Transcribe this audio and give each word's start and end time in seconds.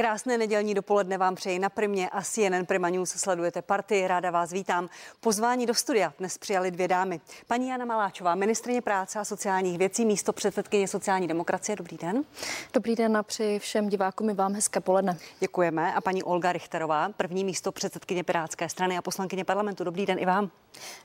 Krásné 0.00 0.38
nedělní 0.38 0.74
dopoledne 0.74 1.18
vám 1.18 1.34
přeji 1.34 1.58
na 1.58 1.68
Primě 1.68 2.10
a 2.10 2.22
CNN 2.22 2.66
Prima 2.66 2.88
News 2.88 3.10
sledujete 3.10 3.62
partii. 3.62 4.06
Ráda 4.06 4.30
vás 4.30 4.52
vítám. 4.52 4.88
Pozvání 5.20 5.66
do 5.66 5.74
studia 5.74 6.12
dnes 6.18 6.38
přijali 6.38 6.70
dvě 6.70 6.88
dámy. 6.88 7.20
Paní 7.46 7.68
Jana 7.68 7.84
Maláčová, 7.84 8.34
ministrině 8.34 8.82
práce 8.82 9.18
a 9.18 9.24
sociálních 9.24 9.78
věcí, 9.78 10.04
místo 10.04 10.32
předsedkyně 10.32 10.88
sociální 10.88 11.28
demokracie. 11.28 11.76
Dobrý 11.76 11.96
den. 11.96 12.24
Dobrý 12.72 12.96
den 12.96 13.16
a 13.16 13.22
přeji 13.22 13.58
všem 13.58 13.88
divákům 13.88 14.30
i 14.30 14.34
vám 14.34 14.54
hezké 14.54 14.80
poledne. 14.80 15.18
Děkujeme. 15.40 15.94
A 15.94 16.00
paní 16.00 16.22
Olga 16.22 16.52
Richterová, 16.52 17.08
první 17.16 17.44
místo 17.44 17.72
předsedkyně 17.72 18.24
Pirátské 18.24 18.68
strany 18.68 18.98
a 18.98 19.02
poslankyně 19.02 19.44
parlamentu. 19.44 19.84
Dobrý 19.84 20.06
den 20.06 20.18
i 20.18 20.26
vám. 20.26 20.50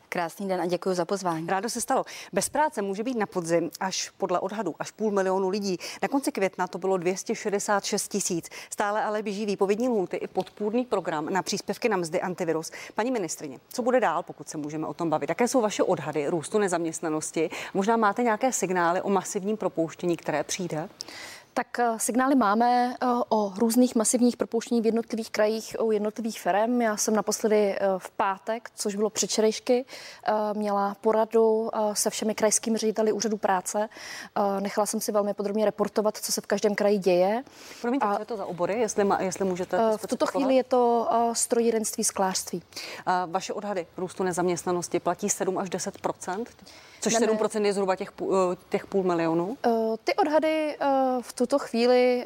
Krásný 0.10 0.48
den 0.48 0.62
a 0.62 0.66
děkuji 0.66 0.96
za 0.96 1.06
pozvání. 1.06 1.48
Rádo 1.48 1.70
se 1.70 1.82
stalo. 1.82 2.06
Bez 2.34 2.50
práce 2.50 2.82
může 2.82 3.04
být 3.04 3.18
na 3.18 3.26
podzim 3.26 3.72
až 3.80 4.10
podle 4.18 4.40
odhadu 4.40 4.76
až 4.80 4.92
půl 4.92 5.12
milionu 5.12 5.50
lidí. 5.50 5.78
Na 6.02 6.08
konci 6.08 6.32
května 6.32 6.68
to 6.68 6.78
bylo 6.78 6.98
266 6.98 8.08
tisíc. 8.08 8.50
Stále 8.86 9.04
ale 9.04 9.24
běží 9.24 9.46
výpovědní 9.46 9.90
lhůty 9.90 10.18
i 10.18 10.28
podpůrný 10.28 10.86
program 10.86 11.30
na 11.30 11.42
příspěvky 11.42 11.90
na 11.90 11.98
mzdy 11.98 12.22
antivirus. 12.22 12.72
Paní 12.96 13.12
ministrině, 13.12 13.60
co 13.70 13.82
bude 13.82 14.00
dál, 14.00 14.24
pokud 14.24 14.50
se 14.50 14.58
můžeme 14.58 14.88
o 14.88 14.94
tom 14.94 15.10
bavit? 15.10 15.30
Jaké 15.30 15.48
jsou 15.48 15.62
vaše 15.62 15.84
odhady 15.84 16.28
růstu 16.28 16.60
nezaměstnanosti? 16.60 17.50
Možná 17.74 17.98
máte 17.98 18.24
nějaké 18.24 18.52
signály 18.52 19.02
o 19.02 19.10
masivním 19.10 19.58
propouštění, 19.58 20.18
které 20.18 20.44
přijde? 20.44 20.90
Tak 21.56 21.80
eh, 21.80 22.00
signály 22.00 22.36
máme 22.36 22.96
eh, 23.02 23.08
o 23.30 23.54
různých 23.58 23.96
masivních 23.96 24.38
propouštění 24.38 24.82
v 24.82 24.86
jednotlivých 24.86 25.32
krajích 25.32 25.76
u 25.80 25.92
jednotlivých 25.92 26.42
firm. 26.42 26.82
Já 26.82 26.98
jsem 26.98 27.16
naposledy 27.16 27.76
eh, 27.76 27.80
v 27.98 28.12
pátek, 28.12 28.70
což 28.76 28.96
bylo 28.96 29.10
předčerejšky, 29.10 29.86
měla 30.54 30.96
poradu 31.02 31.70
se 31.94 32.10
všemi 32.10 32.36
krajskými 32.36 32.78
řediteli 32.78 33.12
úřadu 33.12 33.38
práce. 33.38 33.90
Nechala 34.60 34.86
jsem 34.86 35.02
si 35.02 35.12
velmi 35.12 35.34
podrobně 35.34 35.66
reportovat, 35.66 36.18
co 36.18 36.32
se 36.32 36.42
v 36.42 36.46
každém 36.46 36.76
kraji 36.76 36.98
děje. 36.98 37.44
Promiňte, 37.82 38.08
co 38.16 38.22
je 38.22 38.26
to 38.26 38.38
za 38.38 38.46
obory, 38.46 38.80
jestli, 38.80 39.04
má, 39.04 39.22
jestli 39.22 39.46
můžete 39.46 39.78
V 39.98 40.08
tuto 40.08 40.26
chvíli 40.26 40.56
je 40.56 40.64
to 40.64 41.10
strojírenství, 41.34 42.04
sklářství. 42.04 42.64
Vaše 43.26 43.54
odhady 43.54 43.88
růstu 43.98 44.24
nezaměstnanosti 44.24 45.00
platí 45.00 45.30
7 45.30 45.58
až 45.58 45.70
10 45.70 45.98
Což 47.06 47.20
ne, 47.20 47.28
7% 47.28 47.66
je 47.66 47.74
zhruba 47.74 47.96
těch, 47.96 48.12
těch 48.70 48.86
půl 48.86 49.04
milionů? 49.04 49.58
Ty 50.04 50.16
odhady 50.16 50.78
v 51.22 51.34
tuto 51.34 51.60
chvíli 51.60 52.26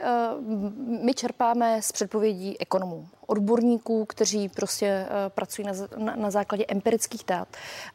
my 1.02 1.14
čerpáme 1.14 1.82
z 1.82 1.92
předpovědí 1.92 2.62
ekonomů 2.62 3.08
odborníků, 3.30 4.06
kteří 4.06 4.50
prostě 4.50 4.86
eh, 4.86 5.30
pracují 5.30 5.68
na, 5.68 5.74
na, 5.98 6.16
na 6.16 6.32
základě 6.32 6.66
empirických 6.68 7.24
dat. 7.28 7.48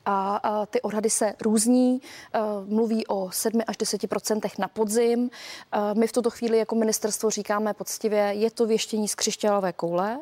A, 0.07 0.37
a 0.37 0.67
ty 0.67 0.83
odhady 0.83 1.11
se 1.11 1.35
různí, 1.41 2.01
eh, 2.35 2.41
mluví 2.65 3.07
o 3.07 3.31
7 3.31 3.61
až 3.67 3.77
10% 3.77 4.51
na 4.59 4.69
podzim. 4.69 5.31
Eh, 5.73 5.95
my 5.95 6.07
v 6.07 6.13
tuto 6.13 6.31
chvíli 6.31 6.59
jako 6.59 6.75
ministerstvo 6.75 7.31
říkáme 7.31 7.75
poctivě, 7.75 8.21
je 8.21 8.51
to 8.51 8.67
věštění 8.67 9.09
z 9.09 9.15
křišťálové 9.15 9.73
koule. 9.73 10.19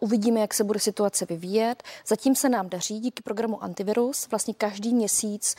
Uvidíme, 0.00 0.40
jak 0.40 0.54
se 0.54 0.64
bude 0.64 0.78
situace 0.78 1.26
vyvíjet. 1.26 1.82
Zatím 2.06 2.34
se 2.34 2.48
nám 2.48 2.68
daří 2.68 3.00
díky 3.00 3.22
programu 3.22 3.64
Antivirus 3.64 4.28
vlastně 4.30 4.54
každý 4.54 4.94
měsíc 4.94 5.54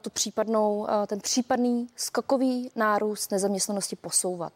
tu 0.00 0.10
případnou, 0.10 0.86
ten 1.06 1.20
případný 1.20 1.88
skokový 1.96 2.70
nárůst 2.76 3.30
nezaměstnanosti 3.30 3.96
posouvat. 3.96 4.52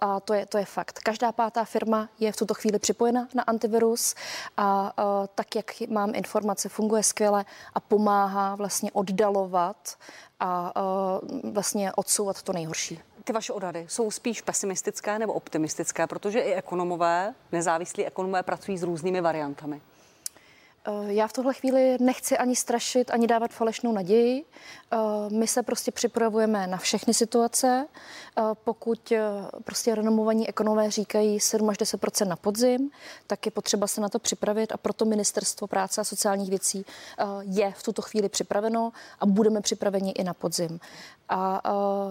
A 0.00 0.20
to 0.20 0.34
je, 0.34 0.46
to 0.46 0.58
je 0.58 0.64
fakt. 0.64 0.98
Každá 0.98 1.32
pátá 1.32 1.64
firma 1.64 2.08
je 2.18 2.32
v 2.32 2.36
tuto 2.36 2.54
chvíli 2.54 2.78
připojena 2.78 3.28
na 3.34 3.42
antivirus 3.42 4.14
a 4.56 4.92
tak, 5.34 5.56
jak 5.56 5.80
mám 5.88 6.14
informace, 6.14 6.68
funguje 6.68 7.02
skvěle 7.02 7.44
a 7.74 7.80
pomáhá 7.80 8.54
vlastně 8.54 8.92
oddalovat 8.92 9.96
a 10.40 10.72
vlastně 11.52 11.92
odsouvat 11.92 12.42
to 12.42 12.52
nejhorší. 12.52 13.00
Ty 13.24 13.32
vaše 13.32 13.52
odhady 13.52 13.86
jsou 13.88 14.10
spíš 14.10 14.42
pesimistické 14.42 15.18
nebo 15.18 15.32
optimistické, 15.32 16.06
protože 16.06 16.40
i 16.40 16.54
ekonomové, 16.54 17.34
nezávislí 17.52 18.06
ekonomové 18.06 18.42
pracují 18.42 18.78
s 18.78 18.82
různými 18.82 19.20
variantami. 19.20 19.80
Eh, 20.84 21.12
já 21.12 21.28
v 21.28 21.32
tuhle 21.32 21.54
chvíli 21.54 21.96
nechci 22.00 22.38
ani 22.38 22.56
strašit, 22.56 23.10
ani 23.10 23.26
dávat 23.26 23.50
falešnou 23.50 23.92
naději. 23.92 24.44
Eh, 24.92 24.96
my 25.30 25.46
se 25.46 25.62
prostě 25.62 25.90
připravujeme 25.92 26.66
na 26.66 26.76
všechny 26.76 27.14
situace. 27.14 27.86
Eh, 28.38 28.42
pokud 28.64 29.12
prostě 29.64 29.94
renomovaní 29.94 30.48
ekonomové 30.48 30.90
říkají 30.90 31.40
7 31.40 31.70
až 31.70 31.78
10 31.78 32.24
na 32.24 32.36
podzim, 32.36 32.90
tak 33.26 33.46
je 33.46 33.52
potřeba 33.52 33.86
se 33.86 34.00
na 34.00 34.08
to 34.08 34.18
připravit 34.18 34.72
a 34.72 34.76
proto 34.76 35.04
Ministerstvo 35.04 35.66
práce 35.66 36.00
a 36.00 36.04
sociálních 36.04 36.50
věcí 36.50 36.84
je 37.40 37.72
v 37.72 37.82
tuto 37.82 38.02
chvíli 38.02 38.28
připraveno 38.28 38.92
a 39.20 39.26
budeme 39.26 39.60
připraveni 39.60 40.10
i 40.10 40.24
na 40.24 40.34
podzim. 40.34 40.80
A, 41.28 41.56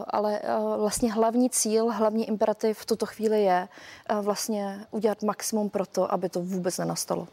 ale 0.07 0.41
vlastně 0.77 1.13
hlavní 1.13 1.49
cíl, 1.49 1.91
hlavní 1.91 2.27
imperativ 2.27 2.77
v 2.77 2.85
tuto 2.85 3.05
chvíli 3.05 3.43
je 3.43 3.67
vlastně 4.21 4.85
udělat 4.91 5.23
maximum 5.23 5.69
pro 5.69 5.85
to, 5.85 6.13
aby 6.13 6.29
to 6.29 6.41
vůbec 6.41 6.77
nenastalo. 6.77 7.27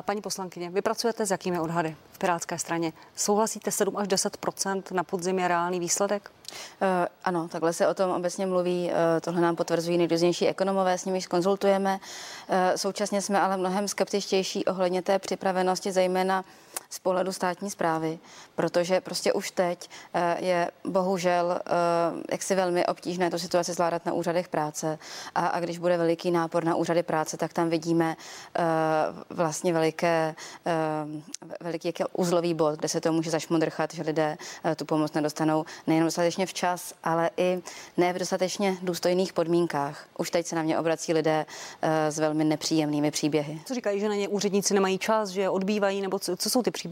Paní 0.00 0.20
poslankyně, 0.20 0.70
vy 0.70 0.82
pracujete 0.82 1.26
s 1.26 1.30
jakými 1.30 1.60
odhady 1.60 1.96
v 2.12 2.18
Pirátské 2.18 2.58
straně? 2.58 2.92
Souhlasíte 3.16 3.70
7 3.70 3.96
až 3.96 4.08
10% 4.08 4.82
na 4.92 5.04
podzim 5.04 5.38
je 5.38 5.48
reálný 5.48 5.80
výsledek? 5.80 6.30
Uh, 6.82 6.88
ano, 7.24 7.48
takhle 7.48 7.72
se 7.72 7.88
o 7.88 7.94
tom 7.94 8.10
obecně 8.10 8.46
mluví. 8.46 8.86
Uh, 8.86 8.94
tohle 9.20 9.40
nám 9.40 9.56
potvrzují 9.56 9.98
nejrůznější 9.98 10.48
ekonomové, 10.48 10.98
s 10.98 11.04
nimiž 11.04 11.26
konzultujeme. 11.26 11.92
Uh, 12.48 12.56
současně 12.76 13.22
jsme 13.22 13.40
ale 13.40 13.56
mnohem 13.56 13.88
skeptičtější 13.88 14.64
ohledně 14.64 15.02
té 15.02 15.18
připravenosti, 15.18 15.92
zejména 15.92 16.44
z 16.94 16.98
pohledu 16.98 17.32
státní 17.32 17.70
zprávy, 17.70 18.18
protože 18.54 19.00
prostě 19.00 19.32
už 19.32 19.50
teď 19.50 19.90
je 20.38 20.70
bohužel 20.84 21.60
jaksi 22.30 22.54
velmi 22.54 22.86
obtížné 22.86 23.30
to 23.30 23.38
situaci 23.38 23.72
zvládat 23.72 24.06
na 24.06 24.12
úřadech 24.12 24.48
práce 24.48 24.98
a, 25.34 25.46
a 25.46 25.60
když 25.60 25.78
bude 25.78 25.96
veliký 25.96 26.30
nápor 26.30 26.64
na 26.64 26.74
úřady 26.74 27.02
práce, 27.02 27.36
tak 27.36 27.52
tam 27.52 27.68
vidíme 27.68 28.16
vlastně 29.30 29.72
veliké, 29.72 30.34
veliký 31.60 31.92
uzlový 32.12 32.54
bod, 32.54 32.78
kde 32.78 32.88
se 32.88 33.00
to 33.00 33.12
může 33.12 33.30
zašmodrchat, 33.30 33.94
že 33.94 34.02
lidé 34.02 34.38
tu 34.76 34.84
pomoc 34.84 35.12
nedostanou 35.12 35.64
nejenom 35.86 36.06
dostatečně 36.06 36.46
včas, 36.46 36.94
ale 37.04 37.30
i 37.36 37.62
ne 37.96 38.12
v 38.12 38.18
dostatečně 38.18 38.76
důstojných 38.82 39.32
podmínkách. 39.32 40.06
Už 40.18 40.30
teď 40.30 40.46
se 40.46 40.56
na 40.56 40.62
mě 40.62 40.78
obrací 40.78 41.12
lidé 41.12 41.46
s 42.08 42.18
velmi 42.18 42.44
nepříjemnými 42.44 43.10
příběhy. 43.10 43.60
Co 43.64 43.74
říkají, 43.74 44.00
že 44.00 44.08
na 44.08 44.14
ně 44.14 44.28
úředníci 44.28 44.74
nemají 44.74 44.98
čas, 44.98 45.28
že 45.28 45.48
odbývají, 45.50 46.00
nebo 46.00 46.18
co, 46.18 46.36
co 46.36 46.50
jsou 46.50 46.62
ty 46.62 46.70
příběhy? 46.70 46.83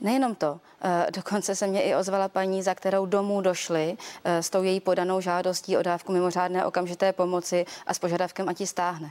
Nejenom 0.00 0.34
to. 0.34 0.52
Uh, 0.52 0.90
dokonce 1.14 1.54
se 1.54 1.66
mě 1.66 1.82
i 1.82 1.94
ozvala 1.94 2.28
paní, 2.28 2.62
za 2.62 2.74
kterou 2.74 3.06
domů 3.06 3.40
došli 3.40 3.96
uh, 3.96 4.32
s 4.32 4.50
tou 4.50 4.62
její 4.62 4.80
podanou 4.80 5.20
žádostí 5.20 5.76
o 5.76 5.82
dávku 5.82 6.12
mimořádné 6.12 6.64
okamžité 6.64 7.12
pomoci 7.12 7.66
a 7.86 7.94
s 7.94 7.98
požadavkem, 7.98 8.48
ať 8.48 8.60
ji 8.60 8.66
stáhne. 8.66 9.10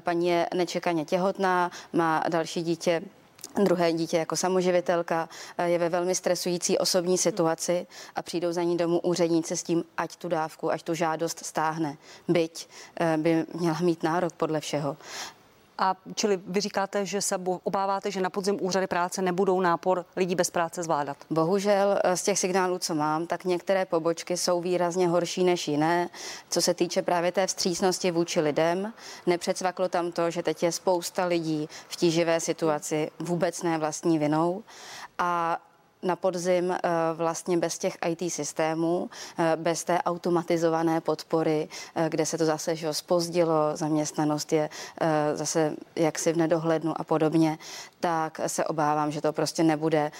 Paní 0.00 0.28
je 0.28 0.48
nečekaně 0.54 1.04
těhotná, 1.04 1.70
má 1.92 2.24
další 2.28 2.62
dítě 2.62 3.02
Druhé 3.56 3.92
dítě 3.92 4.16
jako 4.16 4.36
samoživitelka 4.36 5.28
eh, 5.58 5.68
je 5.68 5.78
ve 5.78 5.88
velmi 5.88 6.14
stresující 6.14 6.78
osobní 6.78 7.18
situaci 7.18 7.86
a 8.14 8.22
přijdou 8.22 8.52
za 8.52 8.62
ní 8.62 8.76
domů 8.76 9.00
úředníci 9.00 9.56
s 9.56 9.62
tím, 9.62 9.84
ať 9.96 10.16
tu 10.16 10.28
dávku, 10.28 10.72
ať 10.72 10.82
tu 10.82 10.94
žádost 10.94 11.44
stáhne. 11.44 11.96
Byť 12.28 12.68
eh, 13.00 13.16
by 13.16 13.46
měla 13.54 13.78
mít 13.80 14.02
nárok 14.02 14.32
podle 14.32 14.60
všeho. 14.60 14.96
A 15.78 15.96
čili 16.14 16.40
vy 16.46 16.60
říkáte, 16.60 17.06
že 17.06 17.20
se 17.20 17.36
obáváte, 17.62 18.10
že 18.10 18.20
na 18.20 18.30
podzim 18.30 18.58
úřady 18.60 18.86
práce 18.86 19.22
nebudou 19.22 19.60
nápor 19.60 20.04
lidí 20.16 20.34
bez 20.34 20.50
práce 20.50 20.82
zvládat? 20.82 21.16
Bohužel 21.30 21.98
eh, 22.04 22.16
z 22.16 22.22
těch 22.22 22.38
signálů, 22.38 22.78
co 22.78 22.94
mám, 22.94 23.26
tak 23.26 23.44
některé 23.44 23.86
pobočky 23.86 24.36
jsou 24.36 24.60
výrazně 24.60 25.08
horší 25.08 25.44
než 25.44 25.68
jiné. 25.68 26.08
Co 26.48 26.62
se 26.62 26.74
týče 26.74 27.02
právě 27.02 27.32
té 27.32 27.46
vstřícnosti 27.46 28.10
vůči 28.10 28.40
lidem, 28.40 28.92
nepředsvaklo 29.26 29.88
tam 29.88 30.12
to, 30.12 30.30
že 30.30 30.42
teď 30.42 30.62
je 30.62 30.72
spousta 30.72 31.24
lidí 31.24 31.68
v 31.88 31.96
tíživé 31.96 32.40
situaci 32.40 33.10
vůbec 33.18 33.62
ne 33.62 33.78
vlastní 33.78 34.18
vinou. 34.18 34.62
A 35.18 35.58
na 36.02 36.16
podzim 36.16 36.70
eh, 36.70 36.78
vlastně 37.14 37.56
bez 37.58 37.78
těch 37.78 37.98
IT 38.08 38.32
systémů, 38.32 39.10
eh, 39.38 39.56
bez 39.56 39.84
té 39.84 39.98
automatizované 40.02 41.00
podpory, 41.00 41.68
eh, 41.94 42.06
kde 42.08 42.26
se 42.26 42.38
to 42.38 42.44
zase 42.44 42.76
že 42.76 42.94
spozdilo, 42.94 43.76
zaměstnanost 43.76 44.52
je 44.52 44.70
zase 45.34 45.72
jaksi 45.96 46.32
v 46.32 46.36
nedohlednu 46.36 47.00
a 47.00 47.04
podobně, 47.04 47.58
tak 48.00 48.40
se 48.46 48.64
obávám, 48.64 49.10
že 49.10 49.20
to 49.20 49.32
prostě 49.32 49.62
nebude 49.62 50.10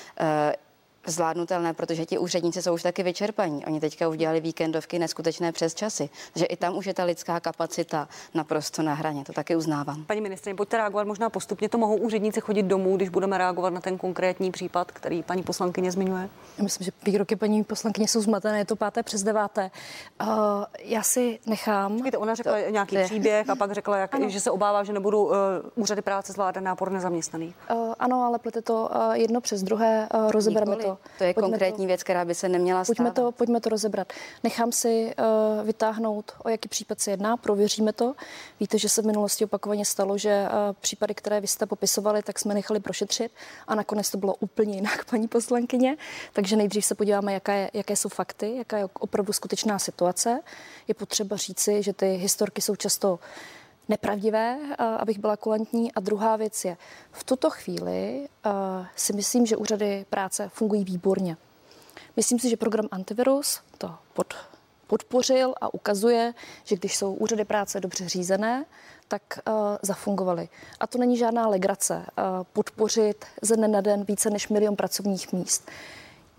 zvládnutelné, 1.07 1.75
protože 1.75 2.07
ti 2.07 2.19
úředníci 2.19 2.63
jsou 2.63 2.75
už 2.75 2.83
taky 2.83 3.03
vyčerpaní. 3.03 3.67
Oni 3.67 3.81
teďka 3.81 4.09
udělali 4.09 4.41
víkendovky 4.41 4.99
neskutečné 4.99 5.53
přes 5.53 5.75
časy. 5.75 6.11
Takže 6.33 6.47
i 6.47 6.57
tam 6.57 6.77
už 6.77 6.87
je 6.87 6.95
ta 6.95 7.05
lidská 7.05 7.41
kapacita 7.41 8.09
naprosto 8.35 8.83
na 8.83 8.95
hraně. 8.95 9.25
To 9.25 9.33
taky 9.33 9.57
uznávám. 9.57 10.05
Paní 10.05 10.21
ministrině, 10.21 10.55
pojďte 10.55 10.77
reagovat 10.77 11.07
možná 11.07 11.31
postupně. 11.31 11.69
To 11.69 11.79
mohou 11.79 11.97
úředníci 11.97 12.41
chodit 12.41 12.63
domů, 12.63 12.97
když 12.97 13.09
budeme 13.09 13.39
reagovat 13.39 13.71
na 13.71 13.81
ten 13.81 13.99
konkrétní 13.99 14.51
případ, 14.51 14.93
který 14.93 15.23
paní 15.23 15.43
poslankyně 15.43 15.93
zmiňuje? 15.93 16.29
Já 16.59 16.65
myslím, 16.65 16.85
že 16.85 16.91
výroky 17.05 17.37
paní 17.37 17.65
poslankyně 17.65 18.09
jsou 18.09 18.21
zmatené, 18.21 18.59
je 18.59 18.65
to 18.65 18.77
páté 18.77 19.03
přes 19.03 19.23
deváté. 19.23 19.71
Uh, 20.23 20.29
já 20.79 21.03
si 21.03 21.39
nechám. 21.47 22.03
Víte, 22.03 22.19
ona 22.19 22.35
řekla 22.35 22.53
to, 22.53 22.71
nějaký 22.71 22.95
je. 22.95 23.05
příběh 23.05 23.51
a 23.51 23.57
pak 23.57 23.73
řekla, 23.73 23.97
jak, 23.97 24.31
že 24.31 24.41
se 24.41 24.51
obává, 24.51 24.85
že 24.85 24.93
nebudou 24.93 25.25
uh, 25.25 25.35
úřady 25.75 26.03
práce 26.03 26.33
zvládat 26.33 26.61
nápor 26.61 26.91
nezaměstnaných. 26.93 27.55
Uh, 27.71 27.95
ano, 27.99 28.25
ale 28.25 28.39
plete 28.39 28.63
to 28.63 28.91
uh, 28.95 29.13
jedno 29.13 29.41
přes 29.41 29.63
druhé, 29.63 30.09
uh, 30.15 30.31
rozebereme 30.31 30.77
to 30.77 30.92
to. 30.97 31.19
To 31.19 31.25
je 31.25 31.35
konkrétní 31.35 31.85
to, 31.85 31.87
věc, 31.87 32.03
která 32.03 32.25
by 32.25 32.35
se 32.35 32.49
neměla 32.49 32.85
stát. 32.85 32.97
Pojďme 32.97 33.11
to, 33.11 33.33
pojďme 33.33 33.61
to 33.61 33.69
rozebrat. 33.69 34.13
Nechám 34.45 34.73
si 34.73 35.15
uh, 35.19 35.67
vytáhnout, 35.67 36.33
o 36.45 36.49
jaký 36.49 36.69
případ 36.69 37.01
se 37.01 37.11
jedná, 37.11 37.37
prověříme 37.37 37.93
to. 37.93 38.15
Víte, 38.61 38.79
že 38.79 38.89
se 38.89 39.03
v 39.03 39.07
minulosti 39.07 39.45
opakovaně 39.45 39.85
stalo, 39.85 40.19
že 40.19 40.47
uh, 40.47 40.77
případy, 40.81 41.15
které 41.15 41.41
vy 41.41 41.47
jste 41.47 41.67
popisovali, 41.67 42.23
tak 42.23 42.39
jsme 42.39 42.55
nechali 42.55 42.81
prošetřit 42.81 43.33
a 43.67 43.75
nakonec 43.75 44.11
to 44.11 44.19
bylo 44.19 44.35
úplně 44.35 44.75
jinak, 44.75 45.05
paní 45.11 45.29
poslankyně. 45.29 45.97
Takže 46.33 46.57
nejdřív 46.57 46.85
se 46.85 46.95
podíváme, 46.95 47.33
jaké, 47.33 47.71
jaké 47.73 47.97
jsou 47.97 48.09
fakty, 48.09 48.57
jaká 48.57 48.79
je 48.79 48.89
opravdu 48.99 49.33
skutečná 49.33 49.79
situace. 49.79 50.41
Je 50.89 50.95
potřeba 50.95 51.37
říci, 51.37 51.83
že 51.83 51.93
ty 51.93 52.07
historky 52.07 52.63
jsou 52.63 52.77
často 52.77 53.19
nepravdivé, 53.89 54.59
abych 54.99 55.19
byla 55.19 55.37
kulantní. 55.37 55.93
A 55.93 56.01
druhá 56.01 56.37
věc 56.37 56.65
je, 56.65 56.77
v 57.13 57.25
tuto 57.25 57.51
chvíli 57.51 58.29
si 58.97 59.13
myslím, 59.13 59.47
že 59.47 59.57
úřady 59.57 60.07
práce 60.11 60.51
fungují 60.55 60.85
výborně. 60.85 61.37
Myslím 62.17 62.39
si, 62.39 62.51
že 62.51 62.57
program 62.57 62.89
Antivirus 62.91 63.61
to 63.79 63.95
pod, 64.13 64.35
podpořil 64.87 65.55
a 65.61 65.75
ukazuje, 65.75 66.35
že 66.65 66.77
když 66.77 66.97
jsou 66.97 67.15
úřady 67.15 67.45
práce 67.45 67.81
dobře 67.81 68.09
řízené, 68.09 68.65
tak 69.09 69.23
uh, 69.49 69.55
zafungovaly. 69.83 70.49
A 70.81 70.87
to 70.87 70.99
není 70.99 71.17
žádná 71.17 71.49
legrace 71.49 71.95
uh, 71.97 72.25
podpořit 72.53 73.25
ze 73.43 73.57
dne 73.57 73.69
na 73.69 73.81
den 73.81 74.05
více 74.05 74.31
než 74.31 74.49
milion 74.49 74.77
pracovních 74.77 75.33
míst. 75.33 75.71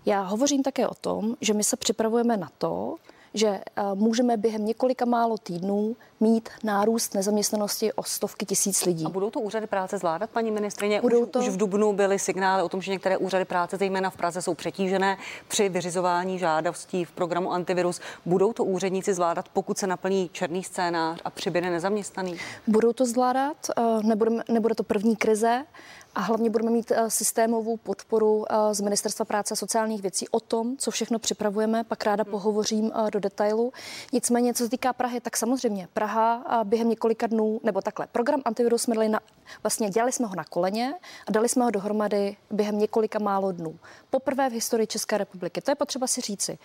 Já 0.06 0.22
hovořím 0.22 0.62
také 0.62 0.88
o 0.88 0.94
tom, 0.94 1.36
že 1.40 1.54
my 1.54 1.64
se 1.64 1.76
připravujeme 1.76 2.36
na 2.36 2.48
to, 2.58 2.96
že 3.34 3.48
eh, 3.48 3.82
můžeme 3.94 4.36
během 4.36 4.66
několika 4.66 5.04
málo 5.04 5.38
týdnů 5.38 5.96
mít 6.20 6.48
nárůst 6.64 7.14
nezaměstnanosti 7.14 7.92
o 7.92 8.02
stovky 8.02 8.46
tisíc 8.46 8.84
lidí. 8.84 9.04
A 9.06 9.08
budou 9.08 9.30
to 9.30 9.40
úřady 9.40 9.66
práce 9.66 9.98
zvládat, 9.98 10.30
paní 10.30 10.50
ministrině? 10.50 11.00
Budou 11.00 11.22
už, 11.22 11.28
to... 11.30 11.38
už 11.38 11.48
v 11.48 11.56
Dubnu 11.56 11.92
byly 11.92 12.18
signály 12.18 12.62
o 12.62 12.68
tom, 12.68 12.82
že 12.82 12.92
některé 12.92 13.16
úřady 13.16 13.44
práce, 13.44 13.76
zejména 13.76 14.10
v 14.10 14.16
Praze, 14.16 14.42
jsou 14.42 14.54
přetížené 14.54 15.16
při 15.48 15.68
vyřizování 15.68 16.38
žádostí 16.38 17.04
v 17.04 17.12
programu 17.12 17.52
Antivirus. 17.52 18.00
Budou 18.26 18.52
to 18.52 18.64
úředníci 18.64 19.14
zvládat, 19.14 19.48
pokud 19.52 19.78
se 19.78 19.86
naplní 19.86 20.30
černý 20.32 20.64
scénář 20.64 21.20
a 21.24 21.30
přibyde 21.30 21.70
nezaměstnaný? 21.70 22.36
Budou 22.66 22.92
to 22.92 23.06
zvládat, 23.06 23.56
eh, 23.78 23.82
nebude, 24.02 24.30
nebude 24.48 24.74
to 24.74 24.82
první 24.82 25.16
krize, 25.16 25.64
a 26.14 26.20
hlavně 26.20 26.50
budeme 26.50 26.70
mít 26.70 26.90
eh, 26.90 27.10
systémovou 27.10 27.76
podporu 27.76 28.44
eh, 28.50 28.74
z 28.74 28.80
Ministerstva 28.80 29.24
práce 29.24 29.54
a 29.54 29.56
sociálních 29.56 30.02
věcí 30.02 30.28
o 30.28 30.40
tom, 30.40 30.76
co 30.76 30.90
všechno 30.90 31.18
připravujeme. 31.18 31.84
Pak 31.84 32.04
ráda 32.04 32.24
pohovořím 32.24 32.92
eh, 32.94 33.10
do 33.10 33.20
detailu. 33.20 33.72
Nicméně, 34.12 34.54
co 34.54 34.64
se 34.64 34.70
týká 34.70 34.92
Prahy, 34.92 35.20
tak 35.20 35.36
samozřejmě 35.36 35.88
Praha 35.92 36.44
během 36.64 36.88
několika 36.88 37.26
dnů, 37.26 37.60
nebo 37.62 37.80
takhle, 37.80 38.06
program 38.06 38.42
antivirus 38.44 38.82
jsme 38.82 38.94
dali 38.94 39.08
na, 39.08 39.20
vlastně 39.62 39.90
dělali 39.90 40.12
jsme 40.12 40.26
ho 40.26 40.34
na 40.36 40.44
koleně 40.44 40.94
a 41.26 41.32
dali 41.32 41.48
jsme 41.48 41.64
ho 41.64 41.70
dohromady 41.70 42.36
během 42.50 42.78
několika 42.78 43.18
málo 43.18 43.52
dnů. 43.52 43.78
Poprvé 44.10 44.50
v 44.50 44.52
historii 44.52 44.86
České 44.86 45.18
republiky. 45.18 45.60
To 45.60 45.70
je 45.70 45.74
potřeba 45.74 46.06
si 46.06 46.20
říci. 46.20 46.58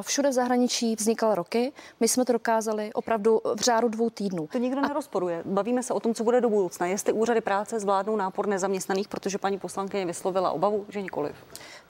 Všude 0.00 0.28
v 0.28 0.32
zahraničí 0.32 0.96
vznikal 0.96 1.34
roky, 1.34 1.72
my 2.00 2.08
jsme 2.08 2.24
to 2.24 2.32
dokázali 2.32 2.92
opravdu 2.92 3.40
v 3.54 3.60
řádu 3.60 3.88
dvou 3.88 4.10
týdnů. 4.10 4.48
To 4.52 4.58
nikdo 4.58 4.80
nerozporuje. 4.80 5.42
Bavíme 5.44 5.82
se 5.82 5.94
o 5.94 6.00
tom, 6.00 6.14
co 6.14 6.24
bude 6.24 6.40
do 6.40 6.48
budoucna. 6.48 6.86
Jestli 6.86 7.12
úřady 7.12 7.40
práce 7.40 7.80
zvládnou 7.80 8.16
nápor 8.16 8.46
nezaměstnaných 8.46 8.95
zaměstnaných, 8.96 9.08
protože 9.08 9.38
paní 9.38 9.58
poslankyně 9.58 10.06
vyslovila 10.06 10.50
obavu, 10.50 10.86
že 10.88 11.02
nikoliv. 11.02 11.36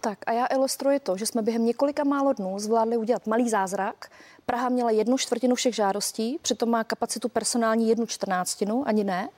Tak 0.00 0.19
a 0.26 0.32
já 0.32 0.47
ilustruji 0.47 1.00
to, 1.00 1.17
že 1.17 1.26
jsme 1.26 1.43
během 1.43 1.64
několika 1.64 2.05
málo 2.05 2.32
dnů 2.32 2.58
zvládli 2.58 2.97
udělat 2.97 3.26
malý 3.26 3.50
zázrak. 3.50 4.11
Praha 4.50 4.69
měla 4.69 4.90
jednu 4.90 5.19
čtvrtinu 5.19 5.54
všech 5.54 5.75
žádostí, 5.75 6.38
přitom 6.43 6.70
má 6.70 6.84
kapacitu 6.84 7.28
personální 7.28 7.88
jednu 7.88 8.06
čtrnáctinu, 8.06 8.88
ani 8.88 9.04
ne. 9.04 9.28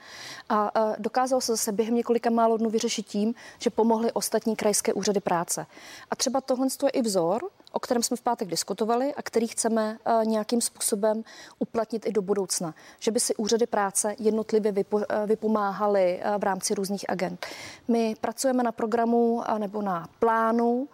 A, 0.49 0.69
a 0.75 0.94
dokázalo 0.99 1.40
se 1.40 1.52
zase 1.52 1.72
během 1.72 1.94
několika 1.94 2.31
málo 2.31 2.56
dnů 2.56 2.70
vyřešit 2.70 3.06
tím, 3.06 3.34
že 3.58 3.70
pomohly 3.70 4.12
ostatní 4.12 4.56
krajské 4.56 4.93
úřady 4.93 5.20
práce. 5.20 5.66
A 6.10 6.16
třeba 6.16 6.40
tohle 6.40 6.66
je 6.84 6.90
i 6.90 7.02
vzor, 7.02 7.43
o 7.72 7.81
kterém 7.81 8.02
jsme 8.02 8.16
v 8.16 8.20
pátek 8.20 8.49
diskutovali 8.49 9.14
a 9.14 9.22
který 9.22 9.46
chceme 9.46 9.99
uh, 10.06 10.25
nějakým 10.25 10.60
způsobem 10.60 11.25
uplatnit 11.58 12.06
i 12.06 12.12
do 12.12 12.22
budoucna. 12.22 12.75
Že 12.99 13.11
by 13.11 13.20
si 13.20 13.37
úřady 13.37 13.66
práce 13.66 14.14
jednotlivě 14.19 14.72
vypo, 14.72 14.96
uh, 14.96 15.02
vypomáhaly 15.26 16.20
uh, 16.25 16.38
v 16.38 16.43
rámci 16.43 16.75
různých 16.75 17.11
agent. 17.11 17.46
My 17.88 18.14
pracujeme 18.20 18.62
na 18.62 18.72
programu 18.72 19.34
uh, 19.34 19.58
nebo 19.58 19.82
na 19.82 20.08
plánu, 20.19 20.88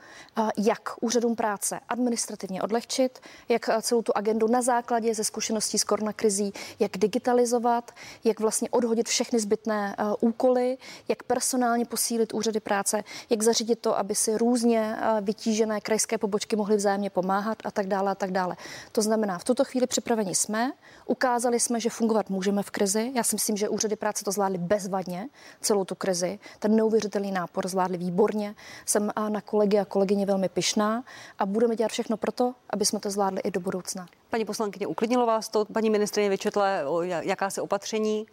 jak 0.59 0.91
úřadům 1.01 1.37
práce 1.37 1.81
administrativně 1.89 2.63
odlehčit, 2.63 3.21
jak 3.49 3.71
celou 3.83 4.03
tu 4.05 4.13
agendu 4.15 4.49
na 4.49 4.63
základě 4.63 5.15
ze 5.15 5.25
zkušeností 5.25 5.79
s 5.79 5.85
koronakrizí, 5.85 6.53
jak 6.79 6.99
digitalizovat, 6.99 7.91
jak 8.25 8.41
vlastně 8.41 8.69
odhodit 8.71 9.09
všechny 9.09 9.41
zbytné 9.41 9.97
uh, 9.99 10.15
úkoly, 10.21 10.79
jak 11.09 11.23
personálně 11.23 11.85
posílit 11.85 12.35
úřady 12.35 12.61
práce, 12.61 13.05
jak 13.31 13.43
zařídit 13.43 13.79
to, 13.79 13.99
aby 13.99 14.15
si 14.15 14.39
různě 14.39 14.97
uh, 14.97 15.25
vytížené 15.25 15.81
krajské 15.81 16.19
pobočky 16.19 16.57
mohly 16.57 16.77
vzájemně 16.77 17.11
pomáhat 17.11 17.59
a 17.65 17.71
tak 17.71 17.87
dále 17.87 18.11
a 18.11 18.15
tak 18.15 18.31
dále. 18.31 18.57
To 18.93 19.03
znamená, 19.03 19.39
v 19.39 19.45
tuto 19.45 19.65
chvíli 19.65 19.87
připraveni 19.87 20.35
jsme, 20.35 20.73
ukázali 21.07 21.61
jsme, 21.61 21.81
že 21.81 21.91
fungovat 21.91 22.31
můžeme 22.31 22.63
v 22.63 22.71
krizi. 22.71 23.13
Já 23.15 23.23
si 23.23 23.37
myslím, 23.37 23.57
že 23.57 23.69
úřady 23.69 23.97
práce 23.97 24.25
to 24.25 24.33
zvládly 24.33 24.59
bezvadně, 24.59 25.29
celou 25.61 25.85
tu 25.85 25.95
krizi. 25.95 26.39
Ten 26.59 26.77
neuvěřitelný 26.77 27.33
nápor 27.33 27.69
zvládli 27.69 27.99
výborně. 27.99 28.55
Jsem 28.87 29.11
na 29.29 29.41
kolegy 29.41 29.79
a 29.79 29.85
kolegyně 29.85 30.27
velmi 30.27 30.49
pyšná 30.49 31.05
a 31.39 31.47
budeme 31.47 31.77
dělat 31.77 31.93
všechno 31.93 32.17
pro 32.17 32.33
to, 32.33 32.55
aby 32.71 32.85
jsme 32.85 33.01
to 33.01 33.11
zvládli 33.11 33.41
i 33.41 33.51
do 33.51 33.61
budoucna. 33.61 33.94
Paní 34.31 34.45
poslankyně, 34.45 34.87
uklidnilo 34.87 35.27
vás 35.27 35.49
to, 35.49 35.65
paní 35.65 35.91
ministrině 35.91 36.29
vyčetla, 36.29 36.67
jaká 37.21 37.51
se 37.51 37.63
opatření? 37.63 38.27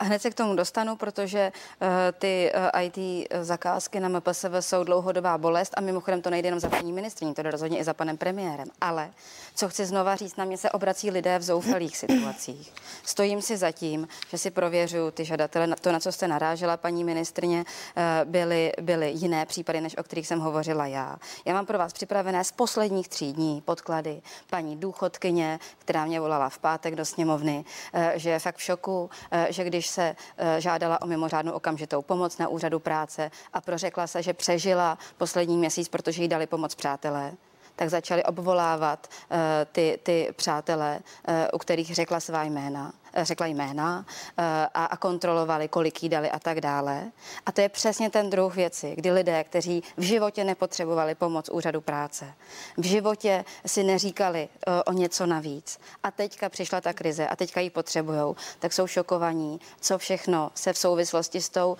Hned 0.00 0.22
se 0.22 0.30
k 0.30 0.34
tomu 0.34 0.56
dostanu, 0.56 0.96
protože 0.96 1.52
uh, 1.80 1.88
ty 2.18 2.52
uh, 2.54 2.70
eh, 2.74 2.84
IT 2.84 3.28
zakázky 3.40 4.00
na 4.00 4.08
MPSV 4.08 4.50
jsou 4.60 4.84
dlouhodobá 4.84 5.38
bolest 5.38 5.74
a 5.76 5.80
mimochodem 5.80 6.22
to 6.22 6.30
nejde 6.30 6.46
jenom 6.46 6.60
za 6.60 6.68
paní 6.68 6.92
ministriní, 6.92 7.34
to 7.34 7.42
jde 7.42 7.50
rozhodně 7.50 7.78
i 7.78 7.84
za 7.84 7.94
panem 7.94 8.16
premiérem. 8.16 8.68
Ale 8.80 9.10
co 9.54 9.68
chci 9.68 9.86
znova 9.86 10.16
říct, 10.16 10.36
na 10.36 10.44
mě 10.44 10.58
se 10.58 10.70
obrací 10.70 11.10
lidé 11.10 11.38
v 11.38 11.42
zoufalých 11.42 11.96
situacích. 11.96 12.72
Stojím 13.04 13.42
si 13.42 13.56
za 13.56 13.72
tím, 13.72 14.08
že 14.30 14.38
si 14.38 14.50
prověřuju 14.50 15.10
ty 15.10 15.24
žadatele. 15.24 15.76
To, 15.80 15.92
na 15.92 16.00
co 16.00 16.12
jste 16.12 16.28
narážela, 16.28 16.76
paní 16.76 17.04
ministrině, 17.04 17.64
uh, 17.64 18.30
byly, 18.30 18.72
byly 18.80 19.10
jiné 19.10 19.46
případy, 19.46 19.80
než 19.80 19.96
o 19.96 20.02
kterých 20.02 20.26
jsem 20.26 20.40
hovořila 20.40 20.86
já. 20.86 21.16
Já 21.44 21.54
mám 21.54 21.66
pro 21.66 21.78
vás 21.78 21.92
připravené 21.92 22.44
z 22.44 22.52
posledních 22.52 23.08
tří 23.08 23.32
dní 23.32 23.60
podklady 23.60 24.22
paní 24.50 24.76
důchodkyně, 24.76 25.58
která 25.78 26.04
mě 26.04 26.20
volala 26.20 26.48
v 26.48 26.58
pátek 26.58 26.96
do 26.96 27.04
sněmovny, 27.04 27.64
uh, 27.94 28.00
že 28.14 28.30
je 28.30 28.38
fakt 28.38 28.56
v 28.56 28.62
šoku, 28.62 29.10
uh, 29.32 29.38
že 29.48 29.64
když 29.64 29.87
se 29.88 30.16
eh, 30.36 30.60
žádala 30.60 31.02
o 31.02 31.06
mimořádnou 31.06 31.52
okamžitou 31.52 32.02
pomoc 32.02 32.38
na 32.38 32.48
úřadu 32.48 32.78
práce 32.78 33.30
a 33.52 33.60
prořekla 33.60 34.06
se, 34.06 34.22
že 34.22 34.34
přežila 34.34 34.98
poslední 35.16 35.56
měsíc, 35.56 35.88
protože 35.88 36.22
jí 36.22 36.28
dali 36.28 36.46
pomoc 36.46 36.74
přátelé 36.74 37.32
tak 37.78 37.90
začali 37.90 38.24
obvolávat 38.24 39.06
uh, 39.06 39.36
ty, 39.72 39.98
ty 40.02 40.28
přátelé, 40.36 41.00
uh, 41.28 41.34
u 41.52 41.58
kterých 41.58 41.94
řekla 41.94 42.20
svá 42.20 42.42
jména 42.42 42.92
řekla 43.16 43.46
jména 43.46 44.06
eh, 44.38 44.42
a, 44.74 44.84
a 44.84 44.96
kontrolovali, 44.96 45.68
kolik 45.68 46.02
jí 46.02 46.08
dali 46.08 46.30
a 46.30 46.38
tak 46.38 46.60
dále. 46.60 47.10
A 47.46 47.52
to 47.52 47.60
je 47.60 47.68
přesně 47.68 48.10
ten 48.10 48.30
druh 48.30 48.54
věci, 48.54 48.94
kdy 48.96 49.12
lidé, 49.12 49.44
kteří 49.44 49.82
v 49.96 50.02
životě 50.02 50.44
nepotřebovali 50.44 51.14
pomoc 51.14 51.48
úřadu 51.48 51.80
práce, 51.80 52.34
v 52.76 52.84
životě 52.84 53.44
si 53.66 53.84
neříkali 53.84 54.48
eh, 54.48 54.82
o 54.82 54.92
něco 54.92 55.26
navíc 55.26 55.80
a 56.02 56.10
teďka 56.10 56.48
přišla 56.48 56.80
ta 56.80 56.92
krize 56.92 57.28
a 57.28 57.36
teďka 57.36 57.60
ji 57.60 57.70
potřebujou, 57.70 58.36
tak 58.58 58.72
jsou 58.72 58.86
šokovaní, 58.86 59.60
co 59.80 59.98
všechno 59.98 60.50
se 60.54 60.72
v 60.72 60.78
souvislosti 60.78 61.40
s 61.40 61.48
tou 61.48 61.76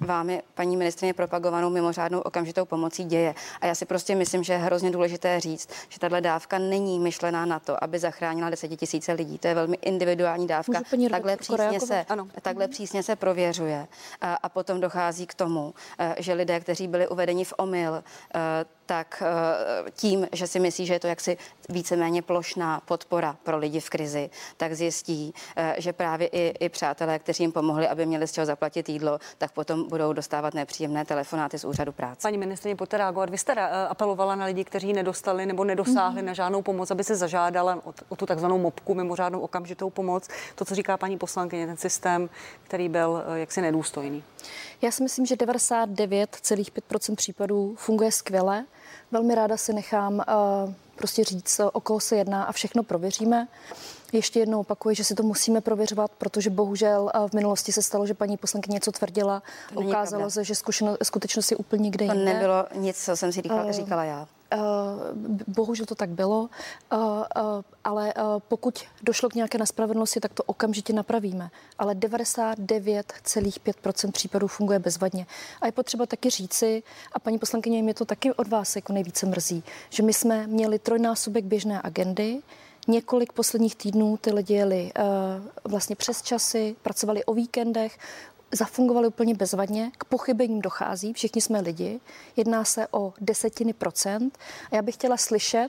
vámi, 0.00 0.42
paní 0.54 0.76
ministrině, 0.76 1.14
propagovanou 1.14 1.70
mimořádnou 1.70 2.20
okamžitou 2.20 2.64
pomocí 2.64 3.04
děje. 3.04 3.34
A 3.60 3.66
já 3.66 3.74
si 3.74 3.86
prostě 3.86 4.14
myslím, 4.14 4.44
že 4.44 4.52
je 4.52 4.58
hrozně 4.58 4.90
důležité 4.90 5.40
říct, 5.40 5.70
že 5.88 5.98
tahle 5.98 6.20
dávka 6.20 6.58
není 6.58 6.98
myšlená 6.98 7.46
na 7.46 7.58
to, 7.58 7.84
aby 7.84 7.98
zachránila 7.98 8.50
desetitisíce 8.50 9.12
lidí. 9.12 9.38
To 9.38 9.48
je 9.48 9.54
velmi 9.54 9.76
individuální 9.76 10.29
sociální 10.30 10.46
dávka 10.46 10.82
takhle 11.10 11.36
přísně, 11.36 11.80
se, 11.80 12.04
ano. 12.08 12.28
takhle 12.42 12.68
přísně 12.68 13.02
se 13.02 13.16
prověřuje. 13.16 13.86
A, 14.20 14.34
a 14.34 14.48
potom 14.48 14.80
dochází 14.80 15.26
k 15.26 15.34
tomu, 15.34 15.74
eh, 15.98 16.14
že 16.18 16.32
lidé, 16.32 16.60
kteří 16.60 16.88
byli 16.88 17.08
uvedeni 17.08 17.44
v 17.44 17.54
omyl, 17.58 18.04
eh, 18.34 18.40
tak 18.90 19.22
eh, 19.22 19.90
tím, 19.90 20.28
že 20.32 20.46
si 20.46 20.60
myslí, 20.60 20.86
že 20.86 20.94
je 20.94 21.00
to 21.00 21.06
jaksi 21.06 21.36
víceméně 21.68 22.22
plošná 22.22 22.80
podpora 22.80 23.36
pro 23.42 23.58
lidi 23.58 23.80
v 23.80 23.90
krizi, 23.90 24.30
tak 24.56 24.74
zjistí, 24.74 25.34
eh, 25.56 25.74
že 25.78 25.92
právě 25.92 26.26
i, 26.26 26.54
i 26.60 26.68
přátelé, 26.68 27.18
kteří 27.18 27.42
jim 27.42 27.52
pomohli, 27.52 27.88
aby 27.88 28.06
měli 28.06 28.26
z 28.26 28.32
čeho 28.32 28.46
zaplatit 28.46 28.88
jídlo, 28.88 29.18
tak 29.38 29.52
potom 29.52 29.88
budou 29.88 30.12
dostávat 30.12 30.54
nepříjemné 30.54 31.04
telefonáty 31.04 31.58
z 31.58 31.64
úřadu 31.64 31.92
práce. 31.92 32.22
Paní 32.22 32.38
ministrině, 32.38 32.76
pojďte 32.76 32.98
reagovat. 32.98 33.30
Vy 33.30 33.38
jste 33.38 33.52
eh, 33.56 33.88
apelovala 33.88 34.34
na 34.34 34.44
lidi, 34.44 34.64
kteří 34.64 34.92
nedostali 34.92 35.46
nebo 35.46 35.64
nedosáhli 35.64 36.22
mm-hmm. 36.22 36.24
na 36.24 36.32
žádnou 36.32 36.62
pomoc, 36.62 36.90
aby 36.90 37.04
se 37.04 37.16
zažádala 37.16 37.80
o, 37.84 37.94
o 38.08 38.16
tu 38.16 38.26
takzvanou 38.26 38.58
mopku, 38.58 38.94
mimořádnou 38.94 39.40
okamžitou 39.40 39.90
pomoc. 39.90 40.28
To, 40.54 40.64
co 40.64 40.74
říká 40.74 40.96
paní 40.96 41.18
poslankyně, 41.18 41.66
ten 41.66 41.76
systém, 41.76 42.30
který 42.62 42.88
byl 42.88 43.22
jaksi 43.34 43.60
nedůstojný. 43.60 44.24
Já 44.82 44.90
si 44.90 45.02
myslím, 45.02 45.26
že 45.26 45.34
99,5% 45.34 47.14
případů 47.14 47.74
funguje 47.78 48.12
skvěle. 48.12 48.64
Velmi 49.12 49.34
ráda 49.34 49.56
si 49.56 49.72
nechám 49.72 50.14
uh, 50.14 50.72
prostě 50.96 51.24
říct, 51.24 51.60
o 51.72 51.80
koho 51.80 52.00
se 52.00 52.16
jedná 52.16 52.44
a 52.44 52.52
všechno 52.52 52.82
prověříme. 52.82 53.48
Ještě 54.12 54.40
jednou 54.40 54.60
opakuji, 54.60 54.96
že 54.96 55.04
si 55.04 55.14
to 55.14 55.22
musíme 55.22 55.60
prověřovat, 55.60 56.10
protože 56.18 56.50
bohužel 56.50 57.10
v 57.28 57.32
minulosti 57.32 57.72
se 57.72 57.82
stalo, 57.82 58.06
že 58.06 58.14
paní 58.14 58.36
poslankyně 58.36 58.74
něco 58.74 58.92
tvrdila. 58.92 59.42
Ukázalo 59.74 60.30
se, 60.30 60.44
že 60.44 60.54
zkušeno, 60.54 60.96
skutečnost 61.02 61.50
je 61.50 61.56
úplně 61.56 61.82
někde 61.82 62.04
jinde. 62.04 62.18
To 62.18 62.24
nebylo 62.24 62.66
nic, 62.74 63.04
co 63.04 63.16
jsem 63.16 63.32
si 63.32 63.40
říkala, 63.40 63.64
uh, 63.64 63.70
říkala 63.70 64.04
já. 64.04 64.28
Uh, 64.54 64.60
bohužel 65.46 65.86
to 65.86 65.94
tak 65.94 66.10
bylo, 66.10 66.40
uh, 66.40 66.48
uh, 66.98 67.04
ale 67.84 68.14
pokud 68.48 68.84
došlo 69.02 69.28
k 69.28 69.34
nějaké 69.34 69.58
nespravedlnosti, 69.58 70.20
tak 70.20 70.34
to 70.34 70.42
okamžitě 70.42 70.92
napravíme. 70.92 71.50
Ale 71.78 71.94
99,5% 71.94 74.12
případů 74.12 74.46
funguje 74.46 74.78
bezvadně. 74.78 75.26
A 75.60 75.66
je 75.66 75.72
potřeba 75.72 76.06
taky 76.06 76.30
říci, 76.30 76.82
a 77.12 77.18
paní 77.18 77.38
poslankyně, 77.38 77.82
mě 77.82 77.94
to 77.94 78.04
taky 78.04 78.32
od 78.32 78.48
vás 78.48 78.76
jako 78.76 78.92
nejvíce 78.92 79.26
mrzí, 79.26 79.64
že 79.90 80.02
my 80.02 80.12
jsme 80.12 80.46
měli 80.46 80.78
trojnásobek 80.78 81.44
běžné 81.44 81.80
agendy, 81.84 82.42
Několik 82.88 83.32
posledních 83.32 83.76
týdnů 83.76 84.16
ty 84.16 84.32
lidi 84.32 84.54
jeli 84.54 84.92
uh, 84.98 85.02
vlastně 85.70 85.96
přes 85.96 86.22
časy, 86.22 86.76
pracovali 86.82 87.24
o 87.24 87.34
víkendech, 87.34 87.98
zafungovali 88.52 89.08
úplně 89.08 89.34
bezvadně, 89.34 89.92
k 89.98 90.04
pochybením 90.04 90.60
dochází, 90.60 91.12
všichni 91.12 91.40
jsme 91.40 91.60
lidi, 91.60 92.00
jedná 92.36 92.64
se 92.64 92.86
o 92.90 93.14
desetiny 93.20 93.72
procent. 93.72 94.38
A 94.72 94.76
já 94.76 94.82
bych 94.82 94.94
chtěla 94.94 95.16
slyšet, 95.16 95.68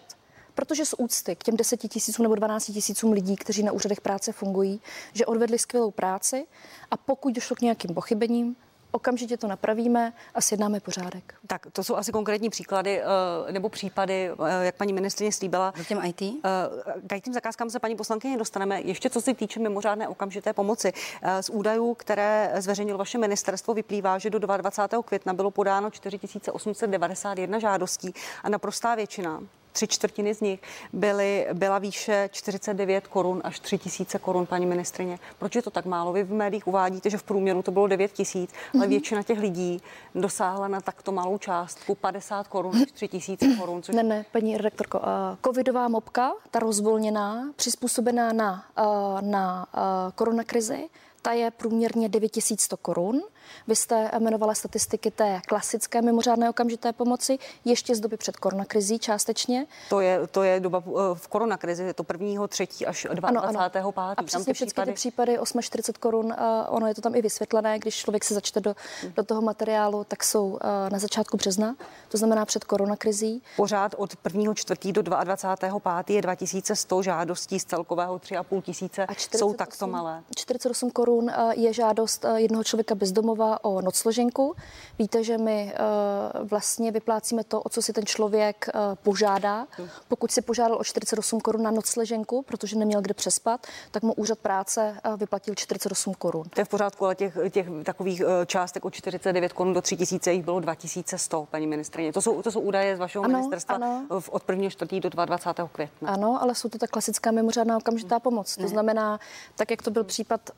protože 0.54 0.86
z 0.86 0.96
úcty 0.98 1.36
k 1.36 1.44
těm 1.44 1.58
deseti 1.58 1.88
tisícům 1.88 2.24
nebo 2.24 2.36
12 2.36 2.66
tisícům 2.66 3.12
lidí, 3.12 3.36
kteří 3.36 3.64
na 3.64 3.72
úřadech 3.72 4.02
práce 4.02 4.32
fungují, 4.32 4.82
že 5.14 5.26
odvedli 5.26 5.60
skvělou 5.60 5.92
práci 5.92 6.46
a 6.92 6.98
pokud 6.98 7.36
došlo 7.36 7.56
k 7.56 7.62
nějakým 7.62 7.96
pochybením, 7.96 8.56
okamžitě 8.92 9.38
to 9.38 9.48
napravíme 9.48 10.14
a 10.36 10.42
sjednáme 10.42 10.80
pořádek. 10.80 11.34
Tak 11.48 11.68
to 11.74 11.84
jsou 11.84 11.96
asi 11.96 12.12
konkrétní 12.12 12.50
příklady 12.50 13.02
eh, 13.02 13.52
nebo 13.52 13.70
případy, 13.70 14.30
eh, 14.30 14.66
jak 14.66 14.76
paní 14.76 14.94
ministrině 14.94 15.32
slíbila. 15.32 15.72
K 15.72 15.88
těm 15.88 16.02
IT? 16.06 16.22
Eh, 16.22 17.20
k 17.20 17.24
těm 17.24 17.34
zakázkám 17.34 17.70
se 17.70 17.80
paní 17.80 17.96
poslankyně 17.96 18.38
dostaneme. 18.38 18.82
Ještě 18.82 19.10
co 19.10 19.22
se 19.22 19.34
týče 19.34 19.60
mimořádné 19.60 20.08
okamžité 20.08 20.54
pomoci. 20.54 20.94
Z 21.42 21.50
údajů, 21.50 21.94
které 21.94 22.54
zveřejnilo 22.58 22.98
vaše 22.98 23.18
ministerstvo, 23.18 23.74
vyplývá, 23.74 24.18
že 24.18 24.30
do 24.30 24.40
22. 24.40 25.04
května 25.04 25.34
bylo 25.34 25.52
podáno 25.52 25.90
4891 25.90 27.60
žádostí 27.60 28.14
a 28.44 28.50
naprostá 28.50 28.96
většina 28.96 29.42
tři 29.72 29.88
čtvrtiny 29.88 30.34
z 30.34 30.42
nich 30.42 30.62
byly, 30.94 31.48
byla 31.54 31.80
výše 31.80 32.30
49 32.32 33.08
korun 33.08 33.42
až 33.44 33.60
3 33.60 33.78
tisíce 33.78 34.20
korun, 34.20 34.46
paní 34.46 34.66
ministrině. 34.66 35.20
Proč 35.40 35.56
je 35.56 35.62
to 35.62 35.70
tak 35.70 35.86
málo? 35.86 36.14
Vy 36.14 36.24
v 36.24 36.34
médiích 36.34 36.68
uvádíte, 36.68 37.10
že 37.10 37.18
v 37.18 37.24
průměru 37.24 37.62
to 37.62 37.72
bylo 37.72 37.88
9 37.88 38.12
tisíc, 38.12 38.50
mm-hmm. 38.50 38.78
ale 38.78 38.82
mhm. 38.82 38.90
většina 38.90 39.24
těch 39.24 39.40
lidí 39.40 39.82
dosáhla 40.16 40.68
na 40.68 40.82
takto 40.82 41.12
malou 41.12 41.38
částku 41.38 41.96
50 41.96 42.48
korun 42.48 42.76
až 42.76 42.92
3 42.92 43.08
tisíce 43.08 43.46
korun. 43.60 43.84
Což... 43.84 43.96
Ne, 43.96 44.04
ne, 44.04 44.26
paní 44.32 44.58
redaktorko, 44.58 45.00
uh, 45.00 45.06
covidová 45.46 45.88
mopka, 45.88 46.34
ta 46.52 46.60
rozvolněná, 46.60 47.52
přizpůsobená 47.56 48.34
na, 48.34 48.66
uh, 48.80 49.22
na 49.22 49.68
uh, 49.74 49.82
koronakrizi, 50.16 50.90
ta 51.22 51.32
je 51.32 51.52
průměrně 51.52 52.10
9100 52.10 52.78
korun. 52.78 53.22
Vy 53.68 53.76
jste 53.76 54.12
jmenovala 54.20 54.54
statistiky 54.54 55.12
té 55.12 55.42
klasické 55.48 56.02
mimořádné 56.02 56.50
okamžité 56.50 56.94
pomoci, 56.94 57.38
ještě 57.66 57.96
z 57.96 58.00
doby 58.00 58.18
před 58.18 58.38
koronakrizí 58.38 59.00
částečně. 59.00 59.66
To 59.90 60.00
je, 60.00 60.28
to 60.28 60.44
je 60.44 60.60
doba 60.60 60.84
eh, 60.88 60.92
v 61.14 61.28
koronakrizi, 61.28 61.84
je 61.84 61.94
to 61.94 62.04
prvního, 62.04 62.48
třetí 62.48 62.86
až 62.86 63.08
22. 63.14 63.30
Ano, 63.30 63.60
ano. 63.60 64.14
A 64.18 64.24
přesně 64.24 64.54
všechny 64.54 64.68
případy... 64.68 64.92
ty 64.92 64.96
případy 64.96 65.40
840 65.40 65.98
korun, 65.98 66.26
uh, 66.26 66.32
ono 66.70 66.88
je 66.88 66.96
to 66.96 67.02
tam 67.02 67.16
i 67.16 67.22
vysvětlené, 67.22 67.80
když 67.80 67.96
člověk 67.96 68.24
se 68.24 68.34
začte 68.34 68.60
do, 68.60 68.76
do 69.16 69.24
toho 69.24 69.42
materiálu, 69.42 70.04
tak 70.04 70.24
jsou 70.24 70.48
uh, 70.48 70.60
na 70.92 71.00
začátku 71.00 71.38
března, 71.38 71.76
to 72.10 72.18
znamená 72.18 72.46
před 72.46 72.64
koronakrizí. 72.64 73.44
Pořád 73.56 73.96
od 73.98 74.16
1. 74.34 74.54
čtvrtí 74.54 74.92
do 74.92 75.02
22. 75.02 75.80
5. 76.04 76.16
je 76.16 76.22
2100 76.22 77.02
žádostí 77.02 77.60
z 77.60 77.66
celkového 77.66 78.18
3,5 78.18 78.62
tisíce. 78.62 79.06
A 79.06 79.14
48, 79.14 79.40
jsou 79.40 79.54
takto 79.54 79.88
malé. 79.88 80.24
48 80.36 80.92
korun 80.92 81.32
je 81.56 81.74
žádost 81.74 82.26
jednoho 82.36 82.64
člověka 82.64 82.96
bez 82.96 83.12
domova 83.32 83.64
o 83.64 83.82
nocloženku. 83.82 84.56
Víte, 85.00 85.24
že 85.24 85.38
my 85.38 85.74
uh, 85.74 86.48
vlastně 86.48 86.92
vyplácíme 86.92 87.44
to, 87.44 87.62
o 87.62 87.70
co 87.70 87.82
si 87.82 87.94
ten 87.94 88.06
člověk 88.06 88.70
uh, 88.76 88.82
požádá. 88.96 89.68
Pokud 90.08 90.32
si 90.32 90.42
požádal 90.42 90.78
o 90.78 90.84
48 90.84 91.40
korun 91.40 91.64
na 91.64 91.72
nocleženku, 91.72 92.42
protože 92.42 92.76
neměl 92.76 93.02
kde 93.02 93.14
přespat, 93.14 93.68
tak 93.92 94.04
mu 94.04 94.14
úřad 94.14 94.40
práce 94.40 94.98
uh, 95.06 95.18
vyplatil 95.18 95.56
48 95.56 96.14
korun. 96.14 96.44
To 96.44 96.62
je 96.62 96.66
v 96.66 96.70
pořádku, 96.70 97.06
ale 97.06 97.16
těch, 97.16 97.38
těch 97.52 97.68
takových 97.84 98.22
částek 98.46 98.86
od 98.86 98.94
49 98.94 99.54
korun 99.54 99.74
do 99.74 99.82
3000 99.82 100.32
jich 100.32 100.44
bylo 100.44 100.60
2100, 100.60 101.48
paní 101.52 101.68
ministrině. 101.68 102.14
To 102.14 102.22
jsou, 102.22 102.42
to 102.42 102.52
jsou 102.52 102.60
údaje 102.60 102.96
z 102.96 103.00
vašeho 103.00 103.26
ano, 103.26 103.34
ministerstva 103.34 103.76
ano. 103.76 104.06
V, 104.20 104.30
od 104.30 104.50
1. 104.50 104.70
čtvrtí 104.70 105.00
do 105.00 105.10
22. 105.10 105.68
května. 105.68 106.12
Ano, 106.12 106.42
ale 106.42 106.56
jsou 106.56 106.70
to 106.70 106.78
ta 106.78 106.88
klasická 106.88 107.32
mimořádná 107.32 107.78
okamžitá 107.78 108.20
pomoc. 108.20 108.56
To 108.56 108.62
ne. 108.62 108.68
znamená, 108.68 109.20
tak 109.56 109.72
jak 109.72 109.82
to 109.82 109.92
byl 109.92 110.04
případ, 110.04 110.50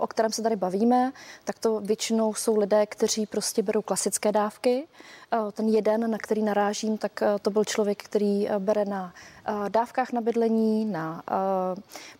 o 0.00 0.06
kterém 0.06 0.32
se 0.32 0.42
tady 0.42 0.56
bavíme, 0.56 1.12
tak 1.44 1.58
to 1.58 1.80
většinou 1.86 2.34
jsou 2.34 2.58
lidé, 2.58 2.86
kteří 2.86 3.26
prostě 3.26 3.62
berou 3.62 3.82
klasické 3.82 4.32
dávky. 4.32 4.86
Ten 5.52 5.68
jeden, 5.68 6.10
na 6.10 6.18
který 6.18 6.42
narážím, 6.42 6.98
tak 6.98 7.22
to 7.42 7.50
byl 7.50 7.64
člověk, 7.64 8.04
který 8.04 8.48
bere 8.58 8.84
na 8.84 9.14
dávkách 9.68 10.12
na 10.12 10.20
bydlení, 10.20 10.84
na 10.84 11.22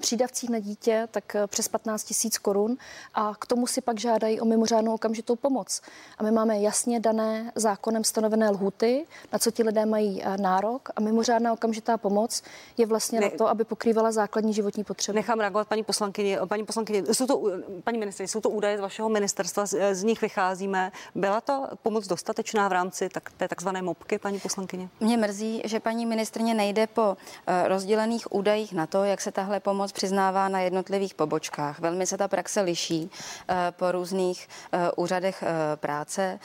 přídavcích 0.01 0.51
na 0.51 0.59
dítě, 0.59 1.09
tak 1.11 1.37
přes 1.47 1.69
15 1.69 2.05
tisíc 2.05 2.39
korun 2.39 2.77
a 3.15 3.33
k 3.39 3.47
tomu 3.47 3.67
si 3.67 3.81
pak 3.81 4.01
žádají 4.01 4.41
o 4.41 4.45
mimořádnou 4.45 4.95
okamžitou 4.95 5.37
pomoc. 5.37 5.81
A 6.19 6.23
my 6.23 6.31
máme 6.31 6.61
jasně 6.61 7.01
dané 7.01 7.53
zákonem 7.55 8.05
stanovené 8.05 8.51
lhuty, 8.51 9.07
na 9.33 9.39
co 9.39 9.51
ti 9.51 9.63
lidé 9.63 9.87
mají 9.87 10.23
nárok 10.37 10.89
a 10.97 11.01
mimořádná 11.01 11.53
okamžitá 11.53 11.97
pomoc 11.97 12.43
je 12.77 12.87
vlastně 12.87 13.21
ne, 13.21 13.27
na 13.27 13.39
to, 13.39 13.49
aby 13.49 13.65
pokrývala 13.65 14.13
základní 14.13 14.55
životní 14.55 14.85
potřeby. 14.85 15.17
Nechám 15.17 15.41
reagovat 15.41 15.69
paní 15.69 15.85
poslankyni. 15.85 16.39
Paní 16.47 16.65
poslankyni, 16.65 17.03
jsou 17.13 17.27
to, 17.27 17.43
paní 17.85 17.99
ministrině, 17.99 18.29
jsou 18.29 18.41
to 18.41 18.51
údaje 18.51 18.79
z 18.79 18.81
vašeho 18.81 19.09
ministerstva, 19.09 19.67
z, 19.67 19.95
z 19.95 20.03
nich 20.03 20.21
vycházíme. 20.21 20.93
Byla 21.15 21.41
ta 21.41 21.71
pomoc 21.83 22.07
dostatečná 22.07 22.69
v 22.69 22.73
rámci 22.73 23.04
tak, 23.09 23.31
té 23.37 23.49
takzvané 23.49 23.83
mopky, 23.83 24.19
paní 24.19 24.41
poslankyně? 24.41 24.89
Mě 25.01 25.17
mrzí, 25.17 25.63
že 25.65 25.81
paní 25.81 26.07
ministrně 26.07 26.55
nejde 26.55 26.87
po 26.87 27.17
Eh, 27.47 27.69
rozdělených 27.69 28.33
údajích 28.33 28.73
na 28.73 28.87
to, 28.87 29.05
jak 29.05 29.21
se 29.21 29.33
tahle 29.33 29.61
pomoc 29.61 29.93
přiznává 29.93 30.49
na 30.49 30.61
jednotlivých 30.61 31.15
pobočkách. 31.15 31.79
Velmi 31.79 32.07
se 32.07 32.19
ta 32.19 32.29
praxe 32.29 32.61
liší 32.61 33.11
eh, 33.49 33.55
po 33.71 33.93
různých 33.93 34.49
eh, 34.73 34.91
úřadech 34.97 35.45
práce 35.77 36.39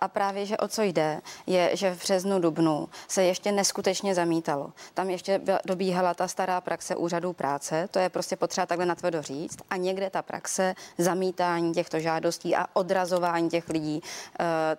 a 0.00 0.08
právě, 0.08 0.46
že 0.46 0.56
o 0.56 0.68
co 0.68 0.82
jde, 0.82 1.20
je, 1.46 1.70
že 1.72 1.94
v 1.94 1.98
březnu, 1.98 2.38
dubnu 2.38 2.88
se 3.08 3.24
ještě 3.24 3.52
neskutečně 3.52 4.14
zamítalo. 4.14 4.72
Tam 4.94 5.10
ještě 5.10 5.40
dobíhala 5.64 6.14
ta 6.14 6.28
stará 6.28 6.60
praxe 6.60 6.96
úřadů 6.96 7.32
práce, 7.32 7.88
to 7.90 7.98
je 7.98 8.08
prostě 8.08 8.36
potřeba 8.36 8.66
takhle 8.66 8.86
natvrdo 8.86 9.22
říct 9.22 9.58
a 9.70 9.76
někde 9.76 10.10
ta 10.10 10.22
praxe 10.22 10.74
zamítání 10.98 11.74
těchto 11.74 12.00
žádostí 12.00 12.56
a 12.56 12.66
odrazování 12.72 13.50
těch 13.50 13.68
lidí, 13.68 14.02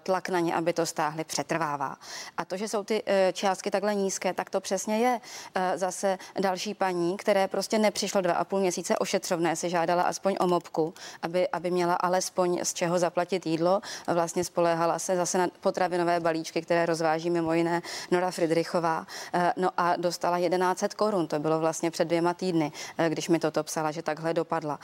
tlak 0.04 0.30
na 0.30 0.40
ně, 0.40 0.56
aby 0.56 0.74
to 0.74 0.86
stáhli, 0.86 1.23
přetrvává. 1.24 1.98
A 2.38 2.46
to, 2.46 2.58
že 2.58 2.68
jsou 2.68 2.84
ty 2.84 3.04
částky 3.34 3.72
takhle 3.72 3.96
nízké, 3.96 4.34
tak 4.34 4.50
to 4.50 4.62
přesně 4.62 4.98
je. 4.98 5.20
Eh, 5.56 5.78
zase 5.78 6.18
další 6.40 6.74
paní, 6.74 7.18
které 7.18 7.48
prostě 7.48 7.80
nepřišlo 7.80 8.22
dva 8.22 8.34
a 8.34 8.44
půl 8.44 8.60
měsíce 8.60 8.98
ošetřovné, 8.98 9.56
si 9.56 9.70
žádala 9.70 10.04
aspoň 10.04 10.36
o 10.40 10.48
mopku, 10.48 10.94
aby, 11.22 11.48
aby 11.48 11.72
měla 11.72 11.94
alespoň 11.94 12.60
z 12.64 12.74
čeho 12.74 13.00
zaplatit 13.00 13.46
jídlo. 13.46 13.82
Vlastně 14.08 14.44
spoléhala 14.44 15.00
se 15.00 15.16
zase 15.16 15.38
na 15.38 15.48
potravinové 15.62 16.20
balíčky, 16.20 16.62
které 16.62 16.86
rozváží 16.86 17.30
mimo 17.30 17.54
jiné 17.54 17.82
Nora 18.12 18.32
Friedrichová. 18.32 19.08
Eh, 19.34 19.54
no 19.58 19.70
a 19.78 19.96
dostala 19.96 20.40
1100 20.40 20.96
korun, 20.96 21.28
to 21.28 21.40
bylo 21.40 21.60
vlastně 21.60 21.92
před 21.92 22.06
dvěma 22.06 22.34
týdny, 22.34 22.72
eh, 22.98 23.10
když 23.10 23.30
mi 23.30 23.40
toto 23.40 23.64
psala, 23.64 23.92
že 23.92 24.02
takhle 24.02 24.34
dopadla. 24.34 24.80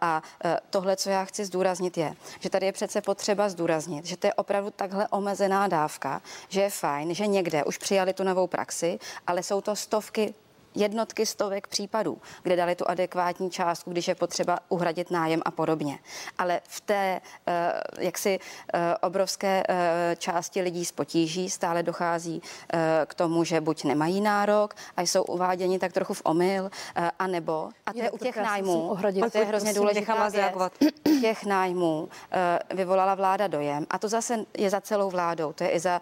A 0.00 0.22
tohle, 0.70 0.96
co 0.96 1.10
já 1.10 1.24
chci 1.24 1.44
zdůraznit, 1.44 1.98
je, 1.98 2.14
že 2.40 2.50
tady 2.50 2.66
je 2.66 2.72
přece 2.72 3.00
potřeba 3.00 3.48
zdůraznit, 3.48 4.06
že 4.06 4.16
to 4.16 4.26
je 4.26 4.34
opravdu 4.34 4.70
takhle 4.70 5.08
omezená 5.08 5.61
dávka, 5.68 6.22
že 6.48 6.60
je 6.60 6.70
fajn, 6.70 7.14
že 7.14 7.26
někde 7.26 7.64
už 7.64 7.78
přijali 7.78 8.12
tu 8.12 8.24
novou 8.24 8.46
praxi, 8.46 8.98
ale 9.26 9.42
jsou 9.42 9.60
to 9.60 9.76
stovky 9.76 10.34
jednotky 10.74 11.26
stovek 11.26 11.66
případů, 11.66 12.18
kde 12.42 12.56
dali 12.56 12.74
tu 12.74 12.88
adekvátní 12.88 13.50
částku, 13.50 13.90
když 13.90 14.08
je 14.08 14.14
potřeba 14.14 14.58
uhradit 14.68 15.10
nájem 15.10 15.42
a 15.44 15.50
podobně. 15.50 15.98
Ale 16.38 16.60
v 16.68 16.80
té 16.80 17.20
eh, 17.46 17.72
jaksi 17.98 18.38
eh, 18.74 18.96
obrovské 19.02 19.62
eh, 19.68 20.16
části 20.18 20.60
lidí 20.60 20.84
s 20.84 20.92
potíží 20.92 21.50
stále 21.50 21.82
dochází 21.82 22.42
k 23.06 23.14
tomu, 23.14 23.44
že 23.44 23.60
buď 23.60 23.84
nemají 23.84 24.20
nárok 24.20 24.74
a 24.96 25.02
jsou 25.02 25.22
uváděni 25.22 25.78
tak 25.78 25.92
trochu 25.92 26.14
v 26.14 26.22
omyl, 26.24 26.70
anebo, 27.18 27.68
a 27.86 27.92
to 27.92 27.98
je, 27.98 28.04
je 28.04 28.10
u 28.10 28.18
těch 28.18 28.36
nájmů, 28.36 28.96
to 29.32 29.38
je 29.38 29.44
hrozně 29.44 29.74
důležitá 29.74 30.28
věc, 30.28 30.54
těch 31.20 31.44
nájmů 31.44 32.08
vyvolala 32.74 33.14
vláda 33.14 33.46
dojem, 33.46 33.86
a 33.90 33.98
to 33.98 34.08
zase 34.08 34.44
je 34.58 34.70
za 34.70 34.80
celou 34.80 35.10
vládou, 35.10 35.52
to 35.52 35.64
je 35.64 35.70
i 35.70 35.80
za 35.80 36.00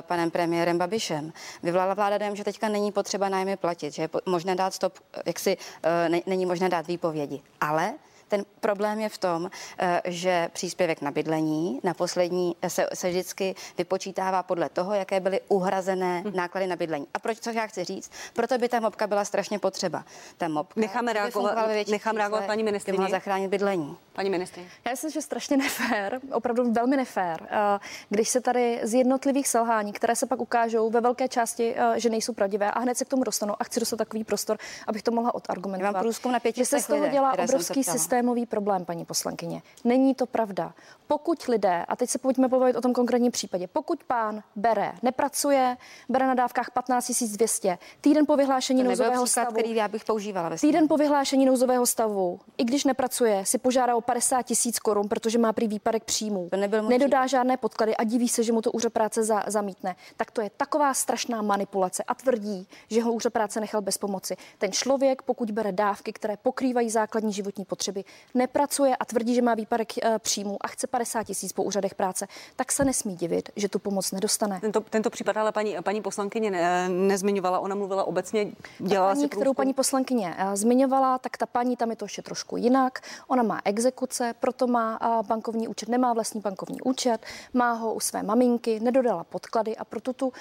panem 0.00 0.30
premiérem 0.30 0.78
Babišem, 0.78 1.32
vyvolala 1.62 1.94
vláda 1.94 2.18
dojem, 2.18 2.36
že 2.36 2.44
teďka 2.44 2.68
není 2.68 2.92
potřeba 2.92 3.28
nájmy 3.28 3.56
platit, 3.56 3.94
že 3.94 4.08
možné 4.26 4.54
dát 4.54 4.74
stop, 4.74 4.98
jak 5.26 5.38
si 5.38 5.56
eh, 5.82 6.08
ne, 6.08 6.20
není 6.26 6.46
možné 6.46 6.68
dát 6.68 6.86
výpovědi. 6.86 7.40
Ale 7.60 7.94
Ten 8.30 8.44
problém 8.60 9.00
je 9.00 9.08
v 9.08 9.18
tom, 9.18 9.50
eh, 9.78 10.02
že 10.04 10.48
příspěvek 10.52 11.02
na 11.02 11.10
bydlení 11.10 11.80
na 11.82 11.94
poslední 11.94 12.56
se, 12.68 12.86
se 12.94 13.10
vždycky 13.10 13.54
vypočítává 13.78 14.42
podle 14.42 14.68
toho, 14.68 14.94
jaké 14.94 15.20
byly 15.20 15.40
uhrazené 15.48 16.22
hm. 16.22 16.32
náklady 16.34 16.66
na 16.66 16.76
bydlení. 16.76 17.06
A 17.14 17.18
proč, 17.18 17.38
co 17.38 17.50
já 17.50 17.66
chci 17.66 17.84
říct? 17.84 18.10
Proto 18.32 18.58
by 18.58 18.68
ta 18.68 18.80
mopka 18.80 19.06
byla 19.06 19.24
strašně 19.24 19.58
potřeba. 19.58 20.04
Ta 20.38 20.48
mopka 20.48 20.80
necháme 20.80 21.12
reagovat, 21.12 21.68
nechám 21.90 22.16
reagovat 22.16 22.46
paní 22.46 22.62
ministrině. 22.62 22.98
Mohla 22.98 23.10
zachránit 23.10 23.48
bydlení. 23.48 23.96
Paní 24.12 24.30
ministrině. 24.30 24.68
Já 24.84 24.90
myslím, 24.90 25.10
že 25.10 25.22
strašně 25.22 25.56
nefér, 25.56 26.20
opravdu 26.32 26.72
velmi 26.72 26.96
nefér, 26.96 27.48
eh, 27.50 27.78
když 28.08 28.28
se 28.28 28.40
tady 28.40 28.80
z 28.82 28.94
jednotlivých 28.94 29.48
selhání, 29.48 29.92
které 29.92 30.16
se 30.16 30.26
pak 30.26 30.40
ukážou 30.40 30.90
ve 30.90 31.00
velké 31.00 31.28
části, 31.28 31.74
eh, 31.76 32.00
že 32.00 32.10
nejsou 32.10 32.32
pravdivé 32.32 32.70
a 32.70 32.78
hned 32.78 32.98
se 32.98 33.04
k 33.04 33.08
tomu 33.08 33.24
dostanou 33.24 33.54
a 33.58 33.64
chci 33.64 33.80
dostat 33.80 33.96
takový 33.96 34.24
prostor, 34.24 34.58
abych 34.86 35.02
to 35.02 35.10
mohla 35.10 35.34
odargumentovat. 35.34 35.92
mám 35.92 36.02
průzkum 36.02 36.32
na 36.32 36.40
pěti 36.40 36.60
že 36.60 36.64
se 36.64 36.80
z 36.80 36.86
toho 36.86 37.08
dělá 37.08 37.38
obrovský 37.38 37.84
systémový 38.20 38.46
problém, 38.46 38.84
paní 38.84 39.04
poslankyně. 39.04 39.62
Není 39.84 40.14
to 40.14 40.26
pravda. 40.26 40.72
Pokud 41.06 41.42
lidé, 41.42 41.84
a 41.88 41.96
teď 41.96 42.10
se 42.10 42.18
pojďme 42.18 42.48
povědět 42.48 42.78
o 42.78 42.80
tom 42.80 42.92
konkrétním 42.92 43.32
případě, 43.32 43.66
pokud 43.66 44.04
pán 44.04 44.42
bere, 44.56 44.92
nepracuje, 45.02 45.76
bere 46.08 46.26
na 46.26 46.34
dávkách 46.34 46.70
15 46.70 47.22
200, 47.22 47.78
týden 48.00 48.26
po 48.26 48.36
vyhlášení 48.36 48.82
nouzového 48.82 49.24
příklad, 49.24 49.44
stavu, 49.44 49.52
který 49.52 49.74
já 49.74 49.88
bych 49.88 50.04
používala. 50.04 50.50
Týden 50.60 50.88
po 50.88 50.96
vyhlášení 50.96 51.46
nouzového 51.46 51.86
stavu, 51.86 52.40
i 52.58 52.64
když 52.64 52.84
nepracuje, 52.84 53.46
si 53.46 53.58
požádá 53.58 53.96
o 53.96 54.00
50 54.00 54.42
tisíc 54.42 54.78
korun, 54.78 55.08
protože 55.08 55.38
má 55.38 55.52
prý 55.52 55.68
výpadek 55.68 56.04
příjmů. 56.04 56.48
Nedodá 56.88 57.26
žádné 57.26 57.56
podklady 57.56 57.96
a 57.96 58.04
diví 58.04 58.28
se, 58.28 58.42
že 58.42 58.52
mu 58.52 58.62
to 58.62 58.72
úřad 58.72 58.92
práce 58.92 59.24
za, 59.24 59.42
zamítne. 59.46 59.96
Tak 60.16 60.30
to 60.30 60.40
je 60.40 60.50
taková 60.56 60.94
strašná 60.94 61.42
manipulace 61.42 62.02
a 62.06 62.14
tvrdí, 62.14 62.68
že 62.90 63.02
ho 63.02 63.12
úřad 63.12 63.32
práce 63.32 63.60
nechal 63.60 63.80
bez 63.80 63.98
pomoci. 63.98 64.36
Ten 64.58 64.72
člověk, 64.72 65.22
pokud 65.22 65.50
bere 65.50 65.72
dávky, 65.72 66.12
které 66.12 66.36
pokrývají 66.36 66.90
základní 66.90 67.32
životní 67.32 67.64
potřeby, 67.64 68.04
nepracuje 68.34 68.96
a 68.96 69.04
tvrdí, 69.04 69.34
že 69.34 69.42
má 69.42 69.54
výpadek 69.54 70.04
e, 70.04 70.18
příjmů 70.18 70.56
a 70.60 70.68
chce 70.68 70.86
50 70.86 71.24
tisíc 71.24 71.52
po 71.52 71.62
úřadech 71.62 71.94
práce, 71.94 72.26
tak 72.56 72.72
se 72.72 72.84
nesmí 72.84 73.16
divit, 73.16 73.48
že 73.56 73.68
tu 73.68 73.78
pomoc 73.78 74.12
nedostane. 74.12 74.60
Tento, 74.60 74.80
tento 74.80 75.10
případ 75.10 75.36
ale 75.36 75.52
paní, 75.52 75.76
paní 75.82 76.02
poslankyně 76.02 76.50
ne, 76.50 76.88
nezmiňovala, 76.88 77.58
ona 77.58 77.74
mluvila 77.74 78.04
obecně, 78.04 78.52
dělala 78.78 79.10
paní, 79.10 79.22
si 79.22 79.28
kterou 79.28 79.54
paní 79.54 79.74
poslankyně 79.74 80.34
e, 80.38 80.56
zmiňovala, 80.56 81.18
tak 81.18 81.36
ta 81.36 81.46
paní 81.46 81.76
tam 81.76 81.90
je 81.90 81.96
to 81.96 82.04
ještě 82.04 82.22
trošku 82.22 82.56
jinak. 82.56 83.00
Ona 83.28 83.42
má 83.42 83.60
exekuce, 83.64 84.34
proto 84.40 84.66
má 84.66 84.98
bankovní 85.26 85.68
účet, 85.68 85.88
nemá 85.88 86.12
vlastní 86.12 86.40
bankovní 86.40 86.80
účet, 86.80 87.18
má 87.52 87.72
ho 87.72 87.94
u 87.94 88.00
své 88.00 88.22
maminky, 88.22 88.80
nedodala 88.80 89.24
podklady 89.24 89.76
a 89.76 89.84
proto 89.84 90.12
tu 90.12 90.32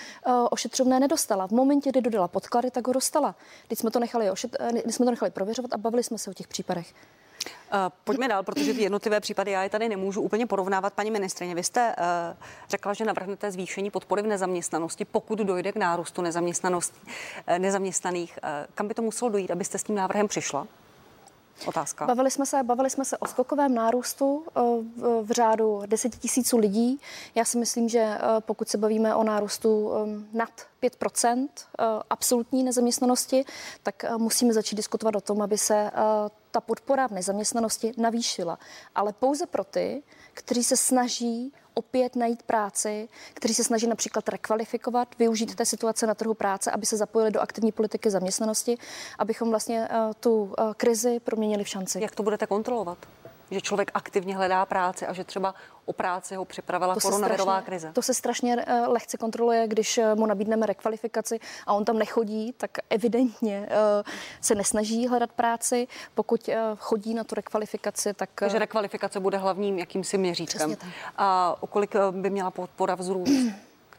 ošetřovné 0.49 0.99
nedostala. 0.99 1.47
V 1.47 1.51
momentě, 1.51 1.89
kdy 1.89 2.01
dodala 2.01 2.27
podklady, 2.27 2.71
tak 2.71 2.87
ho 2.87 2.93
dostala. 2.93 3.35
Když 3.67 3.79
jsme 3.79 3.91
to 3.91 3.99
nechali, 3.99 4.31
ošet, 4.31 4.57
jsme 4.85 5.05
to 5.05 5.11
nechali 5.11 5.31
prověřovat 5.31 5.73
a 5.73 5.77
bavili 5.77 6.03
jsme 6.03 6.17
se 6.17 6.31
o 6.31 6.33
těch 6.33 6.47
případech. 6.47 6.93
Uh, 7.45 7.79
pojďme 8.03 8.27
dál, 8.27 8.43
protože 8.43 8.73
ty 8.73 8.81
jednotlivé 8.81 9.19
případy 9.19 9.51
já 9.51 9.63
je 9.63 9.69
tady 9.69 9.89
nemůžu 9.89 10.21
úplně 10.21 10.45
porovnávat. 10.47 10.93
Paní 10.93 11.11
ministrině, 11.11 11.55
vy 11.55 11.63
jste 11.63 11.95
uh, 11.97 12.37
řekla, 12.69 12.93
že 12.93 13.05
navrhnete 13.05 13.51
zvýšení 13.51 13.91
podpory 13.91 14.21
v 14.21 14.27
nezaměstnanosti, 14.27 15.05
pokud 15.05 15.39
dojde 15.39 15.71
k 15.71 15.75
nárůstu 15.75 16.21
nezaměstnanosti, 16.21 16.99
uh, 17.49 17.59
nezaměstnaných. 17.59 18.39
Kam 18.75 18.87
by 18.87 18.93
to 18.93 19.01
muselo 19.01 19.31
dojít, 19.31 19.51
abyste 19.51 19.77
s 19.77 19.83
tím 19.83 19.95
návrhem 19.95 20.27
přišla? 20.27 20.67
Otázka. 21.65 22.05
Bavili 22.05 22.31
jsme 22.31 22.45
se, 22.45 22.63
bavili 22.63 22.89
jsme 22.89 23.05
se 23.05 23.17
o 23.17 23.27
skokovém 23.27 23.75
nárůstu 23.75 24.45
v, 24.95 25.23
v 25.23 25.31
řádu 25.31 25.81
10 25.85 26.15
tisíců 26.15 26.57
lidí. 26.57 26.99
Já 27.35 27.45
si 27.45 27.57
myslím, 27.57 27.89
že 27.89 28.17
pokud 28.39 28.69
se 28.69 28.77
bavíme 28.77 29.15
o 29.15 29.23
nárůstu 29.23 29.91
nad 30.33 30.49
5% 30.83 31.47
absolutní 32.09 32.63
nezaměstnanosti, 32.63 33.45
tak 33.83 34.05
musíme 34.17 34.53
začít 34.53 34.75
diskutovat 34.75 35.15
o 35.15 35.21
tom, 35.21 35.41
aby 35.41 35.57
se 35.57 35.91
ta 36.51 36.61
podpora 36.61 37.07
v 37.07 37.11
nezaměstnanosti 37.11 37.91
navýšila. 37.97 38.59
Ale 38.95 39.13
pouze 39.13 39.45
pro 39.45 39.63
ty, 39.63 40.03
kteří 40.33 40.63
se 40.63 40.77
snaží 40.77 41.53
opět 41.79 42.15
najít 42.15 42.43
práci, 42.43 43.09
kteří 43.33 43.53
se 43.53 43.63
snaží 43.63 43.87
například 43.87 44.29
rekvalifikovat, 44.29 45.07
využít 45.19 45.55
té 45.55 45.65
situace 45.65 46.07
na 46.07 46.15
trhu 46.15 46.33
práce, 46.33 46.71
aby 46.71 46.85
se 46.85 46.97
zapojili 46.97 47.31
do 47.31 47.39
aktivní 47.39 47.71
politiky 47.71 48.11
zaměstnanosti, 48.11 48.77
abychom 49.19 49.49
vlastně 49.49 49.87
uh, 49.87 50.13
tu 50.19 50.43
uh, 50.43 50.73
krizi 50.77 51.19
proměnili 51.19 51.63
v 51.63 51.67
šanci. 51.67 52.01
Jak 52.01 52.15
to 52.15 52.23
budete 52.23 52.47
kontrolovat? 52.47 52.97
Že 53.51 53.61
člověk 53.61 53.91
aktivně 53.93 54.37
hledá 54.37 54.65
práci 54.65 55.07
a 55.07 55.13
že 55.13 55.23
třeba 55.23 55.55
o 55.85 55.93
práci 55.93 56.35
ho 56.35 56.45
připravila 56.45 56.93
to 56.93 56.99
koronavirová 56.99 57.53
strašně, 57.53 57.65
krize. 57.65 57.91
To 57.93 58.01
se 58.01 58.13
strašně 58.13 58.55
uh, 58.55 58.93
lehce 58.93 59.17
kontroluje, 59.17 59.67
když 59.67 59.97
uh, 59.97 60.15
mu 60.15 60.25
nabídneme 60.25 60.65
rekvalifikaci 60.65 61.39
a 61.67 61.73
on 61.73 61.85
tam 61.85 61.97
nechodí, 61.97 62.53
tak 62.57 62.71
evidentně 62.89 63.59
uh, 63.59 64.11
se 64.41 64.55
nesnaží 64.55 65.07
hledat 65.07 65.31
práci. 65.31 65.87
Pokud 66.15 66.49
chodí 66.77 67.13
na 67.13 67.23
tu 67.23 67.35
rekvalifikaci, 67.35 68.13
tak... 68.13 68.29
Takže 68.35 68.59
rekvalifikace 68.59 69.19
bude 69.19 69.37
hlavním 69.37 69.79
jakýmsi 69.79 70.17
měřítkem. 70.17 70.77
A 71.17 71.55
o 71.59 71.67
kolik 71.67 71.95
by 72.11 72.29
měla 72.29 72.51
podpora 72.51 72.95
vzrůst? 72.95 73.31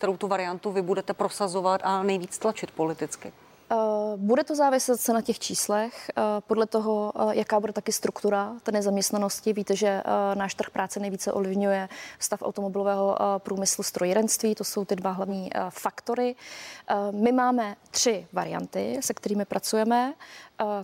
kterou 0.01 0.17
tu 0.17 0.29
variantu 0.29 0.73
vy 0.73 0.83
budete 0.83 1.15
prosazovat 1.15 1.81
a 1.85 2.03
nejvíc 2.03 2.39
tlačit 2.39 2.71
politicky? 2.71 3.33
Eh, 4.13 4.17
bude 4.17 4.45
to 4.45 4.55
záviset 4.55 5.01
se 5.01 5.13
na 5.13 5.21
těch 5.21 5.39
číslech, 5.39 6.11
eh, 6.11 6.23
podle 6.47 6.67
toho, 6.67 7.13
eh, 7.15 7.37
jaká 7.37 7.61
bude 7.61 7.73
taky 7.73 7.93
struktura 7.93 8.53
té 8.63 8.73
nezaměstnanosti. 8.73 9.53
Víte, 9.53 9.77
že 9.77 10.03
náš 10.35 10.55
trh 10.55 10.71
práce 10.71 11.01
nejvíce 11.01 11.33
ovlivňuje 11.33 11.89
stav 12.19 12.43
automobilového 12.43 13.17
průmyslu, 13.39 13.85
strojírenství, 13.85 14.55
to 14.55 14.65
jsou 14.65 14.85
ty 14.85 14.97
dva 14.97 15.11
hlavní 15.11 15.51
faktory. 15.69 16.37
My 17.11 17.33
máme 17.33 17.77
tři 17.91 18.27
varianty, 18.33 18.99
se 19.01 19.15
kterými 19.15 19.45
pracujeme. 19.45 20.15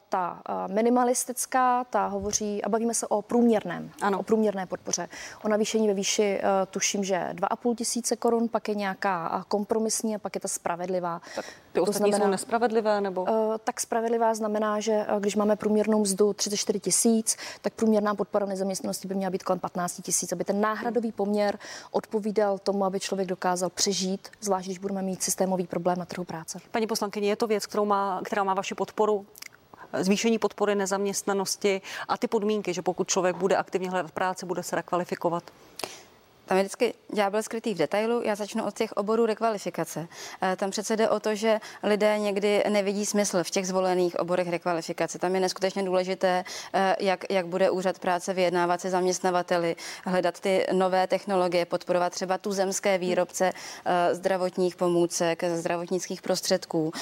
Ta 0.09 0.43
minimalistická, 0.73 1.85
ta 1.85 2.07
hovoří, 2.07 2.65
a 2.65 2.69
bavíme 2.69 2.95
se 2.95 3.07
o 3.07 3.23
průměrném, 3.23 3.91
ano. 4.03 4.19
o 4.19 4.23
průměrné 4.23 4.67
podpoře. 4.67 5.09
O 5.45 5.49
navýšení 5.49 5.89
ve 5.89 5.95
výši 5.95 6.41
tuším, 6.71 7.05
že 7.05 7.31
2,5 7.35 7.75
tisíce 7.75 8.17
korun, 8.17 8.49
pak 8.49 8.69
je 8.69 8.75
nějaká 8.75 9.45
kompromisní 9.49 10.17
a 10.17 10.19
pak 10.19 10.35
je 10.35 10.41
ta 10.41 10.49
spravedlivá. 10.49 11.21
Tak 11.35 11.45
ty 11.73 11.81
ostatní 11.81 12.11
znamená, 12.11 12.25
jsou 12.25 12.31
nespravedlivé? 12.31 13.01
Nebo? 13.01 13.16
Tak 13.65 13.81
spravedlivá 13.81 14.35
znamená, 14.35 14.81
že 14.81 15.07
když 15.21 15.37
máme 15.37 15.57
průměrnou 15.57 16.01
mzdu 16.01 16.33
34 16.33 16.81
tisíc, 16.81 17.37
tak 17.63 17.73
průměrná 17.73 18.15
podpora 18.15 18.47
nezaměstnanosti 18.47 19.09
by 19.09 19.15
měla 19.15 19.31
být 19.31 19.43
kolem 19.43 19.59
15 19.59 20.01
tisíc, 20.03 20.33
aby 20.33 20.45
ten 20.45 20.61
náhradový 20.61 21.13
poměr 21.13 21.59
odpovídal 21.91 22.59
tomu, 22.59 22.85
aby 22.85 23.01
člověk 23.01 23.29
dokázal 23.29 23.71
přežít, 23.71 24.29
zvlášť 24.41 24.67
když 24.67 24.79
budeme 24.79 25.03
mít 25.03 25.23
systémový 25.23 25.67
problém 25.67 25.99
na 25.99 26.05
trhu 26.05 26.25
práce. 26.25 26.59
Paní 26.71 26.87
poslankyně, 26.87 27.29
je 27.29 27.37
to 27.37 27.47
věc, 27.47 27.67
kterou 27.67 27.85
má, 27.85 28.21
která 28.25 28.45
má 28.45 28.55
vaši 28.55 28.75
podporu? 28.75 29.27
zvýšení 30.01 30.39
podpory 30.39 30.75
nezaměstnanosti 30.75 31.83
a 32.09 32.19
ty 32.19 32.27
podmínky, 32.27 32.75
že 32.75 32.83
pokud 32.83 33.09
člověk 33.09 33.37
bude 33.37 33.57
aktivně 33.57 33.91
hledat 33.91 34.11
práci, 34.11 34.47
bude 34.47 34.63
se 34.63 34.77
rekvalifikovat? 34.77 35.45
Tam 36.47 36.59
je 36.59 36.65
vždycky 36.65 36.95
ďábel 37.13 37.43
skrytý 37.43 37.75
v 37.75 37.79
detailu. 37.79 38.23
Já 38.23 38.35
začnu 38.35 38.65
od 38.65 38.75
těch 38.75 38.93
oborů 38.93 39.27
rekvalifikace. 39.27 40.09
Eh, 40.43 40.57
tam 40.57 40.71
přece 40.71 40.97
jde 40.97 41.09
o 41.09 41.21
to, 41.21 41.35
že 41.35 41.61
lidé 41.83 42.19
někdy 42.19 42.65
nevidí 42.69 43.07
smysl 43.07 43.45
v 43.45 43.51
těch 43.51 43.67
zvolených 43.67 44.19
oborech 44.19 44.49
rekvalifikace. 44.49 45.19
Tam 45.19 45.35
je 45.35 45.41
neskutečně 45.41 45.83
důležité, 45.83 46.45
eh, 46.75 46.97
jak, 47.01 47.25
jak 47.31 47.47
bude 47.47 47.71
úřad 47.71 47.99
práce 47.99 48.35
vyjednávat 48.35 48.81
se 48.81 48.91
zaměstnavateli, 48.91 49.77
hledat 50.05 50.41
ty 50.41 50.67
nové 50.73 51.07
technologie, 51.07 51.67
podporovat 51.67 52.13
třeba 52.13 52.39
tu 52.39 52.53
zemské 52.53 52.99
výrobce 52.99 53.53
eh, 53.85 54.15
zdravotních 54.15 54.77
pomůcek, 54.77 55.45
zdravotnických 55.45 56.23
prostředků, 56.23 56.93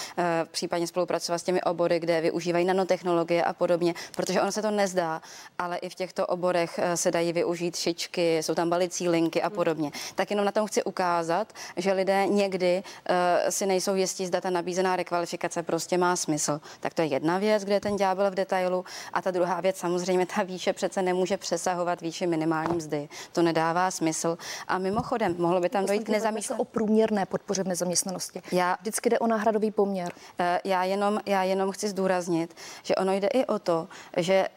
případně 0.50 0.86
spolupracovat 0.86 1.38
s 1.38 1.42
těmi 1.42 1.62
obory, 1.62 2.00
kde 2.00 2.20
využívají 2.20 2.64
nanotechnologie 2.64 3.44
a 3.44 3.52
podobně, 3.52 3.94
protože 4.16 4.40
ono 4.40 4.52
se 4.52 4.62
to 4.62 4.70
nezdá, 4.70 5.22
ale 5.58 5.76
i 5.76 5.88
v 5.88 5.94
těchto 5.94 6.26
oborech 6.26 6.80
se 6.94 7.10
dají 7.10 7.32
využít 7.32 7.76
šičky, 7.76 8.38
jsou 8.38 8.54
tam 8.54 8.70
balicí 8.70 9.08
linky, 9.08 9.33
podmínky 9.34 9.42
a 9.42 9.50
podobně. 9.50 9.90
Tak 10.14 10.30
jenom 10.30 10.46
na 10.46 10.52
tom 10.52 10.66
chci 10.66 10.82
ukázat, 10.84 11.52
že 11.76 11.92
lidé 11.92 12.26
někdy 12.26 12.82
uh, 12.82 13.50
si 13.50 13.66
nejsou 13.66 13.94
jistí, 13.94 14.26
zda 14.26 14.40
ta 14.40 14.50
nabízená 14.50 14.96
rekvalifikace 14.96 15.62
prostě 15.62 15.98
má 15.98 16.16
smysl. 16.16 16.60
Tak 16.80 16.94
to 16.94 17.02
je 17.02 17.08
jedna 17.08 17.38
věc, 17.38 17.64
kde 17.64 17.74
je 17.74 17.80
ten 17.80 17.96
ďábel 17.96 18.30
v 18.30 18.34
detailu. 18.34 18.84
A 19.12 19.22
ta 19.22 19.30
druhá 19.30 19.60
věc, 19.60 19.76
samozřejmě 19.76 20.26
ta 20.26 20.42
výše 20.42 20.72
přece 20.72 21.02
nemůže 21.02 21.36
přesahovat 21.36 22.00
výši 22.00 22.26
minimální 22.26 22.76
mzdy. 22.76 23.08
To 23.32 23.42
nedává 23.42 23.90
smysl. 23.90 24.38
A 24.68 24.78
mimochodem, 24.78 25.34
mohlo 25.38 25.60
by 25.60 25.68
tam 25.68 25.86
dojít 25.86 26.04
k 26.04 26.08
nezaměstnanosti. 26.08 26.62
o 26.62 26.64
průměrné 26.64 27.26
podpoře 27.26 27.62
v 27.62 27.68
nezaměstnanosti. 27.68 28.42
Já, 28.52 28.76
Vždycky 28.80 29.10
jde 29.10 29.18
o 29.18 29.26
náhradový 29.26 29.70
poměr. 29.70 30.12
Uh, 30.12 30.46
já 30.64 30.84
jenom, 30.84 31.20
já 31.26 31.42
jenom 31.42 31.72
chci 31.72 31.88
zdůraznit, 31.88 32.56
že 32.82 32.94
ono 32.94 33.12
jde 33.12 33.28
i 33.28 33.44
o 33.46 33.58
to, 33.58 33.88
že 34.16 34.48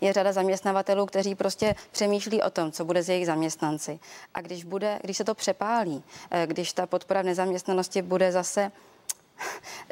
je 0.00 0.12
řada 0.12 0.32
zaměstnavatelů, 0.32 1.06
kteří 1.06 1.34
prostě 1.34 1.74
přemýšlí 1.90 2.42
o 2.42 2.50
tom, 2.50 2.72
co 2.72 2.84
bude 2.84 3.02
s 3.02 3.08
jejich 3.08 3.26
zaměstnanci. 3.26 3.98
A 4.34 4.40
když, 4.40 4.64
bude, 4.64 4.98
když 5.02 5.16
se 5.16 5.24
to 5.24 5.34
přepálí, 5.34 6.02
eh, 6.30 6.46
když 6.46 6.72
ta 6.72 6.86
podpora 6.86 7.22
v 7.22 7.24
nezaměstnanosti 7.24 8.02
bude 8.02 8.32
zase 8.32 8.72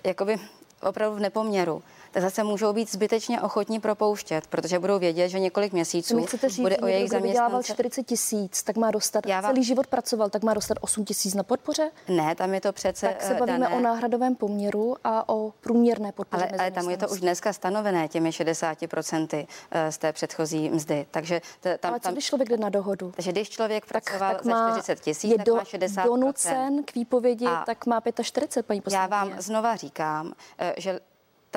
jakoby 0.04 0.38
opravdu 0.82 1.16
v 1.16 1.20
nepoměru, 1.20 1.82
zase 2.20 2.44
můžou 2.44 2.72
být 2.72 2.92
zbytečně 2.92 3.40
ochotní 3.40 3.80
propouštět, 3.80 4.46
protože 4.46 4.78
budou 4.78 4.98
vědět, 4.98 5.28
že 5.28 5.38
několik 5.38 5.72
měsíců 5.72 6.24
chcete 6.24 6.48
říct, 6.48 6.60
bude 6.60 6.76
o 6.76 6.86
jejich 6.86 7.10
zaměstnance. 7.10 7.72
40 7.72 8.02
tisíc, 8.02 8.62
tak 8.62 8.76
má 8.76 8.90
dostat, 8.90 9.26
Já 9.26 9.40
vám... 9.40 9.52
celý 9.52 9.64
život 9.64 9.86
pracoval, 9.86 10.30
tak 10.30 10.42
má 10.42 10.54
dostat 10.54 10.78
8 10.80 11.04
tisíc 11.04 11.34
na 11.34 11.42
podpoře? 11.42 11.90
Ne, 12.08 12.34
tam 12.34 12.54
je 12.54 12.60
to 12.60 12.72
přece 12.72 13.06
Tak 13.08 13.22
se 13.22 13.34
bavíme 13.34 13.58
dané. 13.58 13.76
o 13.76 13.80
náhradovém 13.80 14.34
poměru 14.34 14.96
a 15.04 15.28
o 15.28 15.52
průměrné 15.60 16.12
podpoře. 16.12 16.48
Ale, 16.48 16.58
ale 16.58 16.70
tam 16.70 16.90
je 16.90 16.96
to 16.96 17.08
už 17.08 17.20
dneska 17.20 17.52
stanovené 17.52 18.08
těmi 18.08 18.30
60% 18.30 19.46
eh, 19.70 19.92
z 19.92 19.98
té 19.98 20.12
předchozí 20.12 20.70
mzdy. 20.70 21.06
Takže 21.10 21.40
t- 21.60 21.78
tam, 21.78 21.90
ale 21.90 22.00
co 22.00 22.12
když 22.12 22.24
člověk 22.24 22.48
jde 22.48 22.56
na 22.56 22.68
dohodu? 22.68 23.12
Takže 23.16 23.32
když 23.32 23.50
člověk 23.50 23.86
pracoval 23.86 24.32
tak, 24.32 24.42
tak 24.42 24.44
má, 24.44 24.74
za 24.74 24.80
40 24.80 25.00
tisíc, 25.00 25.30
je 25.30 25.36
tak 25.36 25.46
do, 25.46 25.54
má 25.54 25.62
60%. 25.62 26.04
donucen 26.04 26.84
k 26.84 26.94
výpovědi, 26.94 27.46
a 27.46 27.64
tak 27.66 27.86
má 27.86 28.00
45, 28.22 28.66
paní 28.66 28.80
poslankyně. 28.80 29.16
Já 29.16 29.24
vám 29.24 29.40
znova 29.40 29.76
říkám, 29.76 30.32
eh, 30.58 30.74
že 30.76 31.00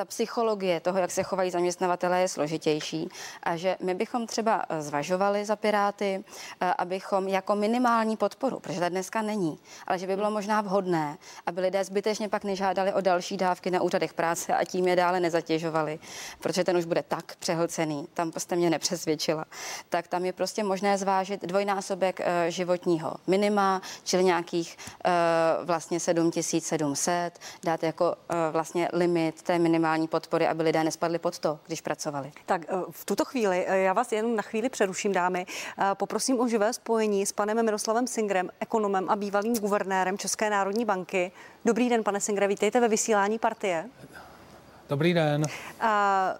ta 0.00 0.04
psychologie 0.04 0.80
toho, 0.80 0.98
jak 0.98 1.10
se 1.10 1.22
chovají 1.22 1.50
zaměstnavatelé, 1.50 2.20
je 2.20 2.28
složitější. 2.28 3.08
A 3.42 3.56
že 3.56 3.76
my 3.80 3.94
bychom 3.94 4.26
třeba 4.26 4.64
eh, 4.68 4.82
zvažovali 4.82 5.44
za 5.44 5.56
Piráty, 5.56 6.24
eh, 6.60 6.74
abychom 6.78 7.28
jako 7.28 7.54
minimální 7.54 8.16
podporu, 8.16 8.60
protože 8.60 8.80
ta 8.80 8.88
dneska 8.88 9.22
není, 9.22 9.58
ale 9.86 9.98
že 9.98 10.06
by 10.06 10.16
bylo 10.16 10.30
možná 10.30 10.60
vhodné, 10.60 11.18
aby 11.46 11.60
lidé 11.60 11.84
zbytečně 11.84 12.28
pak 12.28 12.44
nežádali 12.44 12.92
o 12.92 13.00
další 13.00 13.36
dávky 13.36 13.70
na 13.70 13.82
úřadech 13.82 14.14
práce 14.14 14.54
a 14.54 14.64
tím 14.64 14.88
je 14.88 14.96
dále 14.96 15.20
nezatěžovali, 15.20 15.98
protože 16.40 16.64
ten 16.64 16.76
už 16.76 16.84
bude 16.84 17.02
tak 17.02 17.36
přehlcený, 17.36 18.08
tam 18.14 18.32
jste 18.38 18.56
mě 18.56 18.70
nepřesvědčila, 18.70 19.44
tak 19.88 20.08
tam 20.08 20.24
je 20.24 20.32
prostě 20.32 20.64
možné 20.64 20.98
zvážit 20.98 21.44
dvojnásobek 21.44 22.20
eh, 22.20 22.50
životního 22.50 23.14
minima, 23.26 23.82
čili 24.04 24.24
nějakých 24.24 24.76
vlastně 25.64 26.00
7700, 26.00 27.38
dát 27.64 27.82
jako 27.82 28.14
vlastně 28.50 28.88
limit 28.92 29.42
té 29.42 29.58
minimální 29.58 29.89
minimální 29.90 30.08
podpory, 30.08 30.46
aby 30.46 30.62
lidé 30.62 30.84
nespadli 30.84 31.18
pod 31.18 31.38
to, 31.38 31.58
když 31.66 31.80
pracovali. 31.80 32.32
Tak 32.46 32.62
eh, 32.68 32.74
v 32.90 33.04
tuto 33.04 33.24
chvíli, 33.24 33.66
eh, 33.68 33.78
já 33.78 33.92
vás 33.92 34.12
jenom 34.12 34.36
na 34.36 34.42
chvíli 34.42 34.68
přeruším, 34.68 35.12
dámy. 35.12 35.46
Eh, 35.46 35.84
poprosím 35.94 36.40
o 36.40 36.48
živé 36.48 36.72
spojení 36.72 37.26
s 37.26 37.32
panem 37.32 37.64
Miroslavem 37.64 38.06
Singrem, 38.06 38.50
ekonomem 38.60 39.10
a 39.10 39.16
bývalým 39.16 39.56
guvernérem 39.56 40.18
České 40.18 40.50
národní 40.50 40.84
banky. 40.84 41.32
Dobrý 41.64 41.88
den, 41.88 42.04
pane 42.04 42.20
Singre, 42.20 42.48
vítejte 42.48 42.80
ve 42.80 42.88
vysílání 42.88 43.38
partie. 43.38 43.88
Dobrý 44.88 45.14
den. 45.14 45.44
A, 45.80 46.34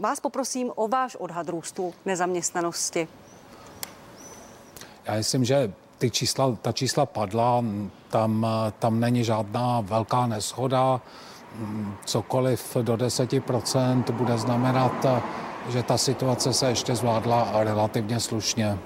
vás 0.00 0.20
poprosím 0.20 0.72
o 0.74 0.88
váš 0.88 1.16
odhad 1.16 1.48
růstu 1.48 1.94
nezaměstnanosti. 2.04 3.08
Já 5.04 5.14
myslím, 5.14 5.44
že 5.44 5.72
ty 5.98 6.10
čísla, 6.10 6.56
ta 6.62 6.72
čísla 6.72 7.06
padla, 7.06 7.64
tam, 8.08 8.46
tam 8.78 9.00
není 9.00 9.24
žádná 9.24 9.80
velká 9.80 10.26
neschoda 10.26 11.00
cokoliv 12.04 12.76
do 12.82 12.94
10% 12.94 14.12
bude 14.12 14.38
znamenat, 14.38 15.06
že 15.68 15.82
ta 15.82 15.98
situace 15.98 16.52
se 16.52 16.68
ještě 16.68 16.96
zvládla 16.96 17.48
relativně 17.52 18.20
slušně. 18.20 18.78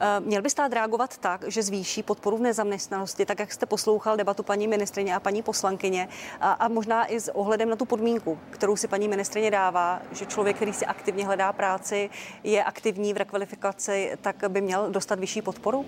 Eh, 0.00 0.20
měl 0.20 0.42
by 0.42 0.50
stát 0.50 0.72
reagovat 0.72 1.18
tak, 1.18 1.44
že 1.48 1.62
zvýší 1.62 2.02
podporu 2.02 2.36
v 2.36 2.40
nezaměstnanosti, 2.40 3.26
tak 3.26 3.40
jak 3.40 3.52
jste 3.52 3.66
poslouchal 3.66 4.16
debatu 4.16 4.42
paní 4.42 4.68
ministrině 4.68 5.14
a 5.14 5.20
paní 5.20 5.42
poslankyně 5.42 6.08
a, 6.40 6.52
a 6.52 6.68
možná 6.68 7.06
i 7.06 7.20
s 7.20 7.34
ohledem 7.34 7.68
na 7.68 7.76
tu 7.76 7.84
podmínku, 7.84 8.38
kterou 8.50 8.76
si 8.76 8.88
paní 8.88 9.08
ministrině 9.08 9.50
dává, 9.50 10.02
že 10.12 10.26
člověk, 10.26 10.56
který 10.56 10.72
si 10.72 10.86
aktivně 10.86 11.26
hledá 11.26 11.52
práci, 11.52 12.10
je 12.44 12.64
aktivní 12.64 13.14
v 13.14 13.16
rekvalifikaci, 13.16 14.12
tak 14.20 14.44
by 14.48 14.60
měl 14.60 14.90
dostat 14.90 15.18
vyšší 15.18 15.42
podporu? 15.42 15.84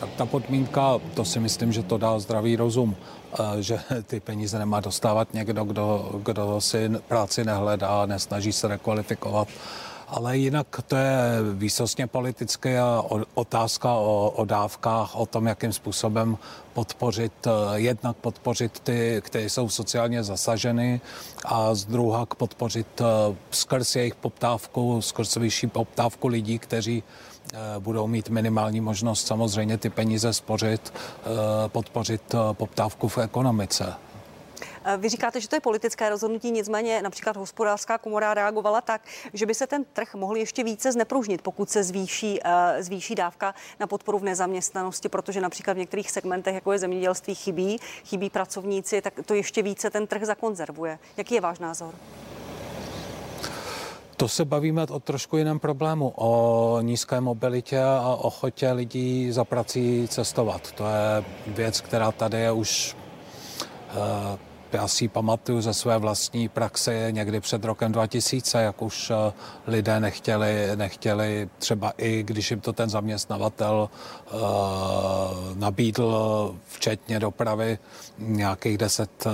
Tak 0.00 0.10
ta 0.16 0.26
podmínka, 0.26 1.00
to 1.14 1.24
si 1.24 1.40
myslím, 1.40 1.72
že 1.72 1.82
to 1.82 1.98
dá 1.98 2.18
zdravý 2.18 2.56
rozum, 2.56 2.96
eh, 2.96 3.15
že 3.60 3.80
ty 4.06 4.20
peníze 4.20 4.58
nemá 4.58 4.80
dostávat 4.80 5.34
někdo, 5.34 5.64
kdo, 5.64 6.10
kdo 6.22 6.60
si 6.60 6.90
práci 7.08 7.44
nehledá, 7.44 8.06
nesnaží 8.06 8.52
se 8.52 8.68
rekvalifikovat. 8.68 9.48
Ale 10.08 10.38
jinak 10.38 10.66
to 10.86 10.96
je 10.96 11.18
výsostně 11.54 12.06
politická 12.06 13.02
otázka 13.34 13.92
o, 13.92 14.32
o 14.36 14.44
dávkách, 14.44 15.16
o 15.16 15.26
tom, 15.26 15.46
jakým 15.46 15.72
způsobem 15.72 16.38
podpořit, 16.72 17.32
eh, 17.46 17.50
jednak 17.74 18.16
podpořit 18.16 18.80
ty, 18.80 19.22
kteří 19.24 19.50
jsou 19.50 19.68
sociálně 19.68 20.24
zasaženy 20.24 21.00
a 21.44 21.74
z 21.74 21.84
druhá 21.84 22.26
podpořit 22.26 23.00
eh, 23.00 23.04
skrz 23.50 23.96
jejich 23.96 24.14
poptávku, 24.14 25.02
skrz 25.02 25.36
vyšší 25.36 25.66
poptávku 25.66 26.28
lidí, 26.28 26.58
kteří 26.58 27.02
Eh, 27.02 27.35
budou 27.78 28.06
mít 28.06 28.28
minimální 28.28 28.80
možnost 28.80 29.26
samozřejmě 29.26 29.78
ty 29.78 29.90
peníze 29.90 30.32
spořit, 30.32 30.92
eh, 30.92 31.28
podpořit 31.68 32.34
eh, 32.34 32.38
poptávku 32.54 33.08
v 33.08 33.18
ekonomice. 33.18 33.94
Vy 34.98 35.08
říkáte, 35.08 35.40
že 35.40 35.48
to 35.48 35.56
je 35.56 35.60
politické 35.60 36.10
rozhodnutí, 36.10 36.50
nicméně 36.50 37.02
například 37.02 37.36
hospodářská 37.36 37.98
komora 37.98 38.34
reagovala 38.34 38.80
tak, 38.80 39.00
že 39.32 39.46
by 39.46 39.54
se 39.54 39.66
ten 39.66 39.84
trh 39.92 40.14
mohl 40.14 40.36
ještě 40.36 40.64
více 40.64 40.92
znepružnit, 40.92 41.42
pokud 41.42 41.70
se 41.70 41.84
zvýší, 41.84 42.40
zvýší 42.78 43.14
dávka 43.14 43.54
na 43.80 43.86
podporu 43.86 44.18
v 44.18 44.24
nezaměstnanosti, 44.24 45.08
protože 45.08 45.40
například 45.40 45.74
v 45.74 45.78
některých 45.78 46.10
segmentech, 46.10 46.54
jako 46.54 46.72
je 46.72 46.78
zemědělství, 46.78 47.34
chybí, 47.34 47.78
chybí 48.04 48.30
pracovníci, 48.30 49.02
tak 49.02 49.14
to 49.26 49.34
ještě 49.34 49.62
více 49.62 49.90
ten 49.90 50.06
trh 50.06 50.24
zakonzervuje. 50.24 50.98
Jaký 51.16 51.34
je 51.34 51.40
váš 51.40 51.58
názor? 51.58 51.94
To 54.16 54.28
se 54.28 54.44
bavíme 54.44 54.82
o 54.86 55.00
trošku 55.00 55.36
jiném 55.36 55.58
problému, 55.58 56.12
o 56.16 56.80
nízké 56.80 57.20
mobilitě 57.20 57.82
a 57.82 58.16
ochotě 58.20 58.72
lidí 58.72 59.32
za 59.32 59.44
prací 59.44 60.08
cestovat. 60.08 60.72
To 60.72 60.84
je 60.84 61.24
věc, 61.46 61.80
která 61.80 62.12
tady 62.12 62.38
je 62.40 62.52
už 62.52 62.96
uh, 63.96 64.38
já 64.76 64.88
si 64.88 65.08
pamatuju 65.08 65.60
ze 65.60 65.74
své 65.74 65.98
vlastní 65.98 66.48
praxe 66.48 67.08
někdy 67.10 67.40
před 67.40 67.64
rokem 67.64 67.92
2000, 67.92 68.62
jak 68.62 68.82
už 68.82 69.10
eh, 69.10 69.32
lidé 69.66 70.00
nechtěli, 70.00 70.76
nechtěli 70.76 71.48
třeba 71.58 71.92
i, 71.98 72.22
když 72.22 72.50
jim 72.50 72.60
to 72.60 72.72
ten 72.72 72.90
zaměstnavatel 72.90 73.88
uh, 74.32 74.40
nabídl, 75.54 76.54
včetně 76.68 77.20
dopravy, 77.20 77.78
nějakých 78.18 78.78
10, 78.78 79.26
uh, 79.26 79.32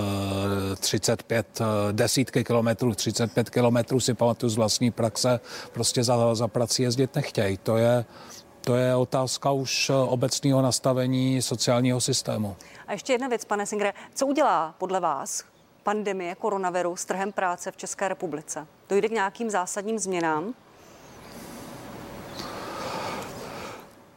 35, 0.77 1.61
uh, 1.61 1.67
desítky 1.93 2.45
kilometrů, 2.45 2.95
35 2.95 3.51
kilometrů 3.51 4.01
si 4.01 4.15
pamatuju 4.15 4.51
z 4.51 4.57
vlastní 4.57 4.91
praxe, 4.91 5.41
prostě 5.73 6.05
za, 6.05 6.35
za 6.35 6.49
prací 6.49 6.83
jezdit 6.83 7.15
nechtějí. 7.15 7.59
To 7.63 7.77
je, 7.77 8.05
to 8.65 8.77
je 8.77 8.97
otázka 8.97 9.51
už 9.51 9.91
obecného 10.07 10.63
nastavení 10.63 11.43
sociálního 11.43 12.01
systému. 12.01 12.57
A 12.87 12.93
ještě 12.93 13.13
jedna 13.13 13.29
věc, 13.29 13.45
pane 13.45 13.67
Singre, 13.67 13.93
co 14.15 14.27
udělá 14.27 14.75
podle 14.79 15.01
vás 15.01 15.45
pandemie 15.83 16.35
koronaviru 16.35 16.97
s 16.97 17.05
trhem 17.05 17.33
práce 17.33 17.71
v 17.71 17.77
České 17.77 18.09
republice? 18.09 18.67
Dojde 18.89 19.09
k 19.09 19.13
nějakým 19.13 19.51
zásadním 19.51 19.99
změnám? 19.99 20.55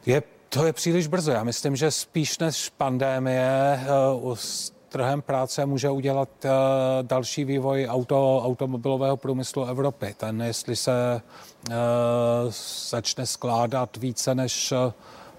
Je, 0.06 0.22
to 0.48 0.66
je 0.66 0.72
příliš 0.72 1.06
brzo. 1.06 1.30
Já 1.30 1.44
myslím, 1.44 1.76
že 1.76 1.90
spíš 1.90 2.38
než 2.38 2.68
pandemie 2.76 3.80
uh, 4.22 4.34
s 4.34 4.75
trhem 4.96 5.22
práce 5.22 5.66
může 5.66 5.90
udělat 5.90 6.28
uh, 6.44 6.50
další 7.02 7.44
vývoj 7.44 7.86
auto, 7.90 8.42
automobilového 8.44 9.16
průmyslu 9.16 9.64
Evropy. 9.64 10.14
Ten, 10.16 10.42
jestli 10.42 10.76
se 10.76 11.22
uh, 11.68 11.74
začne 12.90 13.26
skládat 13.26 13.96
více 13.96 14.34
než 14.34 14.72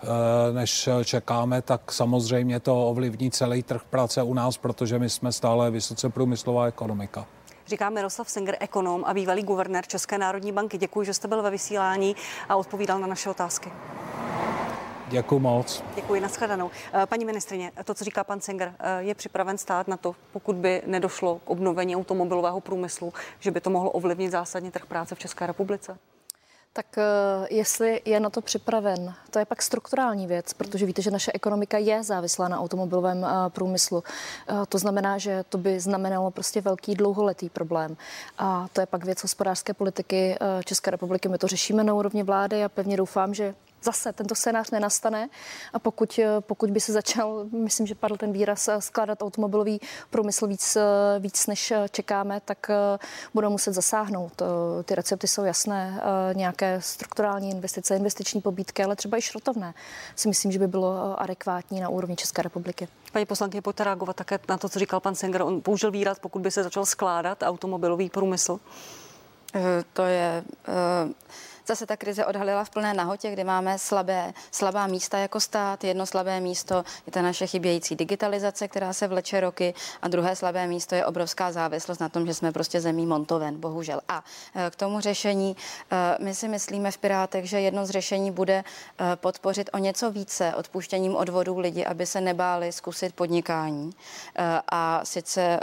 Eh, 0.03 0.53
než 0.53 0.89
čekáme, 1.03 1.61
tak 1.61 1.91
samozřejmě 1.91 2.59
to 2.59 2.87
ovlivní 2.87 3.31
celý 3.31 3.63
trh 3.63 3.81
práce 3.89 4.23
u 4.23 4.33
nás, 4.33 4.57
protože 4.57 4.99
my 4.99 5.09
jsme 5.09 5.31
stále 5.31 5.71
vysoce 5.71 6.09
průmyslová 6.09 6.65
ekonomika. 6.65 7.25
Říká 7.67 7.89
Miroslav 7.89 8.29
Singer, 8.29 8.57
ekonom 8.59 9.03
a 9.05 9.13
bývalý 9.13 9.43
guvernér 9.43 9.87
České 9.87 10.17
národní 10.17 10.51
banky. 10.51 10.77
Děkuji, 10.77 11.05
že 11.05 11.13
jste 11.13 11.27
byl 11.27 11.41
ve 11.41 11.51
vysílání 11.51 12.15
a 12.49 12.55
odpovídal 12.55 12.99
na 12.99 13.07
naše 13.07 13.29
otázky. 13.29 13.71
Děkuji 15.09 15.39
moc. 15.39 15.83
Děkuji, 15.95 16.21
nashledanou. 16.21 16.71
Eh, 16.93 17.05
paní 17.05 17.25
ministrině, 17.25 17.71
to, 17.83 17.93
co 17.93 18.03
říká 18.03 18.23
pan 18.23 18.41
Singer, 18.41 18.73
eh, 18.79 19.03
je 19.03 19.15
připraven 19.15 19.57
stát 19.57 19.87
na 19.87 19.97
to, 19.97 20.15
pokud 20.33 20.55
by 20.55 20.81
nedošlo 20.85 21.35
k 21.35 21.49
obnovení 21.49 21.95
automobilového 21.95 22.61
průmyslu, 22.61 23.13
že 23.39 23.51
by 23.51 23.61
to 23.61 23.69
mohlo 23.69 23.91
ovlivnit 23.91 24.31
zásadně 24.31 24.71
trh 24.71 24.85
práce 24.85 25.15
v 25.15 25.19
České 25.19 25.47
republice? 25.47 25.97
Tak 26.73 26.97
eh, 26.97 27.03
jestli 27.49 28.01
je 28.05 28.19
na 28.19 28.29
to 28.29 28.41
připraven, 28.41 29.13
to 29.29 29.39
je 29.39 29.45
pak 29.45 29.61
strukturální 29.61 30.27
věc, 30.27 30.53
protože 30.53 30.85
víte, 30.85 31.01
že 31.01 31.11
naše 31.11 31.31
ekonomika 31.33 31.77
je 31.77 32.03
závislá 32.03 32.47
na 32.47 32.59
automobilovém 32.59 33.25
průmyslu. 33.49 34.03
Eh, 34.49 34.53
to 34.69 34.77
znamená, 34.77 35.17
že 35.17 35.43
to 35.49 35.57
by 35.57 35.79
znamenalo 35.79 36.31
prostě 36.31 36.61
velký 36.61 36.95
dlouholetý 36.95 37.49
problém. 37.49 37.97
A 38.37 38.67
to 38.73 38.81
je 38.81 38.87
pak 38.87 39.05
věc 39.05 39.23
hospodářské 39.23 39.73
politiky 39.73 40.37
České 40.65 40.91
republiky. 40.91 41.29
My 41.29 41.37
to 41.37 41.47
řešíme 41.47 41.83
na 41.83 41.93
úrovni 41.93 42.23
vlády 42.23 42.63
a 42.63 42.69
pevně 42.69 42.97
doufám, 42.97 43.33
že 43.33 43.55
zase 43.83 44.13
tento 44.13 44.35
scénář 44.35 44.71
nenastane 44.71 45.29
a 45.73 45.79
pokud, 45.79 46.19
pokud 46.39 46.71
by 46.71 46.79
se 46.79 46.93
začal, 46.93 47.45
myslím, 47.51 47.87
že 47.87 47.95
padl 47.95 48.17
ten 48.17 48.31
výraz, 48.31 48.69
skládat 48.79 49.21
automobilový 49.21 49.81
průmysl 50.09 50.47
víc, 50.47 50.77
víc 51.19 51.47
než 51.47 51.73
čekáme, 51.91 52.41
tak 52.45 52.71
budou 53.33 53.49
muset 53.49 53.73
zasáhnout. 53.73 54.41
Ty 54.85 54.95
recepty 54.95 55.27
jsou 55.27 55.43
jasné, 55.43 56.01
nějaké 56.33 56.81
strukturální 56.81 57.49
investice, 57.49 57.95
investiční 57.95 58.41
pobídky, 58.41 58.83
ale 58.83 58.95
třeba 58.95 59.17
i 59.17 59.21
šrotovné 59.21 59.73
si 60.15 60.27
myslím, 60.27 60.51
že 60.51 60.59
by 60.59 60.67
bylo 60.67 61.21
adekvátní 61.21 61.79
na 61.79 61.89
úrovni 61.89 62.15
České 62.15 62.41
republiky. 62.41 62.87
Paní 63.11 63.25
poslankyně, 63.25 63.61
pojďte 63.61 63.83
reagovat 63.83 64.15
také 64.15 64.39
na 64.49 64.57
to, 64.57 64.69
co 64.69 64.79
říkal 64.79 64.99
pan 64.99 65.15
Senger. 65.15 65.41
On 65.41 65.61
použil 65.61 65.91
výraz, 65.91 66.19
pokud 66.19 66.41
by 66.41 66.51
se 66.51 66.63
začal 66.63 66.85
skládat 66.85 67.43
automobilový 67.43 68.09
průmysl. 68.09 68.59
Eh, 69.55 69.83
to 69.93 70.03
je 70.03 70.43
uh 70.67 71.11
Zase 71.67 71.85
ta 71.85 71.97
krize 71.97 72.25
odhalila 72.25 72.63
v 72.63 72.69
plné 72.69 72.93
nahotě, 72.93 73.31
kdy 73.31 73.43
máme 73.43 73.79
slabé, 73.79 74.33
slabá 74.51 74.87
místa 74.87 75.17
jako 75.17 75.39
stát. 75.39 75.83
Jedno 75.83 76.05
slabé 76.05 76.39
místo 76.39 76.85
je 77.05 77.11
ta 77.11 77.21
naše 77.21 77.47
chybějící 77.47 77.95
digitalizace, 77.95 78.67
která 78.67 78.93
se 78.93 79.07
vleče 79.07 79.39
roky 79.39 79.73
a 80.01 80.07
druhé 80.07 80.35
slabé 80.35 80.67
místo 80.67 80.95
je 80.95 81.05
obrovská 81.05 81.51
závislost 81.51 81.99
na 81.99 82.09
tom, 82.09 82.25
že 82.25 82.33
jsme 82.33 82.51
prostě 82.51 82.81
zemí 82.81 83.05
montoven, 83.05 83.59
bohužel. 83.59 84.01
A 84.07 84.23
e, 84.55 84.69
k 84.69 84.75
tomu 84.75 84.99
řešení 84.99 85.57
e, 85.91 86.23
my 86.23 86.35
si 86.35 86.47
myslíme 86.47 86.91
v 86.91 86.97
Pirátech, 86.97 87.49
že 87.49 87.59
jedno 87.59 87.85
z 87.85 87.89
řešení 87.89 88.31
bude 88.31 88.53
e, 88.53 88.63
podpořit 89.15 89.69
o 89.73 89.77
něco 89.77 90.11
více 90.11 90.55
odpuštěním 90.55 91.15
odvodů 91.15 91.59
lidi, 91.59 91.85
aby 91.85 92.05
se 92.05 92.21
nebáli 92.21 92.71
zkusit 92.71 93.13
podnikání 93.15 93.91
a 94.71 95.01
sice 95.03 95.59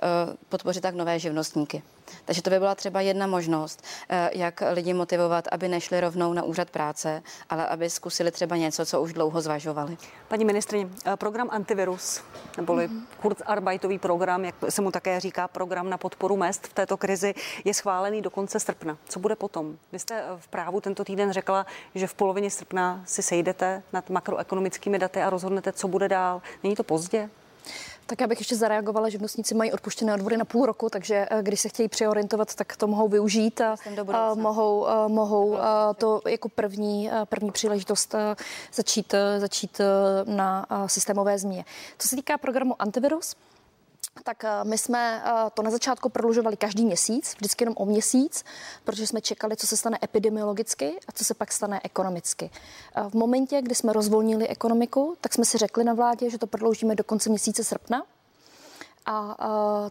podpořit 0.48 0.80
tak 0.80 0.94
nové 0.94 1.18
živnostníky. 1.18 1.82
Takže 2.24 2.42
to 2.42 2.50
by 2.50 2.58
byla 2.58 2.74
třeba 2.74 3.00
jedna 3.00 3.26
možnost, 3.26 3.84
eh, 4.08 4.30
jak 4.32 4.62
lidi 4.72 4.94
motivovat, 4.94 5.44
aby 5.52 5.68
nešli 5.68 6.00
rovnou 6.00 6.32
na 6.32 6.42
úřad 6.42 6.70
práce, 6.70 7.22
ale 7.50 7.66
aby 7.66 7.90
zkusili 7.90 8.30
třeba 8.30 8.56
něco, 8.56 8.86
co 8.86 9.02
už 9.02 9.12
dlouho 9.12 9.40
zvažovali. 9.40 9.96
Paní 10.28 10.44
ministrině, 10.44 10.88
eh, 11.06 11.16
program 11.16 11.48
antivirus, 11.50 12.22
neboli 12.56 12.88
mm-hmm. 12.88 13.02
Kurzarbeitový 13.22 13.98
program, 13.98 14.44
jak 14.44 14.54
se 14.68 14.82
mu 14.82 14.90
také 14.90 15.20
říká, 15.20 15.48
program 15.48 15.90
na 15.90 15.98
podporu 15.98 16.36
mest 16.36 16.66
v 16.66 16.72
této 16.72 16.96
krizi, 16.96 17.34
je 17.64 17.74
schválený 17.74 18.22
do 18.22 18.30
konce 18.30 18.60
srpna. 18.60 18.98
Co 19.08 19.20
bude 19.20 19.36
potom? 19.36 19.76
Vy 19.92 19.98
jste 19.98 20.22
eh, 20.22 20.24
v 20.38 20.48
právu 20.48 20.80
tento 20.80 21.04
týden 21.04 21.32
řekla, 21.32 21.66
že 21.94 22.06
v 22.06 22.14
polovině 22.14 22.50
srpna 22.50 23.02
si 23.06 23.22
sejdete 23.22 23.82
nad 23.92 24.10
makroekonomickými 24.10 24.98
daty 24.98 25.22
a 25.22 25.30
rozhodnete, 25.30 25.72
co 25.72 25.88
bude 25.88 26.08
dál. 26.08 26.42
Není 26.62 26.76
to 26.76 26.84
pozdě? 26.84 27.30
Tak 28.06 28.20
já 28.20 28.26
bych 28.26 28.38
ještě 28.38 28.56
zareagovala, 28.56 29.08
že 29.08 29.12
živnostníci 29.12 29.54
mají 29.54 29.72
odpuštěné 29.72 30.14
odvody 30.14 30.36
na 30.36 30.44
půl 30.44 30.66
roku, 30.66 30.90
takže 30.90 31.26
eh, 31.30 31.42
když 31.42 31.60
se 31.60 31.68
chtějí 31.68 31.88
přeorientovat, 31.88 32.54
tak 32.54 32.76
to 32.76 32.86
mohou 32.86 33.08
využít 33.08 33.60
a, 33.60 33.76
a 34.12 34.34
mohou, 34.34 34.88
a 34.88 35.08
mohou 35.08 35.58
a 35.58 35.94
to 35.94 36.20
jako 36.28 36.48
první, 36.48 37.10
první 37.24 37.50
příležitost 37.50 38.14
začít, 38.72 39.14
začít 39.38 39.80
na 40.24 40.66
systémové 40.86 41.38
změně. 41.38 41.64
Co 41.98 42.08
se 42.08 42.16
týká 42.16 42.38
programu 42.38 42.82
Antivirus, 42.82 43.36
tak 44.22 44.44
eh, 44.44 44.64
my 44.64 44.78
jsme 44.78 45.22
eh, 45.24 45.50
to 45.54 45.62
na 45.62 45.70
začátku 45.70 46.08
prodlužovali 46.08 46.56
každý 46.56 46.84
měsíc, 46.84 47.34
vždycky 47.36 47.62
jenom 47.62 47.74
o 47.78 47.84
měsíc, 47.84 48.44
protože 48.84 49.06
jsme 49.06 49.20
čekali, 49.20 49.56
co 49.56 49.66
se 49.66 49.76
stane 49.76 49.98
epidemiologicky 50.02 50.98
a 51.08 51.12
co 51.12 51.24
se 51.24 51.34
pak 51.34 51.52
stane 51.52 51.80
ekonomicky. 51.84 52.50
Eh, 52.96 53.02
v 53.08 53.14
momentě, 53.14 53.62
kdy 53.62 53.74
jsme 53.74 53.92
rozvolnili 53.92 54.48
ekonomiku, 54.48 55.16
tak 55.20 55.34
jsme 55.34 55.44
si 55.44 55.58
řekli 55.58 55.84
na 55.84 55.94
vládě, 55.94 56.30
že 56.30 56.38
to 56.38 56.46
prodloužíme 56.46 56.94
do 56.94 57.04
konce 57.04 57.28
měsíce 57.28 57.64
srpna. 57.64 58.02
A 59.06 59.36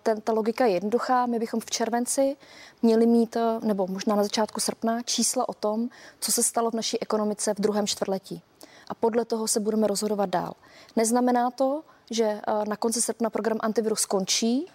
ten, 0.03 0.21
ta 0.21 0.33
logika 0.33 0.65
je 0.65 0.73
jednoduchá. 0.73 1.25
My 1.25 1.39
bychom 1.39 1.59
v 1.59 1.65
červenci 1.65 2.35
měli 2.81 3.05
mít, 3.05 3.37
nebo 3.61 3.87
možná 3.87 4.15
na 4.15 4.23
začátku 4.23 4.59
srpna, 4.59 5.01
čísla 5.01 5.49
o 5.49 5.53
tom, 5.53 5.89
co 6.19 6.31
se 6.31 6.43
stalo 6.43 6.71
v 6.71 6.73
naší 6.73 7.01
ekonomice 7.01 7.53
v 7.53 7.61
druhém 7.61 7.87
čtvrtletí. 7.87 8.41
A 8.87 8.93
podle 8.93 9.25
toho 9.25 9.47
se 9.47 9.59
budeme 9.59 9.87
rozhodovat 9.87 10.29
dál. 10.29 10.53
Neznamená 10.95 11.51
to, 11.51 11.83
že 12.11 12.39
eh, 12.39 12.63
na 12.67 12.75
konci 12.75 13.01
srpna 13.01 13.29
program 13.29 13.59
antivirus 13.61 14.07
skončí, 14.07 14.67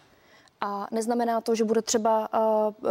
a 0.60 0.86
neznamená 0.90 1.40
to, 1.40 1.54
že 1.54 1.64
bude 1.64 1.82
třeba 1.82 2.28
uh, 2.34 2.90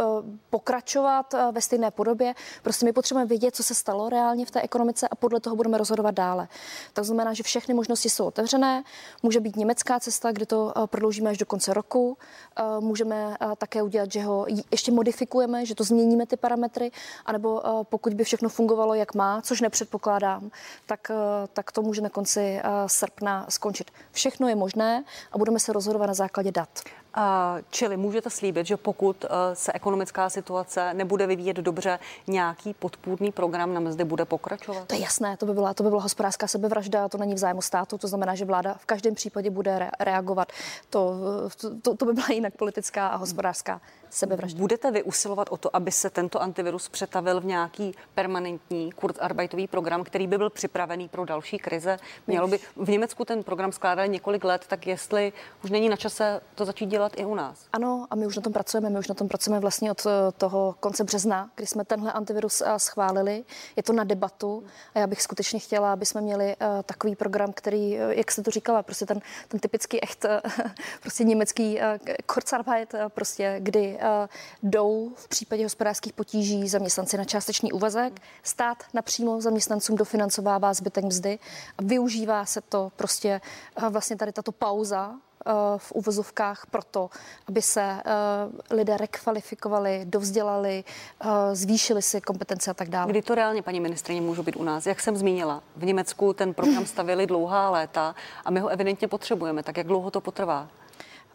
pokračovat 0.50 1.34
uh, 1.34 1.40
ve 1.52 1.60
stejné 1.60 1.90
podobě. 1.90 2.34
Prostě 2.62 2.84
my 2.84 2.92
potřebujeme 2.92 3.28
vědět, 3.28 3.56
co 3.56 3.62
se 3.62 3.74
stalo 3.74 4.08
reálně 4.08 4.46
v 4.46 4.50
té 4.50 4.60
ekonomice 4.60 5.08
a 5.08 5.14
podle 5.14 5.40
toho 5.40 5.56
budeme 5.56 5.78
rozhodovat 5.78 6.10
dále. 6.10 6.48
To 6.92 7.04
znamená, 7.04 7.32
že 7.32 7.42
všechny 7.42 7.74
možnosti 7.74 8.10
jsou 8.10 8.26
otevřené. 8.26 8.84
Může 9.22 9.40
být 9.40 9.56
německá 9.56 10.00
cesta, 10.00 10.32
kde 10.32 10.46
to 10.46 10.72
prodloužíme 10.86 11.30
až 11.30 11.38
do 11.38 11.46
konce 11.46 11.74
roku. 11.74 12.18
Můžeme 12.80 13.36
také 13.58 13.82
udělat, 13.82 14.12
že 14.12 14.22
ho 14.22 14.46
ještě 14.70 14.92
modifikujeme, 14.92 15.66
že 15.66 15.74
to 15.74 15.84
změníme 15.84 16.26
ty 16.26 16.36
parametry, 16.36 16.90
anebo 17.26 17.62
pokud 17.82 18.14
by 18.14 18.24
všechno 18.24 18.48
fungovalo, 18.48 18.94
jak 18.94 19.14
má, 19.14 19.42
což 19.42 19.60
nepředpokládám, 19.60 20.50
tak, 20.86 21.10
tak 21.52 21.72
to 21.72 21.82
může 21.82 22.00
na 22.00 22.08
konci 22.08 22.60
srpna 22.86 23.46
skončit. 23.48 23.90
Všechno 24.12 24.48
je 24.48 24.54
možné 24.54 25.04
a 25.32 25.38
budeme 25.38 25.58
se 25.60 25.72
rozhodovat 25.72 26.06
na 26.06 26.14
základě 26.14 26.52
dat. 26.52 26.68
Čili 27.70 27.96
můžete 27.96 28.30
slíbit, 28.30 28.66
že 28.66 28.76
pokud 28.76 29.24
eh, 29.24 29.28
se 29.54 29.72
ekonomická 29.72 30.30
situace 30.30 30.94
nebude 30.94 31.26
vyvíjet 31.26 31.56
dobře, 31.56 31.98
nějaký 32.26 32.74
podpůrný 32.74 33.32
program 33.32 33.74
na 33.74 33.80
mzdy 33.80 34.04
bude 34.04 34.24
pokračovat? 34.24 34.86
To 34.86 34.94
je 34.94 35.00
jasné, 35.00 35.36
to 35.36 35.46
by 35.46 35.52
byla, 35.52 35.74
to 35.74 35.82
by 35.82 35.88
byla 35.88 36.02
hospodářská 36.02 36.46
sebevražda, 36.46 37.08
to 37.08 37.18
není 37.18 37.34
v 37.34 37.38
zájmu 37.38 37.62
státu, 37.62 37.98
to 37.98 38.08
znamená, 38.08 38.34
že 38.34 38.44
vláda 38.44 38.74
v 38.74 38.86
každém 38.86 39.14
případě 39.14 39.50
bude 39.50 39.78
re- 39.78 39.90
reagovat. 40.00 40.52
To, 40.90 41.14
to, 41.82 41.96
to 41.96 42.04
by 42.04 42.12
byla 42.12 42.26
jinak 42.30 42.54
politická 42.56 43.08
a 43.08 43.16
hospodářská 43.16 43.80
sebevražda. 44.10 44.58
Budete 44.58 44.90
vy 44.90 45.02
usilovat 45.02 45.48
o 45.50 45.56
to, 45.56 45.76
aby 45.76 45.92
se 45.92 46.10
tento 46.10 46.42
antivirus 46.42 46.88
přetavil 46.88 47.40
v 47.40 47.44
nějaký 47.44 47.94
permanentní 48.14 48.92
kurzarbeitový 48.92 49.66
program, 49.66 50.04
který 50.04 50.26
by 50.26 50.38
byl 50.38 50.50
připravený 50.50 51.08
pro 51.08 51.24
další 51.24 51.58
krize? 51.58 51.98
Mělo 52.26 52.48
by 52.48 52.58
v 52.76 52.88
Německu 52.88 53.24
ten 53.24 53.42
program 53.42 53.72
skládali 53.72 54.08
několik 54.08 54.44
let, 54.44 54.64
tak 54.68 54.86
jestli 54.86 55.32
už 55.64 55.70
není 55.70 55.88
na 55.88 55.96
čase 55.96 56.40
to 56.54 56.64
začít 56.64 56.86
dělat 56.86 57.07
i 57.16 57.24
u 57.24 57.34
nás? 57.34 57.66
Ano, 57.72 58.06
a 58.10 58.14
my 58.14 58.26
už 58.26 58.36
na 58.36 58.42
tom 58.42 58.52
pracujeme. 58.52 58.90
My 58.90 58.98
už 58.98 59.08
na 59.08 59.14
tom 59.14 59.28
pracujeme 59.28 59.60
vlastně 59.60 59.90
od 59.90 60.06
eh, 60.06 60.10
toho 60.32 60.74
konce 60.80 61.04
března, 61.04 61.50
kdy 61.54 61.66
jsme 61.66 61.84
tenhle 61.84 62.12
antivirus 62.12 62.60
eh, 62.60 62.78
schválili. 62.78 63.44
Je 63.76 63.82
to 63.82 63.92
na 63.92 64.04
debatu 64.04 64.64
a 64.94 64.98
já 64.98 65.06
bych 65.06 65.22
skutečně 65.22 65.58
chtěla, 65.58 65.92
aby 65.92 66.06
jsme 66.06 66.20
měli 66.20 66.56
uh, 66.56 66.82
takový 66.82 67.16
program, 67.16 67.52
který, 67.52 67.90
jak 68.08 68.30
jste 68.30 68.42
to 68.42 68.50
říkala, 68.50 68.82
prostě 68.82 69.06
ten, 69.06 69.20
ten 69.48 69.60
typický 69.60 70.02
echt, 70.02 70.26
prostě 71.00 71.24
německý 71.24 71.80
Kurzarbeit, 72.26 72.94
prostě 73.14 73.56
kdy 73.58 73.98
Eh, 74.00 74.28
jdou 74.62 75.12
v 75.16 75.28
případě 75.28 75.64
hospodářských 75.64 76.12
potíží 76.12 76.68
zaměstnanci 76.68 77.18
na 77.18 77.24
částečný 77.24 77.72
úvazek. 77.72 78.20
Stát 78.42 78.78
napřímo 78.94 79.40
zaměstnancům 79.40 79.96
dofinancovává 79.96 80.74
zbytek 80.74 81.04
mzdy 81.04 81.38
a 81.78 81.82
využívá 81.82 82.44
se 82.44 82.60
to 82.60 82.92
prostě 82.96 83.40
eh, 83.76 83.88
vlastně 83.88 84.16
tady 84.16 84.32
tato 84.32 84.52
pauza 84.52 85.14
eh, 85.14 85.27
v 85.76 85.92
uvozovkách 85.92 86.66
proto, 86.70 87.10
aby 87.48 87.62
se 87.62 87.96
lidé 88.70 88.96
rekvalifikovali, 88.96 90.02
dovzdělali, 90.04 90.84
zvýšili 91.52 92.02
si 92.02 92.20
kompetence 92.20 92.70
a 92.70 92.74
tak 92.74 92.88
dále. 92.88 93.10
Kdy 93.10 93.22
to 93.22 93.34
reálně, 93.34 93.62
paní 93.62 93.80
ministrině, 93.80 94.20
může 94.20 94.42
být 94.42 94.56
u 94.56 94.64
nás? 94.64 94.86
Jak 94.86 95.00
jsem 95.00 95.16
zmínila, 95.16 95.62
v 95.76 95.84
Německu 95.84 96.32
ten 96.32 96.54
program 96.54 96.86
stavili 96.86 97.26
dlouhá 97.26 97.70
léta 97.70 98.14
a 98.44 98.50
my 98.50 98.60
ho 98.60 98.68
evidentně 98.68 99.08
potřebujeme. 99.08 99.62
Tak 99.62 99.76
jak 99.76 99.86
dlouho 99.86 100.10
to 100.10 100.20
potrvá? 100.20 100.68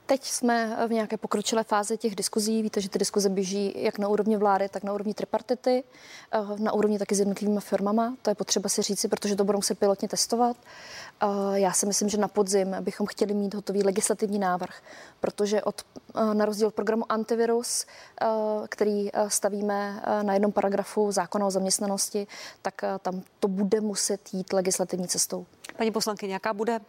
Teď 0.06 0.24
jsme 0.24 0.78
v 0.88 0.92
nějaké 0.92 1.18
pokročilé 1.18 1.64
fázi 1.64 1.98
těch 1.98 2.16
diskuzí. 2.16 2.62
Víte, 2.62 2.82
že 2.82 2.90
ty 2.90 3.00
diskuze 3.00 3.30
běží 3.30 3.74
jak 3.76 4.00
na 4.00 4.08
úrovni 4.08 4.38
vlády, 4.38 4.70
tak 4.70 4.84
na 4.84 4.94
úrovni 4.94 5.14
tripartity, 5.14 5.84
eh, 6.32 6.40
na 6.60 6.74
úrovni 6.74 7.00
taky 7.00 7.16
s 7.16 7.20
jednotlivými 7.20 7.60
firmama. 7.60 8.16
To 8.22 8.30
je 8.30 8.36
potřeba 8.36 8.70
si 8.70 8.82
říci, 8.82 9.08
protože 9.08 9.36
to 9.36 9.44
budou 9.44 9.62
se 9.62 9.76
pilotně 9.76 10.08
testovat. 10.08 10.58
Eh, 11.24 11.60
já 11.60 11.72
si 11.72 11.86
myslím, 11.86 12.10
že 12.10 12.18
na 12.18 12.28
podzim 12.28 12.76
bychom 12.82 13.08
chtěli 13.08 13.34
mít 13.34 13.54
hotový 13.54 13.84
legislativní 13.84 14.40
návrh, 14.40 14.82
protože 15.20 15.64
od, 15.64 15.82
eh, 16.16 16.34
na 16.34 16.46
rozdíl 16.46 16.68
od 16.68 16.74
programu 16.74 17.12
Antivirus, 17.12 17.86
který 18.70 19.10
stavíme 19.28 20.04
na 20.22 20.34
jednom 20.34 20.52
paragrafu 20.52 21.12
zákona 21.12 21.46
o 21.46 21.52
zaměstnanosti, 21.52 22.28
tak 22.62 22.82
tam 23.00 23.22
to 23.40 23.48
bude 23.48 23.82
muset 23.82 24.34
jít 24.34 24.54
legislativní 24.54 25.08
cestou. 25.08 25.46
Paní 25.78 25.92
poslankyně, 25.92 26.34
jaká 26.34 26.54
bude 26.54 26.80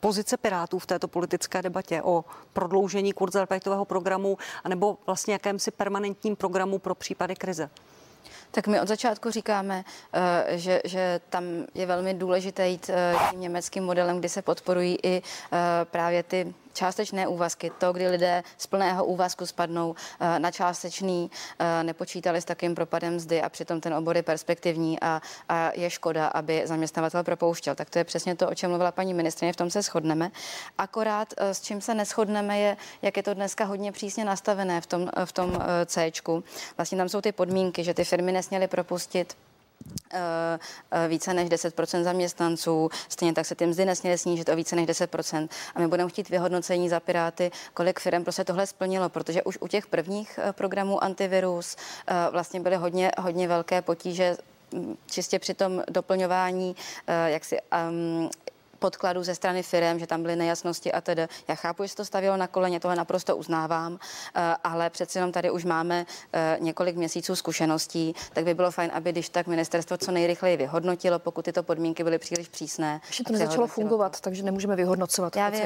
pozice 0.00 0.36
Pirátů 0.36 0.78
v 0.78 0.86
této 0.86 1.08
politické 1.08 1.62
debatě 1.62 2.02
o 2.02 2.24
prodloužení 2.52 3.12
kurzarbeitového 3.12 3.84
programu 3.84 4.38
anebo 4.64 4.98
vlastně 5.06 5.32
jakémsi 5.32 5.70
permanentním 5.70 6.36
programu 6.36 6.78
pro 6.78 6.94
případy 6.94 7.34
krize? 7.34 7.70
Tak 8.56 8.66
my 8.66 8.80
od 8.80 8.88
začátku 8.88 9.30
říkáme, 9.30 9.84
eh, 10.12 10.58
že, 10.58 10.80
že 10.84 11.20
tam 11.28 11.44
je 11.74 11.86
velmi 11.86 12.14
důležité 12.14 12.68
jít 12.68 12.90
eh, 12.90 13.14
tím 13.30 13.40
německým 13.40 13.84
modelem, 13.84 14.18
kdy 14.18 14.28
se 14.28 14.42
podporují 14.42 14.98
i 15.02 15.22
eh, 15.22 15.58
právě 15.84 16.22
ty 16.22 16.54
částečné 16.76 17.28
úvazky, 17.28 17.70
to, 17.78 17.92
kdy 17.92 18.08
lidé 18.08 18.42
z 18.58 18.66
plného 18.66 19.04
úvazku 19.04 19.46
spadnou 19.46 19.94
eh, 20.20 20.38
na 20.38 20.50
částečný, 20.50 21.30
eh, 21.58 21.82
nepočítali 21.82 22.40
s 22.40 22.44
takým 22.44 22.74
propadem 22.74 23.14
mzdy 23.14 23.42
a 23.42 23.48
přitom 23.48 23.80
ten 23.80 23.94
obor 23.94 24.16
je 24.16 24.22
perspektivní 24.22 25.00
a, 25.00 25.20
a 25.48 25.70
je 25.74 25.90
škoda, 25.90 26.26
aby 26.26 26.62
zaměstnavatel 26.64 27.24
propouštěl. 27.24 27.74
Tak 27.74 27.90
to 27.90 27.98
je 27.98 28.04
přesně 28.04 28.36
to, 28.36 28.48
o 28.48 28.54
čem 28.54 28.70
mluvila 28.70 28.92
paní 28.92 29.14
ministrině, 29.14 29.52
v 29.52 29.56
tom 29.56 29.70
se 29.70 29.82
shodneme. 29.82 30.30
Akorát 30.78 31.34
eh, 31.36 31.54
s 31.54 31.60
čím 31.60 31.80
se 31.80 31.94
neschodneme 31.94 32.58
je, 32.58 32.76
jak 33.02 33.16
je 33.16 33.22
to 33.22 33.34
dneska 33.34 33.64
hodně 33.64 33.92
přísně 33.92 34.24
nastavené 34.24 34.80
v 34.80 34.86
tom, 34.86 35.10
v 35.24 35.32
tom 35.32 35.58
C. 35.86 36.12
Vlastně 36.76 36.98
tam 36.98 37.08
jsou 37.08 37.20
ty 37.20 37.32
podmínky, 37.32 37.84
že 37.84 37.94
ty 37.94 38.04
firmy 38.04 38.32
nesměly 38.32 38.68
propustit 38.68 39.36
více 41.08 41.34
než 41.34 41.50
10% 41.50 42.02
zaměstnanců, 42.02 42.90
stejně 43.08 43.32
tak 43.32 43.46
se 43.46 43.54
ty 43.54 43.66
mzdy 43.66 43.84
nesměly 43.84 44.18
snížit 44.18 44.48
o 44.48 44.56
více 44.56 44.76
než 44.76 44.86
10% 44.86 45.48
A 45.74 45.80
my 45.80 45.88
budeme 45.88 46.10
chtít 46.10 46.28
vyhodnocení 46.28 46.88
za 46.88 47.00
Piráty, 47.00 47.50
kolik 47.74 48.00
firm 48.00 48.24
prostě 48.24 48.44
tohle 48.44 48.66
splnilo, 48.66 49.08
protože 49.08 49.42
už 49.42 49.58
u 49.60 49.68
těch 49.68 49.86
prvních 49.86 50.38
eh, 50.42 50.52
programů 50.52 51.04
antivirus 51.04 51.76
vlastně 52.30 52.60
byly 52.60 52.76
hodně, 52.76 53.12
hodně 53.18 53.48
velké 53.48 53.82
potíže 53.82 54.36
mm, 54.72 54.96
čistě 55.10 55.38
při 55.38 55.54
tom 55.54 55.82
doplňování 55.88 56.76
jak 57.26 57.44
si 57.44 57.58
um, 57.88 58.30
podkladů 58.78 59.22
ze 59.22 59.34
strany 59.34 59.62
firm, 59.62 59.98
že 59.98 60.06
tam 60.06 60.22
byly 60.22 60.36
nejasnosti 60.36 60.92
a 60.92 61.00
tedy. 61.00 61.26
Já 61.48 61.54
chápu, 61.54 61.82
že 61.82 61.88
se 61.88 61.96
to 61.96 62.04
stavilo 62.04 62.36
na 62.36 62.46
koleně, 62.46 62.80
tohle 62.80 62.96
naprosto 62.96 63.36
uznávám, 63.36 63.98
eh, 64.34 64.56
ale 64.64 64.90
přeci 64.90 65.18
jenom 65.18 65.32
tady 65.32 65.50
už 65.50 65.64
máme 65.64 66.06
eh, 66.32 66.56
několik 66.60 66.96
měsíců 66.96 67.36
zkušeností, 67.36 68.14
tak 68.32 68.44
by 68.44 68.54
bylo 68.54 68.70
fajn, 68.70 68.90
aby 68.94 69.12
když 69.12 69.28
tak 69.28 69.46
ministerstvo 69.46 69.96
co 69.96 70.12
nejrychleji 70.12 70.56
vyhodnotilo, 70.56 71.18
pokud 71.18 71.44
tyto 71.44 71.62
podmínky 71.62 72.04
byly 72.04 72.18
příliš 72.18 72.48
přísné. 72.48 73.00
Ještě 73.06 73.24
to 73.24 73.32
nezačalo 73.32 73.66
fungovat, 73.66 74.12
to. 74.12 74.20
takže 74.20 74.42
nemůžeme 74.42 74.76
vyhodnocovat. 74.76 75.36
Já 75.36 75.48
vím, 75.48 75.60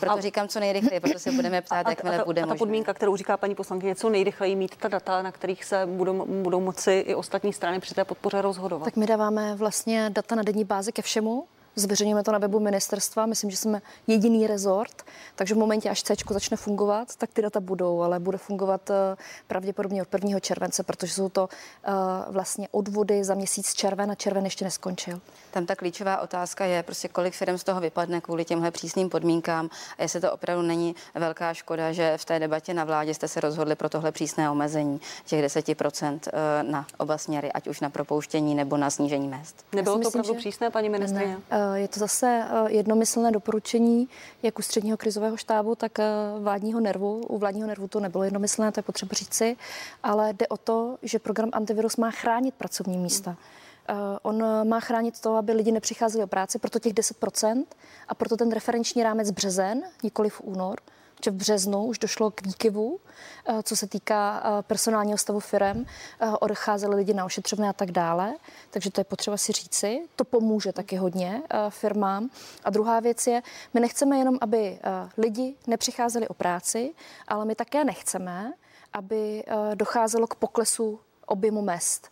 proto 0.00 0.18
a... 0.18 0.20
říkám 0.20 0.48
co 0.48 0.60
nejrychleji, 0.60 1.00
proto 1.00 1.18
se 1.18 1.32
budeme 1.32 1.62
ptát, 1.62 1.88
jakmile 1.88 2.22
bude 2.24 2.42
A 2.42 2.46
ta 2.46 2.54
podmínka, 2.54 2.94
kterou 2.94 3.16
říká 3.16 3.36
paní 3.36 3.54
poslankyně, 3.54 3.94
co 3.94 4.08
nejrychleji 4.08 4.56
mít 4.56 4.76
ta 4.76 4.88
data, 4.88 5.22
na 5.22 5.32
kterých 5.32 5.64
se 5.64 5.86
budou, 5.86 6.26
budou 6.42 6.60
moci 6.60 7.04
i 7.06 7.14
ostatní 7.14 7.52
strany 7.52 7.80
při 7.80 7.94
té 7.94 8.04
podpoře 8.04 8.42
rozhodovat. 8.42 8.84
Tak 8.84 8.96
my 8.96 9.06
dáváme 9.06 9.54
vlastně 9.54 10.10
data 10.10 10.34
na 10.34 10.42
denní 10.42 10.64
bázi 10.64 10.92
ke 10.92 11.02
všemu, 11.02 11.46
Zveřejňujeme 11.78 12.22
to 12.22 12.32
na 12.32 12.38
webu 12.38 12.60
ministerstva, 12.60 13.26
myslím, 13.26 13.50
že 13.50 13.56
jsme 13.56 13.82
jediný 14.06 14.46
rezort, 14.46 15.02
takže 15.34 15.54
v 15.54 15.58
momentě, 15.58 15.90
až 15.90 16.02
C 16.02 16.14
začne 16.30 16.56
fungovat, 16.56 17.16
tak 17.16 17.30
ty 17.32 17.42
data 17.42 17.60
budou, 17.60 18.02
ale 18.02 18.20
bude 18.20 18.38
fungovat 18.38 18.90
eh, 18.90 19.16
pravděpodobně 19.46 20.02
od 20.02 20.14
1. 20.14 20.40
července, 20.40 20.82
protože 20.82 21.12
jsou 21.12 21.28
to 21.28 21.48
eh, 21.84 21.90
vlastně 22.28 22.68
odvody 22.70 23.24
za 23.24 23.34
měsíc 23.34 23.74
červen 23.74 24.10
a 24.10 24.14
červen 24.14 24.44
ještě 24.44 24.64
neskončil. 24.64 25.20
Tam 25.50 25.66
ta 25.66 25.76
klíčová 25.76 26.20
otázka 26.20 26.64
je, 26.64 26.82
prostě 26.82 27.08
kolik 27.08 27.34
firm 27.34 27.58
z 27.58 27.64
toho 27.64 27.80
vypadne 27.80 28.20
kvůli 28.20 28.44
těmhle 28.44 28.70
přísným 28.70 29.08
podmínkám 29.08 29.70
a 29.98 30.02
jestli 30.02 30.20
to 30.20 30.32
opravdu 30.32 30.62
není 30.62 30.94
velká 31.14 31.54
škoda, 31.54 31.92
že 31.92 32.14
v 32.16 32.24
té 32.24 32.38
debatě 32.38 32.74
na 32.74 32.84
vládě 32.84 33.14
jste 33.14 33.28
se 33.28 33.40
rozhodli 33.40 33.74
pro 33.74 33.88
tohle 33.88 34.12
přísné 34.12 34.50
omezení 34.50 35.00
těch 35.24 35.44
10% 35.44 36.18
eh, 36.26 36.62
na 36.62 36.86
oba 36.98 37.18
směry, 37.18 37.52
ať 37.52 37.68
už 37.68 37.80
na 37.80 37.90
propouštění 37.90 38.54
nebo 38.54 38.76
na 38.76 38.90
snížení 38.90 39.28
mest. 39.28 39.64
Nebylo 39.72 39.98
to 39.98 40.08
opravdu 40.08 40.32
že... 40.32 40.38
přísné, 40.38 40.70
paní 40.70 40.88
ministrině? 40.88 41.38
Ne. 41.50 41.65
Je 41.74 41.88
to 41.88 42.00
zase 42.00 42.44
jednomyslné 42.66 43.32
doporučení 43.32 44.08
jak 44.42 44.58
u 44.58 44.62
středního 44.62 44.96
krizového 44.96 45.36
štábu, 45.36 45.74
tak 45.74 45.98
vládního 46.38 46.80
nervu. 46.80 47.20
U 47.20 47.38
vládního 47.38 47.68
nervu 47.68 47.88
to 47.88 48.00
nebylo 48.00 48.24
jednomyslné, 48.24 48.72
to 48.72 48.78
je 48.78 48.82
potřeba 48.82 49.10
říci, 49.12 49.56
ale 50.02 50.32
jde 50.32 50.48
o 50.48 50.56
to, 50.56 50.98
že 51.02 51.18
program 51.18 51.50
antivirus 51.52 51.96
má 51.96 52.10
chránit 52.10 52.54
pracovní 52.54 52.98
místa. 52.98 53.36
On 54.22 54.68
má 54.68 54.80
chránit 54.80 55.20
to, 55.20 55.34
aby 55.34 55.52
lidi 55.52 55.72
nepřicházeli 55.72 56.24
o 56.24 56.26
práci, 56.26 56.58
proto 56.58 56.78
těch 56.78 56.92
10% 56.92 57.64
a 58.08 58.14
proto 58.14 58.36
ten 58.36 58.52
referenční 58.52 59.02
rámec 59.02 59.30
březen, 59.30 59.82
nikoli 60.02 60.30
v 60.30 60.40
únor, 60.40 60.76
že 61.24 61.30
v 61.30 61.34
březnu 61.34 61.84
už 61.84 61.98
došlo 61.98 62.30
k 62.30 62.42
výkyvu, 62.42 63.00
co 63.62 63.76
se 63.76 63.86
týká 63.86 64.42
personálního 64.62 65.18
stavu 65.18 65.40
firm, 65.40 65.84
odcházeli 66.40 66.96
lidi 66.96 67.14
na 67.14 67.24
ošetřovné 67.24 67.68
a 67.68 67.72
tak 67.72 67.90
dále, 67.90 68.34
takže 68.70 68.90
to 68.90 69.00
je 69.00 69.04
potřeba 69.04 69.36
si 69.36 69.52
říci. 69.52 70.08
To 70.16 70.24
pomůže 70.24 70.72
taky 70.72 70.96
hodně 70.96 71.42
firmám. 71.68 72.30
A 72.64 72.70
druhá 72.70 73.00
věc 73.00 73.26
je, 73.26 73.42
my 73.74 73.80
nechceme 73.80 74.18
jenom, 74.18 74.38
aby 74.40 74.78
lidi 75.18 75.56
nepřicházeli 75.66 76.28
o 76.28 76.34
práci, 76.34 76.94
ale 77.28 77.44
my 77.44 77.54
také 77.54 77.84
nechceme, 77.84 78.52
aby 78.92 79.44
docházelo 79.74 80.26
k 80.26 80.34
poklesu 80.34 81.00
objemu 81.26 81.62
mest. 81.62 82.10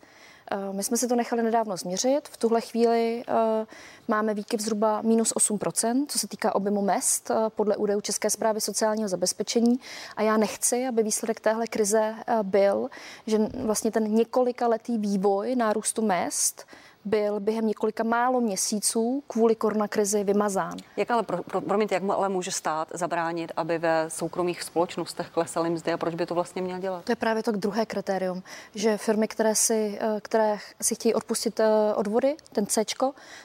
Eh, 0.51 0.73
my 0.73 0.83
jsme 0.83 0.97
si 0.97 1.09
to 1.09 1.17
nechali 1.17 1.43
nedávno 1.43 1.77
změřit. 1.77 2.29
V 2.29 2.37
tuhle 2.37 2.61
chvíli 2.61 3.25
eh, 3.29 3.67
máme 4.09 4.35
výkyv 4.35 4.61
zhruba 4.61 5.03
minus 5.03 5.33
8%, 5.35 6.07
co 6.09 6.19
se 6.19 6.29
týká 6.29 6.55
objemu 6.55 6.83
mest 6.83 7.31
eh, 7.31 7.35
podle 7.49 7.77
údajů 7.77 8.01
České 8.01 8.31
zprávy 8.31 8.61
sociálního 8.61 9.09
zabezpečení. 9.09 9.81
A 10.17 10.23
já 10.23 10.37
nechci, 10.37 10.87
aby 10.87 11.03
výsledek 11.03 11.41
téhle 11.41 11.67
krize 11.67 12.15
byl, 12.43 12.91
že 13.27 13.39
vlastně 13.39 13.91
ten 13.91 14.15
několika 14.15 14.69
letý 14.69 14.99
vývoj 14.99 15.57
nárůstu 15.57 16.03
mest 16.03 16.67
byl 17.05 17.41
během 17.41 17.67
několika 17.67 18.05
málo 18.05 18.41
měsíců 18.41 19.23
kvůli 19.27 19.55
koronakrizi 19.55 20.25
vymazán. 20.25 20.77
Jak 20.97 21.11
ale, 21.11 21.23
pro, 21.23 21.43
pro, 21.43 21.61
promiňte, 21.61 21.95
jak 21.95 22.03
ale 22.11 22.29
může 22.29 22.51
stát 22.51 22.89
zabránit, 22.95 23.53
aby 23.57 23.79
ve 23.79 24.11
soukromých 24.11 24.63
společnostech 24.63 25.29
klesaly 25.29 25.71
mzdy 25.71 25.93
a 25.93 25.97
proč 25.97 26.15
by 26.15 26.27
to 26.27 26.35
vlastně 26.35 26.63
měl 26.63 26.79
dělat? 26.79 27.05
To 27.05 27.13
je 27.13 27.17
právě 27.17 27.43
to 27.43 27.53
druhé 27.53 27.87
kritérium, 27.87 28.43
že 28.75 28.97
firmy, 28.97 29.29
které 29.29 29.55
si, 29.55 29.99
eh, 30.01 30.21
které 30.21 30.59
si 30.83 30.95
chtějí 30.95 31.15
odpustit 31.15 31.61
eh, 31.61 31.95
odvody, 31.95 32.37
ten 32.53 32.67
C, 32.67 32.85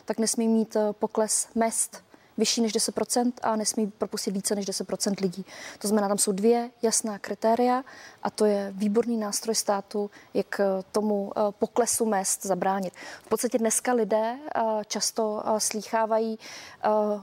tak 0.05 0.19
nesmí 0.19 0.47
mít 0.47 0.75
eh, 0.75 0.93
pokles 0.93 1.47
mest 1.55 2.08
vyšší 2.39 2.61
než 2.61 2.75
10% 2.75 3.31
a 3.41 3.55
nesmí 3.55 3.87
propustit 3.87 4.31
více 4.31 4.55
než 4.55 4.67
10% 4.67 5.21
lidí. 5.21 5.45
To 5.79 5.87
znamená, 5.87 6.07
tam 6.07 6.17
jsou 6.17 6.31
dvě 6.31 6.69
jasná 6.81 7.19
kritéria 7.19 7.83
a 8.23 8.29
to 8.29 8.45
je 8.45 8.71
výborný 8.75 9.17
nástroj 9.17 9.55
státu, 9.55 10.11
jak 10.33 10.59
eh, 10.59 10.63
tomu 10.91 11.31
eh, 11.31 11.41
poklesu 11.51 12.05
mest 12.05 12.45
zabránit. 12.45 12.93
V 13.23 13.29
podstatě 13.29 13.57
dneska 13.57 13.93
lidé 13.93 14.35
eh, 14.55 14.61
často 14.87 15.43
slýchávají, 15.57 16.39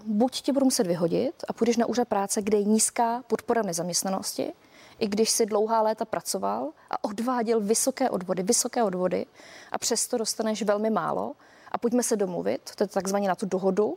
buď 0.04 0.40
tě 0.40 0.52
budou 0.52 0.64
muset 0.64 0.86
vyhodit 0.86 1.44
a 1.48 1.52
půjdeš 1.52 1.76
na 1.76 1.86
úřad 1.86 2.08
práce, 2.08 2.42
kde 2.42 2.58
je 2.58 2.64
nízká 2.64 3.22
podpora 3.26 3.62
nezaměstnanosti, 3.62 4.52
i 4.98 5.08
když 5.08 5.30
si 5.30 5.46
dlouhá 5.46 5.82
léta 5.82 6.04
pracoval 6.04 6.70
a 6.90 7.04
odváděl 7.04 7.60
vysoké 7.60 8.10
odvody, 8.10 8.42
vysoké 8.42 8.82
odvody 8.82 9.26
a 9.72 9.78
přesto 9.78 10.18
dostaneš 10.18 10.62
velmi 10.62 10.90
málo 10.90 11.34
a 11.72 11.78
pojďme 11.78 12.02
se 12.02 12.16
domluvit, 12.16 12.70
to 12.76 12.84
je 12.84 12.88
takzvaně 12.88 13.28
na 13.28 13.34
tu 13.34 13.46
dohodu, 13.46 13.96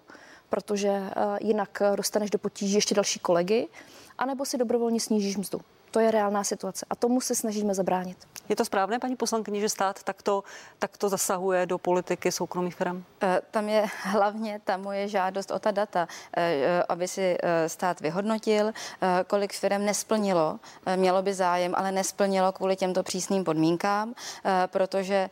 protože 0.49 0.89
eh, 0.89 1.11
jinak 1.41 1.81
dostaneš 1.95 2.29
do 2.29 2.39
potíží 2.39 2.73
ještě 2.73 2.95
další 2.95 3.19
kolegy, 3.19 3.67
anebo 4.17 4.45
si 4.45 4.57
dobrovolně 4.57 4.99
snížíš 4.99 5.37
mzdu. 5.37 5.61
To 5.91 5.99
je 5.99 6.11
reálná 6.11 6.43
situace 6.43 6.85
a 6.89 6.95
tomu 6.95 7.21
se 7.21 7.35
snažíme 7.35 7.73
zabránit. 7.73 8.17
Je 8.49 8.55
to 8.55 8.65
správné, 8.65 8.99
paní 8.99 9.15
poslankyně, 9.15 9.61
že 9.61 9.69
stát 9.69 10.03
takto, 10.03 10.43
takto 10.79 11.09
zasahuje 11.09 11.65
do 11.65 11.77
politiky 11.77 12.31
soukromých 12.31 12.75
firm? 12.75 13.03
Eh, 13.21 13.41
tam 13.51 13.69
je 13.69 13.85
hlavně 14.03 14.61
ta 14.63 14.77
moje 14.77 15.07
žádost 15.07 15.51
o 15.51 15.59
ta 15.59 15.71
data, 15.71 16.07
eh, 16.37 16.83
aby 16.89 17.07
si 17.07 17.37
eh, 17.43 17.69
stát 17.69 18.01
vyhodnotil, 18.01 18.71
kolik 19.27 19.53
firm 19.53 19.85
nesplnilo, 19.85 20.59
mělo 20.95 21.21
by 21.21 21.33
zájem, 21.33 21.73
ale 21.77 21.91
nesplnilo 21.91 22.51
kvůli 22.51 22.75
těmto 22.75 23.03
přísným 23.03 23.43
podmínkám, 23.43 24.13
protože 24.67 25.29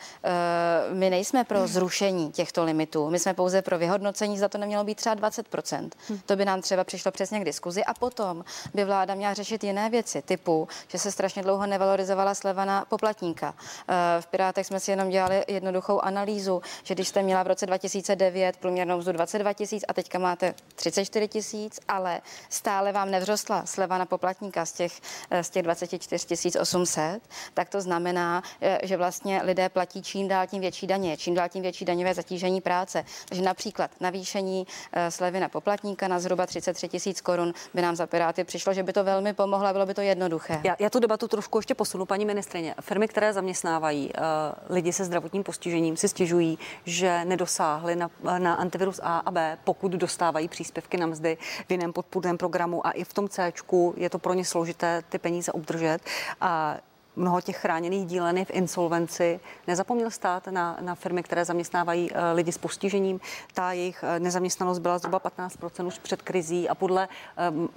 my 0.94 1.10
nejsme 1.10 1.44
pro 1.44 1.68
zrušení 1.68 2.32
těchto 2.32 2.64
limitů, 2.64 3.10
my 3.10 3.20
jsme 3.20 3.34
pouze 3.34 3.62
pro 3.62 3.78
vyhodnocení, 3.78 4.38
za 4.38 4.50
to 4.50 4.58
nemělo 4.58 4.84
být 4.84 4.96
třeba 4.96 5.16
20%. 5.16 5.90
Hm. 6.10 6.20
To 6.26 6.36
by 6.36 6.46
nám 6.46 6.62
třeba 6.62 6.84
přišlo 6.84 7.12
přesně 7.12 7.40
k 7.40 7.46
diskuzi 7.46 7.84
a 7.84 7.94
potom 7.94 8.44
by 8.74 8.86
vláda 8.86 9.16
měla 9.16 9.34
řešit 9.34 9.64
jiné 9.64 9.90
věci, 9.90 10.22
typu, 10.22 10.47
že 10.88 10.98
se 10.98 11.12
strašně 11.12 11.44
dlouho 11.44 11.66
nevalorizovala 11.66 12.36
sleva 12.36 12.66
na 12.66 12.86
poplatníka. 12.86 13.56
Eh, 13.88 14.22
v 14.22 14.28
Pirátech 14.28 14.68
jsme 14.68 14.80
si 14.80 14.92
jenom 14.92 15.10
dělali 15.10 15.44
jednoduchou 15.48 16.00
analýzu, 16.00 16.62
že 16.84 16.94
když 16.94 17.08
jste 17.08 17.24
měla 17.24 17.44
v 17.44 17.48
roce 17.48 17.66
2009 17.66 18.58
průměrnou 18.58 18.98
mzdu 18.98 19.12
22 19.12 19.54
tisíc 19.54 19.84
a 19.88 19.94
teďka 19.94 20.20
máte 20.20 20.54
34 20.76 21.28
tisíc, 21.28 21.80
ale 21.88 22.22
stále 22.50 22.92
vám 22.92 23.12
nevzrostla 23.12 23.66
sleva 23.66 23.98
na 23.98 24.06
poplatníka 24.06 24.66
z 24.66 24.72
těch, 24.72 24.94
eh, 25.30 25.44
z 25.44 25.50
těch 25.50 25.64
24 25.64 26.60
800, 26.60 27.20
tak 27.54 27.70
to 27.70 27.82
znamená, 27.82 28.44
eh, 28.62 28.80
že 28.84 28.98
vlastně 28.98 29.42
lidé 29.44 29.70
platí 29.70 30.02
čím 30.02 30.28
dál 30.28 30.48
tím 30.48 30.62
větší 30.62 30.88
daně, 30.88 31.18
čím 31.18 31.36
dál 31.36 31.50
tím 31.50 31.62
větší 31.62 31.86
daňové 31.86 32.14
zatížení 32.14 32.62
práce. 32.62 33.06
Takže 33.30 33.44
například 33.44 33.92
navýšení 34.00 34.68
slevy 35.10 35.40
na 35.40 35.50
poplatníka 35.50 36.08
na 36.08 36.20
zhruba 36.20 36.46
33 36.46 36.88
tisíc 36.88 37.22
korun 37.22 37.54
by 37.74 37.82
nám 37.82 37.96
za 37.96 38.08
Piráty 38.08 38.44
přišlo, 38.44 38.74
že 38.74 38.84
by 38.84 38.94
to 38.94 39.04
velmi 39.04 39.34
pomohlo 39.34 39.68
a 39.68 39.74
bylo 39.74 39.86
by 39.86 39.94
to 39.94 40.02
jednoduché. 40.02 40.37
Já, 40.64 40.76
já 40.80 40.90
tu 40.90 41.00
debatu 41.00 41.28
trošku 41.28 41.58
ještě 41.58 41.76
posunu, 41.76 42.06
paní 42.06 42.26
ministrině. 42.26 42.76
Firmy, 42.82 43.08
které 43.08 43.34
zaměstnávají 43.34 44.12
uh, 44.14 44.76
lidi 44.76 44.94
se 44.94 45.06
zdravotním 45.06 45.44
postižením, 45.44 45.98
si 45.98 46.08
stěžují, 46.08 46.60
že 46.86 47.26
nedosáhly 47.26 47.96
na, 47.96 48.10
na 48.38 48.54
antivirus 48.54 49.00
A 49.04 49.18
a 49.18 49.32
B, 49.32 49.58
pokud 49.64 49.92
dostávají 49.92 50.48
příspěvky 50.48 50.98
na 50.98 51.08
mzdy 51.08 51.38
v 51.68 51.72
jiném 51.72 51.94
podpůrném 51.94 52.38
programu 52.38 52.88
a 52.88 52.92
i 52.92 53.04
v 53.04 53.14
tom 53.14 53.30
C 53.30 53.54
je 53.98 54.10
to 54.10 54.20
pro 54.20 54.34
ně 54.34 54.46
složité 54.46 55.04
ty 55.10 55.18
peníze 55.18 55.52
obdržet. 55.52 56.00
A 56.42 56.78
mnoho 57.16 57.42
těch 57.42 57.58
chráněných 57.58 58.06
dílen 58.06 58.38
je 58.38 58.46
v 58.46 58.52
insolvenci. 58.52 59.40
Nezapomněl 59.68 60.12
stát 60.12 60.48
na, 60.48 60.78
na 60.82 60.96
firmy, 60.96 61.24
které 61.24 61.46
zaměstnávají 61.46 62.12
uh, 62.12 62.18
lidi 62.34 62.52
s 62.52 62.58
postižením. 62.58 63.20
Ta 63.54 63.72
jejich 63.72 64.04
uh, 64.04 64.20
nezaměstnanost 64.20 64.80
byla 64.80 64.98
zhruba 64.98 65.20
15% 65.20 65.88
už 65.88 66.00
před 66.00 66.22
krizí 66.22 66.70
a 66.70 66.76
podle 66.76 67.08
um, 67.52 67.70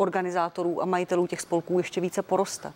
organizátorů 0.00 0.82
a 0.82 0.84
majitelů 0.84 1.26
těch 1.26 1.40
spolků 1.40 1.78
ještě 1.78 2.00
více 2.00 2.22
poroste. 2.22 2.72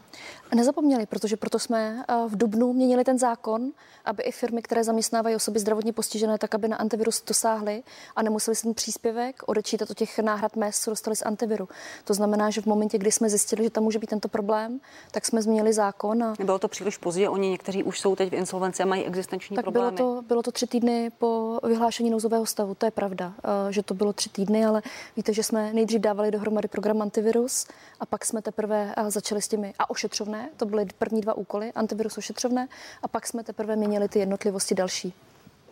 Nezapomněli, 0.55 1.07
protože 1.07 1.37
proto 1.37 1.59
jsme 1.59 2.05
eh, 2.09 2.15
v 2.29 2.37
Dubnu 2.37 2.73
měnili 2.73 3.05
ten 3.05 3.19
zákon, 3.19 3.73
aby 4.05 4.23
i 4.23 4.33
firmy, 4.33 4.63
které 4.63 4.85
zaměstnávají 4.85 5.37
osoby 5.37 5.59
zdravotně 5.59 5.93
postižené, 5.93 6.39
tak 6.39 6.55
aby 6.55 6.69
na 6.69 6.77
antivirus 6.77 7.23
dosáhly 7.27 7.83
a 8.17 8.23
nemuseli 8.23 8.55
si 8.55 8.63
ten 8.63 8.75
příspěvek 8.75 9.43
odečítat 9.47 9.91
od 9.91 9.97
těch 9.97 10.19
náhrad 10.19 10.57
mest, 10.57 10.83
co 10.83 10.91
dostali 10.91 11.17
z 11.17 11.23
antiviru. 11.23 11.69
To 12.05 12.15
znamená, 12.15 12.51
že 12.51 12.61
v 12.61 12.67
momentě, 12.67 12.99
kdy 12.99 13.13
jsme 13.13 13.29
zjistili, 13.29 13.65
že 13.65 13.71
tam 13.71 13.85
může 13.85 13.99
být 13.99 14.11
tento 14.11 14.29
problém, 14.29 14.81
tak 15.11 15.27
jsme 15.27 15.43
změnili 15.43 15.73
zákon. 15.73 16.23
A... 16.23 16.35
Nebylo 16.39 16.59
to 16.59 16.69
příliš 16.69 16.97
pozdě, 16.97 17.29
oni 17.29 17.51
někteří 17.51 17.83
už 17.83 18.01
jsou 18.01 18.17
teď 18.17 18.31
v 18.31 18.35
insolvenci 18.35 18.83
a 18.83 18.87
mají 18.87 19.05
existenční 19.05 19.57
tak 19.57 19.65
problémy. 19.65 19.97
Bylo 19.97 20.15
to, 20.15 20.23
bylo 20.23 20.43
to 20.43 20.53
tři 20.53 20.67
týdny 20.67 21.11
po 21.19 21.61
vyhlášení 21.63 22.11
nouzového 22.11 22.47
stavu, 22.47 22.75
to 22.75 22.87
je 22.87 22.91
pravda, 22.91 23.33
eh, 23.39 23.73
že 23.73 23.83
to 23.83 23.95
bylo 23.95 24.13
tři 24.13 24.31
týdny, 24.31 24.65
ale 24.65 24.83
víte, 25.17 25.33
že 25.33 25.43
jsme 25.43 25.73
nejdřív 25.73 26.01
dávali 26.01 26.31
dohromady 26.31 26.69
program 26.69 26.99
antivirus 27.15 27.67
a 28.01 28.07
pak 28.07 28.25
jsme 28.25 28.43
teprve 28.43 28.95
eh, 28.97 29.11
začali 29.11 29.43
s 29.43 29.49
těmi 29.49 29.75
a 29.79 29.91
ošetřovné, 29.91 30.51
to 30.57 30.67
byly 30.67 30.87
první 30.99 31.21
dva 31.21 31.35
úkoly, 31.35 31.73
antivirus 31.73 32.19
ošetřovné 32.19 32.69
a 33.03 33.09
pak 33.09 33.27
jsme 33.27 33.45
teprve 33.45 33.77
měnili 33.77 34.09
ty 34.09 34.19
jednotlivosti 34.19 34.75
další. 34.75 35.15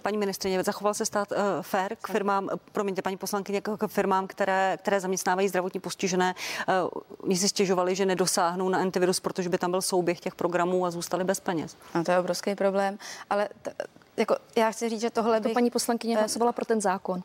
Paní 0.02 0.18
ministrině, 0.18 0.62
zachoval 0.62 0.94
se 0.94 1.06
stát 1.06 1.32
uh, 1.32 1.38
fair 1.60 1.96
k 1.96 2.08
firmám, 2.08 2.50
promiňte, 2.72 3.02
paní 3.02 3.16
poslankyně, 3.16 3.60
k, 3.60 3.86
firmám, 3.86 4.26
které, 4.26 4.78
které 4.82 5.00
zaměstnávají 5.00 5.48
zdravotně 5.48 5.80
postižené. 5.80 6.34
Uh, 6.68 7.02
oni 7.18 7.36
si 7.36 7.48
stěžovali, 7.48 7.94
že 7.94 8.06
nedosáhnou 8.06 8.68
na 8.68 8.78
antivirus, 8.78 9.20
protože 9.20 9.48
by 9.48 9.58
tam 9.58 9.70
byl 9.70 9.82
souběh 9.82 10.20
těch 10.20 10.34
programů 10.34 10.86
a 10.86 10.90
zůstali 10.90 11.24
bez 11.24 11.40
peněz. 11.40 11.76
A 11.94 12.02
to 12.02 12.10
je 12.10 12.18
obrovský 12.18 12.54
problém, 12.54 12.98
ale 13.30 13.48
t- 13.62 13.72
jako 14.16 14.36
já 14.56 14.70
chci 14.70 14.88
říct, 14.88 15.00
že 15.00 15.10
tohle 15.10 15.40
bych... 15.40 15.52
To 15.52 15.54
paní 15.54 15.70
poslankyně 15.70 16.16
hlasovala 16.16 16.52
pro 16.52 16.64
ten 16.64 16.80
zákon. 16.80 17.22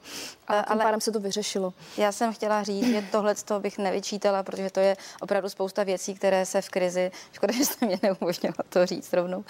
A 0.48 0.54
tím 0.54 0.64
ale 0.68 0.84
pádem 0.84 1.02
se 1.02 1.12
to 1.12 1.20
vyřešilo. 1.20 1.74
Já 1.98 2.12
jsem 2.12 2.34
chtěla 2.34 2.64
říct, 2.64 2.88
že 2.88 3.04
tohle 3.12 3.36
to 3.36 3.60
bych 3.60 3.78
nevyčítala, 3.78 4.44
protože 4.44 4.70
to 4.70 4.80
je 4.80 4.98
opravdu 5.22 5.50
spousta 5.50 5.84
věcí, 5.84 6.16
které 6.16 6.46
se 6.46 6.62
v 6.62 6.70
krizi, 6.70 7.12
škoda, 7.32 7.54
že 7.54 7.66
jste 7.66 7.86
mě 7.86 8.00
neumožnila 8.04 8.56
to 8.70 8.86
říct 8.86 9.14
rovnou, 9.14 9.44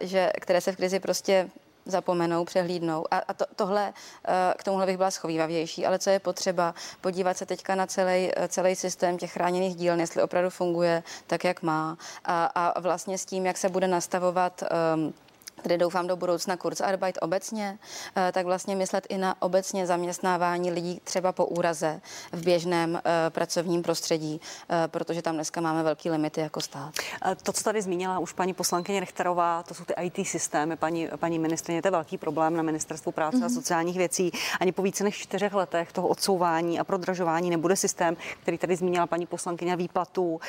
že 0.00 0.32
které 0.40 0.60
se 0.60 0.72
v 0.72 0.76
krizi 0.76 1.00
prostě 1.00 1.50
zapomenou, 1.86 2.44
přehlídnou. 2.44 3.04
A, 3.10 3.18
a 3.28 3.34
to, 3.34 3.44
tohle, 3.56 3.92
eh, 4.28 4.54
k 4.56 4.64
tomuhle 4.64 4.86
bych 4.86 4.96
byla 4.96 5.10
schovývavější, 5.10 5.86
ale 5.86 5.98
co 5.98 6.10
je 6.10 6.18
potřeba, 6.18 6.74
podívat 7.00 7.36
se 7.36 7.46
teďka 7.46 7.74
na 7.74 7.86
celý, 7.86 8.30
eh, 8.36 8.48
celý 8.48 8.76
systém 8.76 9.18
těch 9.18 9.32
chráněných 9.32 9.76
díl, 9.76 10.00
jestli 10.00 10.22
opravdu 10.22 10.50
funguje 10.50 11.02
tak, 11.26 11.44
jak 11.44 11.62
má. 11.62 11.98
A, 12.24 12.46
a 12.46 12.80
vlastně 12.80 13.18
s 13.18 13.24
tím, 13.24 13.46
jak 13.46 13.56
se 13.56 13.68
bude 13.68 13.88
nastavovat 13.88 14.62
um, 14.94 15.14
tedy 15.62 15.78
doufám 15.78 16.06
do 16.06 16.16
budoucna 16.16 16.56
Kurzarbeit 16.56 17.18
obecně, 17.22 17.78
eh, 18.16 18.32
tak 18.32 18.46
vlastně 18.46 18.76
myslet 18.76 19.06
i 19.08 19.18
na 19.18 19.42
obecně 19.42 19.86
zaměstnávání 19.86 20.70
lidí 20.70 21.00
třeba 21.04 21.32
po 21.32 21.46
úraze 21.46 22.00
v 22.32 22.44
běžném 22.44 22.96
eh, 23.04 23.30
pracovním 23.30 23.82
prostředí, 23.82 24.40
eh, 24.70 24.88
protože 24.88 25.22
tam 25.22 25.34
dneska 25.34 25.60
máme 25.60 25.82
velký 25.82 26.10
limity 26.10 26.40
jako 26.40 26.60
stát. 26.60 26.94
To, 27.42 27.52
co 27.52 27.64
tady 27.64 27.82
zmínila 27.82 28.18
už 28.18 28.32
paní 28.32 28.54
poslankyně 28.54 29.00
Rechterová, 29.00 29.62
to 29.62 29.74
jsou 29.74 29.84
ty 29.84 29.94
IT 30.00 30.26
systémy, 30.26 30.76
paní, 30.76 31.08
paní 31.16 31.38
ministrině, 31.38 31.82
to 31.82 31.88
je 31.88 31.92
velký 31.92 32.18
problém 32.18 32.56
na 32.56 32.62
ministerstvu 32.62 33.12
práce 33.12 33.36
mm-hmm. 33.36 33.44
a 33.44 33.46
mhm. 33.46 33.54
sociálních 33.54 33.96
věcí. 33.96 34.32
Ani 34.60 34.72
po 34.72 34.82
více 34.82 35.04
než 35.04 35.18
čtyřech 35.18 35.54
letech 35.54 35.92
toho 35.92 36.08
odsouvání 36.08 36.80
a 36.80 36.84
prodražování 36.84 37.50
nebude 37.50 37.76
systém, 37.76 38.16
který 38.42 38.58
tady 38.58 38.76
zmínila 38.76 39.06
paní 39.06 39.26
poslankyně 39.26 39.76
výplatu 39.76 40.40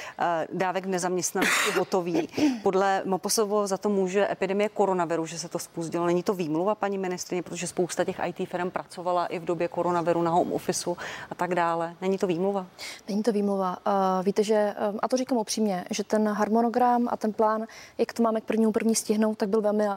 dávek 0.54 0.86
nezaměstnanosti 0.86 1.72
hotový. 1.72 2.30
Podle 2.64 3.02
Moposovo 3.06 3.68
za 3.68 3.78
to 3.78 3.90
může 3.90 4.32
epidemie 4.32 4.70
koronaviru 4.70 4.97
koronaviru, 4.98 5.26
že 5.26 5.40
se 5.40 5.50
to 5.50 5.60
spustilo. 5.60 6.06
Není 6.06 6.24
to 6.24 6.34
výmluva, 6.34 6.76
paní 6.76 6.98
ministrině, 6.98 7.44
protože 7.44 7.68
spousta 7.68 8.04
těch 8.04 8.20
IT 8.26 8.50
firm 8.50 8.72
pracovala 8.72 9.26
i 9.26 9.40
v 9.40 9.46
době 9.46 9.68
koronaviru 9.68 10.22
na 10.22 10.32
home 10.32 10.54
officeu 10.54 10.98
a 11.30 11.36
tak 11.36 11.56
dále. 11.56 11.96
Není 12.02 12.18
to 12.18 12.28
výmluva? 12.28 12.66
Není 13.08 13.24
to 13.24 13.32
výmluva. 13.32 13.78
Uh, 13.88 14.26
víte, 14.26 14.44
že, 14.44 14.76
uh, 14.94 15.00
a 15.00 15.08
to 15.08 15.18
říkám 15.18 15.38
upřímně, 15.38 15.86
že 15.90 16.04
ten 16.04 16.28
harmonogram 16.28 17.08
a 17.12 17.18
ten 17.18 17.34
plán, 17.34 17.68
jak 17.98 18.14
to 18.14 18.24
máme 18.24 18.42
k 18.42 18.44
prvnímu 18.44 18.72
první 18.72 18.96
stihnout, 18.96 19.38
tak 19.38 19.50
byl 19.50 19.62
velmi, 19.62 19.88
uh, 19.88 19.96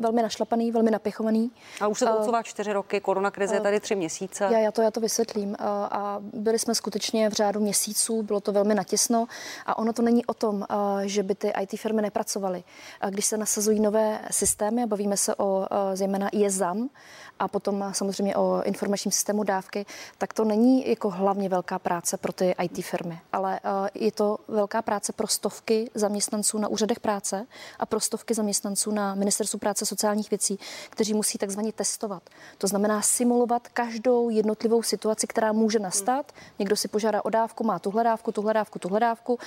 velmi 0.00 0.22
našlapaný, 0.22 0.72
velmi 0.72 0.90
napěchovaný. 0.90 1.50
A 1.80 1.86
už 1.86 1.98
se 1.98 2.06
to 2.06 2.16
uh, 2.18 2.42
čtyři 2.42 2.72
roky, 2.72 3.00
koronakrize 3.00 3.54
je 3.54 3.60
tady 3.60 3.80
tři 3.80 3.94
měsíce. 3.94 4.44
Já, 4.44 4.58
já, 4.58 4.72
to, 4.72 4.82
já 4.82 4.90
to 4.90 5.00
vysvětlím. 5.00 5.56
A 5.60 6.18
byli 6.20 6.58
jsme 6.58 6.74
skutečně 6.74 7.30
v 7.30 7.32
řádu 7.32 7.60
měsíců, 7.60 8.22
bylo 8.22 8.40
to 8.40 8.52
velmi 8.52 8.74
natěsno 8.74 9.26
a 9.66 9.78
ono 9.78 9.92
to 9.92 10.02
není 10.02 10.26
o 10.26 10.34
tom, 10.34 10.66
že 11.02 11.22
by 11.22 11.34
ty 11.34 11.52
IT 11.60 11.80
firmy 11.80 12.02
nepracovaly. 12.02 12.64
Když 13.10 13.24
se 13.24 13.36
nasazují 13.36 13.80
nové 13.80 14.20
systémy 14.30 14.86
bavíme 14.86 15.16
se 15.16 15.34
o 15.34 15.66
zejména 15.94 16.28
IEZAM 16.28 16.88
a 17.38 17.48
potom 17.48 17.84
samozřejmě 17.92 18.36
o 18.36 18.62
informačním 18.62 19.12
systému 19.12 19.44
dávky, 19.44 19.86
tak 20.18 20.32
to 20.32 20.44
není 20.44 20.88
jako 20.88 21.10
hlavně 21.10 21.48
velká 21.48 21.78
práce 21.78 22.16
pro 22.16 22.32
ty 22.32 22.54
IT 22.62 22.84
firmy, 22.84 23.20
ale 23.32 23.60
je 23.94 24.12
to 24.12 24.38
velká 24.48 24.82
práce 24.82 25.12
pro 25.12 25.26
stovky 25.26 25.90
zaměstnanců 25.94 26.58
na 26.58 26.68
úřadech 26.68 27.00
práce 27.00 27.46
a 27.78 27.86
pro 27.86 28.00
stovky 28.00 28.34
zaměstnanců 28.34 28.90
na 28.90 29.14
ministerstvu 29.14 29.58
práce 29.58 29.86
sociálních 29.86 30.30
věcí, 30.30 30.58
kteří 30.90 31.14
musí 31.14 31.38
takzvaně 31.38 31.72
testovat. 31.72 32.22
To 32.58 32.66
znamená 32.66 33.02
simulovat 33.02 33.68
každou 33.68 34.30
jednotlivou 34.30 34.82
situaci, 34.82 35.26
která 35.26 35.52
může 35.52 35.78
nastat. 35.78 36.32
Někdo 36.58 36.76
si 36.76 36.88
požádá 36.88 37.24
o 37.24 37.30
dávku, 37.30 37.64
má 37.64 37.78
tuhle 37.78 38.04
dávku, 38.04 38.32
tuhle 38.32 38.54
dávku, 38.54 38.78
tuhle 38.78 39.00
dávku 39.00 39.38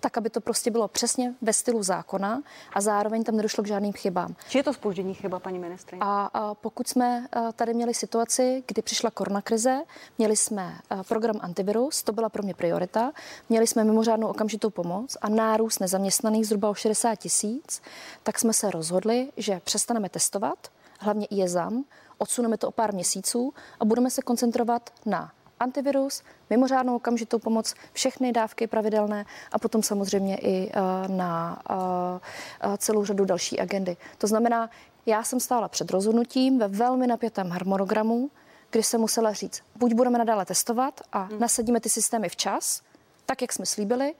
tak, 0.00 0.18
aby 0.18 0.30
to 0.30 0.40
prostě 0.40 0.70
bylo 0.70 0.88
přesně 0.88 1.34
ve 1.42 1.52
stylu 1.52 1.82
zákona 1.82 2.42
a 2.72 2.80
zároveň 2.80 3.24
tam 3.24 3.36
nedošlo 3.36 3.64
k 3.64 3.66
žádným 3.66 3.92
chybám. 3.92 4.34
Či 4.48 4.58
je 4.58 4.64
to 4.64 4.72
spoždění 4.72 5.14
chyba, 5.14 5.38
paní 5.38 5.58
ministrině? 5.58 6.00
A, 6.04 6.30
a 6.34 6.54
pokud 6.54 6.88
jsme 6.88 7.26
tady 7.52 7.74
měli 7.74 7.94
situaci, 7.94 8.64
kdy 8.66 8.82
přišla 8.82 9.10
koronakrize, 9.10 9.82
měli 10.18 10.36
jsme 10.36 10.74
program 11.08 11.36
antivirus, 11.40 12.02
to 12.02 12.12
byla 12.12 12.28
pro 12.28 12.42
mě 12.42 12.54
priorita, 12.54 13.12
měli 13.48 13.66
jsme 13.66 13.84
mimořádnou 13.84 14.28
okamžitou 14.28 14.70
pomoc 14.70 15.16
a 15.20 15.28
nárůst 15.28 15.78
nezaměstnaných 15.78 16.46
zhruba 16.46 16.70
o 16.70 16.74
60 16.74 17.14
tisíc, 17.14 17.82
tak 18.22 18.38
jsme 18.38 18.52
se 18.52 18.70
rozhodli, 18.70 19.32
že 19.36 19.60
přestaneme 19.64 20.08
testovat, 20.08 20.68
hlavně 20.98 21.26
IEZAM, 21.26 21.84
odsuneme 22.18 22.56
to 22.56 22.68
o 22.68 22.70
pár 22.70 22.94
měsíců 22.94 23.54
a 23.80 23.84
budeme 23.84 24.10
se 24.10 24.22
koncentrovat 24.22 24.90
na 25.06 25.32
antivirus, 25.60 26.22
mimořádnou 26.50 26.96
okamžitou 26.96 27.38
pomoc, 27.38 27.74
všechny 27.92 28.32
dávky 28.32 28.66
pravidelné 28.66 29.26
a 29.52 29.58
potom 29.58 29.82
samozřejmě 29.82 30.36
i 30.36 30.70
eh, 30.70 31.08
na 31.08 31.62
eh, 31.70 32.76
celou 32.78 33.04
řadu 33.04 33.24
další 33.24 33.60
agendy. 33.60 33.96
To 34.18 34.26
znamená, 34.26 34.70
já 35.06 35.22
jsem 35.22 35.40
stála 35.40 35.68
před 35.68 35.90
rozhodnutím 35.90 36.58
ve 36.58 36.68
velmi 36.68 37.06
napětém 37.06 37.50
harmonogramu, 37.50 38.30
kdy 38.70 38.82
jsem 38.82 39.00
musela 39.00 39.32
říct, 39.32 39.62
buď 39.76 39.92
budeme 39.92 40.18
nadále 40.18 40.44
testovat 40.44 41.00
a 41.12 41.22
hmm. 41.22 41.40
nasadíme 41.40 41.80
ty 41.80 41.88
systémy 41.88 42.28
včas, 42.28 42.82
tak, 43.26 43.42
jak 43.42 43.52
jsme 43.52 43.66
slíbili, 43.66 44.14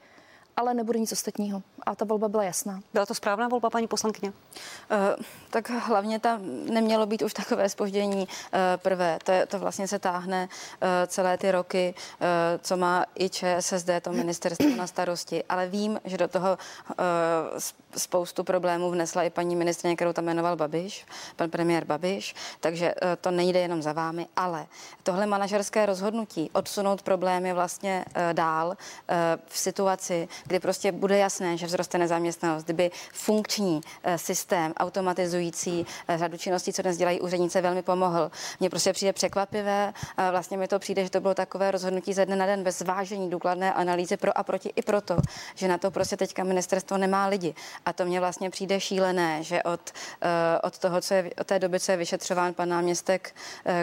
ale 0.61 0.73
nebude 0.73 0.99
nic 0.99 1.11
ostatního. 1.11 1.61
A 1.85 1.95
ta 1.95 2.05
volba 2.05 2.29
byla 2.29 2.43
jasná. 2.43 2.81
Byla 2.93 3.05
to 3.05 3.15
správná 3.15 3.47
volba, 3.47 3.69
paní 3.69 3.87
poslankyně? 3.87 4.29
Uh, 4.29 5.23
tak 5.49 5.69
hlavně 5.69 6.19
tam 6.19 6.41
nemělo 6.65 7.05
být 7.05 7.21
už 7.21 7.33
takové 7.33 7.69
spoždění 7.69 8.27
uh, 8.27 8.27
prvé. 8.77 9.19
To, 9.23 9.31
je, 9.31 9.45
to 9.45 9.59
vlastně 9.59 9.87
se 9.87 9.99
táhne 9.99 10.49
uh, 10.49 10.87
celé 11.07 11.37
ty 11.37 11.51
roky, 11.51 11.93
uh, 11.97 12.27
co 12.61 12.77
má 12.77 13.05
i 13.19 13.29
ČSSD, 13.29 13.89
to 14.01 14.11
ministerstvo 14.11 14.75
na 14.75 14.87
starosti. 14.87 15.43
Ale 15.49 15.67
vím, 15.67 15.99
že 16.05 16.17
do 16.17 16.27
toho 16.27 16.57
uh, 16.89 16.95
spoustu 17.97 18.43
problémů 18.43 18.91
vnesla 18.91 19.23
i 19.23 19.29
paní 19.29 19.55
ministrině, 19.55 19.95
kterou 19.95 20.13
tam 20.13 20.25
jmenoval 20.25 20.55
Babiš, 20.55 21.05
pan 21.35 21.49
premiér 21.49 21.85
Babiš, 21.85 22.35
takže 22.59 22.93
uh, 22.95 23.09
to 23.21 23.31
nejde 23.31 23.59
jenom 23.59 23.81
za 23.81 23.93
vámi, 23.93 24.27
ale 24.35 24.65
tohle 25.03 25.25
manažerské 25.25 25.85
rozhodnutí 25.85 26.49
odsunout 26.53 27.01
problémy 27.01 27.53
vlastně 27.53 28.05
uh, 28.07 28.33
dál 28.33 28.67
uh, 28.67 28.75
v 29.47 29.57
situaci, 29.57 30.27
kdy 30.51 30.59
prostě 30.59 30.91
bude 30.91 31.17
jasné, 31.17 31.57
že 31.57 31.67
vzroste 31.67 31.97
nezaměstnanost, 31.97 32.63
kdyby 32.63 32.91
funkční 33.13 33.75
uh, 33.75 34.15
systém 34.15 34.73
automatizující 34.77 35.85
uh, 36.09 36.17
řadu 36.17 36.37
činností, 36.37 36.73
co 36.73 36.81
dnes 36.81 36.97
dělají 36.97 37.21
úřednice, 37.21 37.61
velmi 37.61 37.81
pomohl. 37.81 38.31
Mně 38.59 38.69
prostě 38.69 38.93
přijde 38.93 39.13
překvapivé, 39.13 39.93
vlastně 40.31 40.57
mi 40.57 40.67
to 40.67 40.79
přijde, 40.79 41.03
že 41.03 41.09
to 41.09 41.19
bylo 41.19 41.33
takové 41.33 41.71
rozhodnutí 41.71 42.13
ze 42.13 42.25
dne 42.25 42.35
na 42.35 42.45
den 42.45 42.63
bez 42.63 42.79
zvážení, 42.79 43.29
důkladné 43.29 43.73
analýzy 43.73 44.17
pro 44.17 44.37
a 44.37 44.43
proti 44.43 44.73
i 44.75 44.81
proto, 44.81 45.17
že 45.55 45.67
na 45.67 45.77
to 45.77 45.91
prostě 45.91 46.17
teďka 46.17 46.43
ministerstvo 46.43 46.97
nemá 46.97 47.27
lidi. 47.27 47.55
A 47.85 47.93
to 47.93 48.05
mně 48.05 48.19
vlastně 48.19 48.49
přijde 48.49 48.79
šílené, 48.79 49.43
že 49.43 49.63
od, 49.63 49.91
od 50.63 50.77
toho, 50.77 51.01
co 51.01 51.13
je, 51.13 51.31
od 51.41 51.47
té 51.47 51.59
doby, 51.59 51.79
co 51.79 51.91
je 51.91 51.97
vyšetřován 51.97 52.53
pan 52.53 52.69
náměstek, 52.69 53.35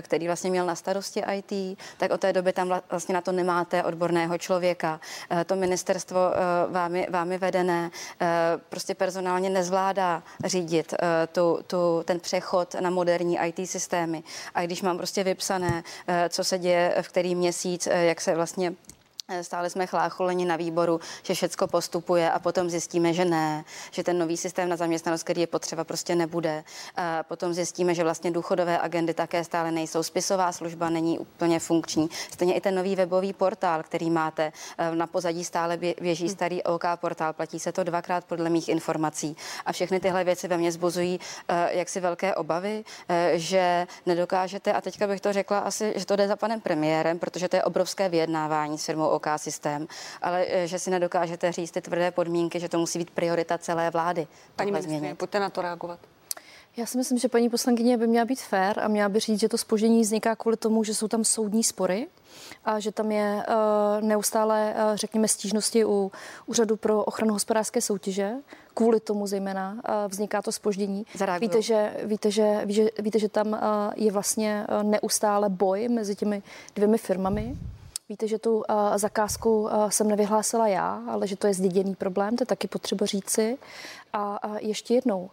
který 0.02 0.26
vlastně 0.26 0.50
měl 0.50 0.66
na 0.66 0.74
starosti 0.74 1.22
IT, 1.32 1.78
tak 1.96 2.10
od 2.10 2.20
té 2.20 2.32
doby 2.32 2.52
tam 2.52 2.80
vlastně 2.90 3.14
na 3.14 3.20
to 3.20 3.32
nemáte 3.32 3.84
odborného 3.84 4.38
člověka. 4.38 5.00
To 5.46 5.56
ministerstvo 5.56 6.18
vámi, 6.70 7.06
vámi 7.10 7.38
vedené 7.38 7.90
prostě 8.68 8.94
personálně 8.94 9.50
nezvládá 9.50 10.22
řídit 10.44 10.94
tu, 11.32 11.58
tu, 11.66 12.02
ten 12.04 12.20
přechod 12.20 12.74
na 12.80 12.90
moderní 12.90 13.38
IT 13.46 13.70
systémy. 13.70 14.22
A 14.54 14.62
když 14.62 14.82
mám 14.82 14.96
prostě 14.96 15.24
vypsané, 15.24 15.82
co 16.28 16.44
se 16.44 16.58
děje 16.58 16.94
v 17.02 17.08
který 17.08 17.34
měsíc, 17.34 17.88
jak 17.92 18.20
se 18.20 18.34
vlastně 18.34 18.72
Eh, 18.72 18.97
stále 19.42 19.70
jsme 19.70 19.86
chlácholeni 19.86 20.44
na 20.44 20.56
výboru, 20.56 21.00
že 21.22 21.34
všecko 21.34 21.66
postupuje 21.66 22.30
a 22.30 22.38
potom 22.38 22.70
zjistíme, 22.70 23.12
že 23.12 23.24
ne, 23.24 23.64
že 23.90 24.02
ten 24.02 24.18
nový 24.18 24.36
systém 24.36 24.68
na 24.68 24.76
zaměstnanost, 24.76 25.22
který 25.22 25.40
je 25.40 25.46
potřeba, 25.46 25.84
prostě 25.84 26.14
nebude. 26.14 26.64
A 26.96 27.22
potom 27.22 27.54
zjistíme, 27.54 27.94
že 27.94 28.04
vlastně 28.04 28.30
důchodové 28.30 28.78
agendy 28.78 29.14
také 29.14 29.44
stále 29.44 29.70
nejsou. 29.70 30.02
Spisová 30.02 30.52
služba 30.52 30.90
není 30.90 31.18
úplně 31.18 31.58
funkční. 31.60 32.08
Stejně 32.32 32.54
i 32.54 32.60
ten 32.60 32.74
nový 32.74 32.96
webový 32.96 33.32
portál, 33.32 33.82
který 33.82 34.10
máte 34.10 34.52
eh, 34.78 34.94
na 34.94 35.06
pozadí 35.06 35.44
stále 35.44 35.76
běží 35.76 36.24
hmm. 36.24 36.34
starý 36.34 36.62
OK 36.62 36.84
portál, 36.96 37.32
platí 37.32 37.60
se 37.60 37.72
to 37.72 37.84
dvakrát 37.84 38.24
podle 38.24 38.50
mých 38.50 38.68
informací. 38.68 39.36
A 39.66 39.72
všechny 39.72 40.00
tyhle 40.00 40.24
věci 40.24 40.48
ve 40.48 40.58
mně 40.58 40.72
zbuzují 40.72 41.20
eh, 41.48 41.68
jaksi 41.78 42.00
velké 42.00 42.34
obavy, 42.34 42.84
že 43.34 43.86
nedokážete, 44.06 44.72
a 44.72 44.80
teďka 44.80 45.06
bych 45.06 45.20
to 45.20 45.32
řekla 45.32 45.58
asi, 45.58 45.92
že 45.96 46.06
to 46.06 46.16
jde 46.16 46.28
za 46.28 46.36
panem 46.36 46.60
premiérem, 46.60 47.18
protože 47.18 47.48
to 47.48 47.56
je 47.56 47.64
obrovské 47.64 48.08
vyjednávání 48.08 48.78
s 48.78 48.84
firmou 48.84 49.17
OK 49.18 49.26
systém, 49.36 49.86
ale 50.22 50.46
eh, 50.48 50.66
že 50.66 50.78
si 50.78 50.90
nedokážete 50.90 51.52
říct 51.52 51.70
ty 51.70 51.80
tvrdé 51.80 52.10
podmínky, 52.10 52.60
že 52.60 52.68
to 52.68 52.78
musí 52.78 52.98
být 52.98 53.10
priorita 53.10 53.58
celé 53.58 53.90
vlády. 53.90 54.26
Paní 54.56 54.72
ministrině, 54.72 55.14
pojďte 55.14 55.40
na 55.40 55.50
to 55.50 55.62
reagovat. 55.62 55.98
Já 56.78 56.86
si 56.86 56.98
myslím, 56.98 57.18
že 57.18 57.28
paní 57.28 57.50
poslankyně 57.50 57.96
by 57.96 58.06
měla 58.06 58.24
být 58.24 58.40
fér 58.40 58.80
a 58.80 58.88
měla 58.88 59.08
by 59.08 59.20
říct, 59.20 59.40
že 59.40 59.48
to 59.48 59.58
spoždění 59.58 60.00
vzniká 60.00 60.36
kvůli 60.36 60.56
tomu, 60.56 60.84
že 60.84 60.94
jsou 60.94 61.08
tam 61.08 61.24
soudní 61.24 61.64
spory 61.64 62.06
a 62.64 62.80
že 62.80 62.92
tam 62.92 63.12
je 63.12 63.44
uh, 63.48 64.06
neustále, 64.08 64.74
uh, 64.74 64.96
řekněme, 64.96 65.28
stížnosti 65.28 65.84
u 65.84 66.12
Úřadu 66.46 66.76
pro 66.76 67.04
ochranu 67.04 67.32
hospodářské 67.32 67.80
soutěže. 67.80 68.32
Kvůli 68.74 69.00
tomu 69.00 69.26
zejména 69.26 69.72
uh, 69.72 69.80
vzniká 70.08 70.42
to 70.42 70.52
spoždění. 70.52 71.06
Víte 71.40 71.62
že, 71.62 71.96
víte, 72.04 72.30
že, 72.30 72.62
víte, 72.64 72.90
víte, 73.02 73.18
že 73.18 73.28
tam 73.28 73.46
uh, 73.46 73.58
je 73.96 74.12
vlastně 74.12 74.66
uh, 74.68 74.82
neustále 74.82 75.48
boj 75.48 75.88
mezi 75.88 76.14
těmi 76.14 76.42
dvěmi 76.74 76.98
firmami. 76.98 77.56
Víte, 78.10 78.28
že 78.28 78.38
tu 78.38 78.64
zakázku 78.96 79.68
jsem 79.88 80.08
nevyhlásila 80.08 80.68
já, 80.68 81.02
ale 81.08 81.26
že 81.26 81.36
to 81.36 81.46
je 81.46 81.54
zděděný 81.54 81.94
problém, 81.94 82.36
to 82.36 82.42
je 82.42 82.46
taky 82.46 82.68
potřeba 82.68 83.06
říci. 83.06 83.58
A 84.12 84.40
ještě 84.58 84.94
jednou, 84.94 85.30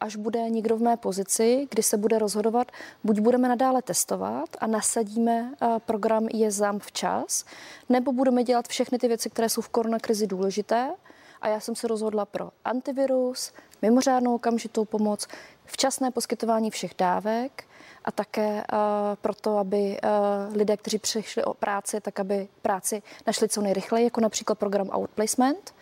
až 0.00 0.16
bude 0.16 0.50
někdo 0.50 0.76
v 0.76 0.82
mé 0.82 0.96
pozici, 0.96 1.66
kdy 1.70 1.82
se 1.82 1.96
bude 1.96 2.18
rozhodovat, 2.18 2.72
buď 3.04 3.18
budeme 3.18 3.48
nadále 3.48 3.82
testovat 3.82 4.48
a 4.58 4.66
nasadíme 4.66 5.54
program 5.86 6.28
JEZAM 6.32 6.78
včas, 6.78 7.44
nebo 7.88 8.12
budeme 8.12 8.44
dělat 8.44 8.68
všechny 8.68 8.98
ty 8.98 9.08
věci, 9.08 9.30
které 9.30 9.48
jsou 9.48 9.60
v 9.60 9.68
koronakrizi 9.68 10.26
důležité. 10.26 10.94
A 11.40 11.48
já 11.48 11.60
jsem 11.60 11.74
se 11.74 11.88
rozhodla 11.88 12.24
pro 12.24 12.50
antivirus, 12.64 13.52
mimořádnou 13.82 14.34
okamžitou 14.34 14.84
pomoc, 14.84 15.26
včasné 15.64 16.10
poskytování 16.10 16.70
všech 16.70 16.92
dávek, 16.98 17.64
a 18.04 18.10
také 18.10 18.64
uh, 18.72 18.78
proto, 19.20 19.58
aby 19.58 19.98
uh, 20.04 20.56
lidé, 20.56 20.76
kteří 20.76 20.98
přišli 20.98 21.44
o 21.44 21.54
práci, 21.54 22.00
tak 22.00 22.20
aby 22.20 22.48
práci 22.62 23.02
našli 23.26 23.48
co 23.48 23.60
nejrychleji, 23.60 24.04
jako 24.04 24.20
například 24.20 24.58
program 24.58 24.90
Outplacement, 24.96 25.74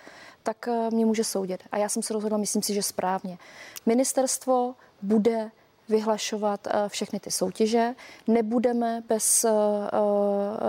tak 0.43 0.69
uh, 0.69 0.91
mě 0.91 1.07
může 1.07 1.25
soudit. 1.25 1.63
A 1.73 1.79
já 1.79 1.89
jsem 1.89 2.03
se 2.03 2.15
rozhodla, 2.15 2.39
myslím 2.39 2.63
si, 2.63 2.75
že 2.75 2.83
správně. 2.83 3.39
Ministerstvo 3.87 4.75
bude 5.03 5.51
vyhlašovat 5.89 6.69
všechny 6.89 7.21
ty 7.21 7.31
soutěže. 7.31 7.95
Nebudeme 8.27 9.03
bez, 9.09 9.47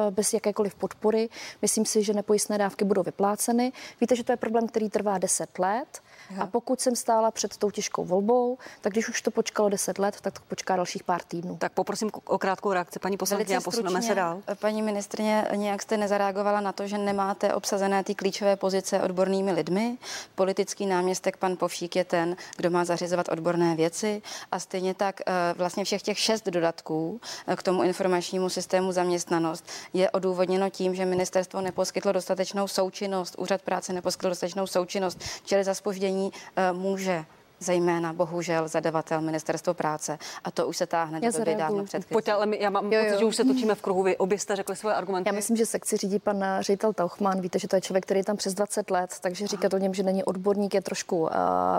bez 0.10 0.34
jakékoliv 0.34 0.76
podpory. 0.76 1.30
Myslím 1.62 1.86
si, 1.86 2.04
že 2.04 2.14
nepojistné 2.14 2.58
dávky 2.58 2.86
budou 2.86 3.04
vypláceny. 3.04 3.72
Víte, 4.02 4.16
že 4.16 4.24
to 4.24 4.32
je 4.32 4.38
problém, 4.38 4.68
který 4.68 4.90
trvá 4.90 5.18
10 5.18 5.60
let. 5.60 6.02
A 6.38 6.46
pokud 6.48 6.82
jsem 6.82 6.96
stála 6.96 7.32
před 7.32 7.58
tou 7.58 7.72
těžkou 7.72 8.06
volbou, 8.06 8.58
tak 8.82 8.94
když 8.94 9.10
už 9.10 9.22
to 9.22 9.32
počkalo 9.32 9.70
10 9.70 10.00
let, 10.00 10.22
tak 10.22 10.34
to 10.34 10.40
počká 10.48 10.76
dalších 10.76 11.04
pár 11.04 11.22
týdnů. 11.22 11.58
Tak 11.58 11.72
poprosím 11.72 12.12
o 12.26 12.38
krátkou 12.38 12.74
reakci, 12.74 13.00
paní 13.00 13.18
poslankyně, 13.18 13.58
a 13.58 13.62
posuneme 13.62 14.02
se 14.02 14.16
dál. 14.16 14.42
Paní 14.60 14.82
ministrně, 14.82 15.48
nějak 15.56 15.82
jste 15.82 15.98
nezareagovala 15.98 16.62
na 16.62 16.72
to, 16.72 16.88
že 16.88 16.98
nemáte 16.98 17.54
obsazené 17.54 18.04
ty 18.04 18.16
klíčové 18.16 18.56
pozice 18.56 19.02
odbornými 19.02 19.52
lidmi. 19.52 19.98
Politický 20.36 20.86
náměstek 20.86 21.38
pan 21.38 21.58
Povšík 21.58 21.96
je 21.96 22.06
ten, 22.06 22.36
kdo 22.58 22.70
má 22.70 22.86
zařizovat 22.86 23.30
odborné 23.30 23.76
věci 23.76 24.22
a 24.52 24.60
stejně 24.60 24.94
tak 24.94 25.22
eh, 25.22 25.34
vlastně 25.58 25.84
všech 25.84 26.02
těch 26.02 26.20
šest 26.20 26.46
dodatků 26.46 27.22
eh, 27.48 27.56
k 27.56 27.64
tomu 27.64 27.84
informačnímu 27.84 28.50
systému 28.50 28.92
zaměstnanost 28.92 29.66
je 29.94 30.10
odůvodněno 30.10 30.70
tím, 30.70 30.96
že 30.96 31.06
ministerstvo 31.06 31.62
neposkytlo 31.62 32.12
dostatečnou 32.12 32.68
součinnost, 32.68 33.36
úřad 33.38 33.62
práce 33.62 33.94
neposkytl 33.94 34.30
dostatečnou 34.30 34.68
součinnost, 34.68 35.22
čili 35.44 35.64
za 35.64 35.74
spoždění 35.74 36.19
řízení 36.20 36.32
eh, 36.56 36.74
může 36.74 37.26
zejména 37.62 38.14
bohužel 38.14 38.68
zadavatel 38.68 39.22
ministerstvo 39.22 39.74
práce 39.74 40.20
a 40.44 40.52
to 40.52 40.68
už 40.68 40.78
se 40.78 40.88
táhne 40.88 41.20
do 41.20 41.32
doby 41.32 41.56
dávno 41.56 41.84
před 41.84 42.06
Pojďte, 42.06 42.32
ale 42.32 42.46
my, 42.46 42.58
já 42.62 42.70
mám 42.70 42.94
jo, 42.94 43.00
jo. 43.00 43.06
pocit, 43.06 43.20
že 43.20 43.26
už 43.26 43.36
se 43.36 43.44
točíme 43.44 43.76
v 43.76 43.82
kruhu. 43.82 44.04
Vy 44.04 44.18
obě 44.18 44.40
jste 44.40 44.56
řekli 44.56 44.76
svoje 44.76 44.96
argumenty. 44.96 45.30
Já 45.30 45.34
myslím, 45.34 45.58
že 45.58 45.66
sekci 45.66 45.98
řídí 45.98 46.20
pan 46.20 46.44
eh, 46.44 46.58
ředitel 46.64 46.94
Tauchman. 46.94 47.42
Víte, 47.42 47.60
že 47.60 47.68
to 47.68 47.76
je 47.76 47.82
člověk, 47.82 48.06
který 48.06 48.20
je 48.20 48.24
tam 48.24 48.38
přes 48.38 48.54
20 48.54 48.92
let, 48.92 49.16
takže 49.22 49.48
říkat 49.48 49.74
o 49.74 49.78
něm, 49.78 49.94
že 49.94 50.04
není 50.04 50.24
odborník, 50.24 50.74
je 50.74 50.82
trošku 50.82 51.22
uh, 51.22 51.30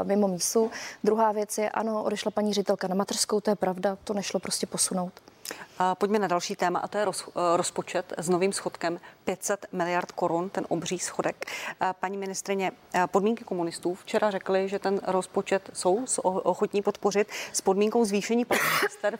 mimo 0.02 0.28
mísu. 0.28 0.70
Druhá 1.04 1.32
věc 1.32 1.58
je, 1.58 1.70
ano, 1.70 2.02
odešla 2.02 2.30
paní 2.30 2.52
ředitelka 2.52 2.88
na 2.88 2.94
mateřskou, 2.94 3.40
to 3.40 3.50
je 3.50 3.56
pravda, 3.56 3.96
to 4.04 4.14
nešlo 4.14 4.40
prostě 4.40 4.66
posunout. 4.66 5.12
Pojďme 5.94 6.18
na 6.18 6.26
další 6.26 6.56
téma 6.56 6.78
a 6.78 6.88
to 6.88 6.98
je 6.98 7.04
roz, 7.04 7.28
eh, 7.28 7.56
rozpočet 7.56 8.12
s 8.18 8.28
novým 8.28 8.52
schodkem 8.52 9.00
500 9.24 9.66
miliard 9.72 10.12
korun, 10.12 10.50
ten 10.50 10.66
obří 10.68 10.98
schodek. 10.98 11.44
Paní 12.00 12.16
ministrině, 12.16 12.72
eh, 12.94 13.06
podmínky 13.06 13.44
komunistů 13.44 13.94
včera 13.94 14.30
řekli, 14.30 14.68
že 14.68 14.78
ten 14.78 15.00
rozpočet 15.06 15.70
jsou 15.72 16.04
ochotní 16.22 16.82
podpořit 16.82 17.28
s 17.52 17.60
podmínkou 17.60 18.04
zvýšení 18.04 18.44
platů 18.44 18.64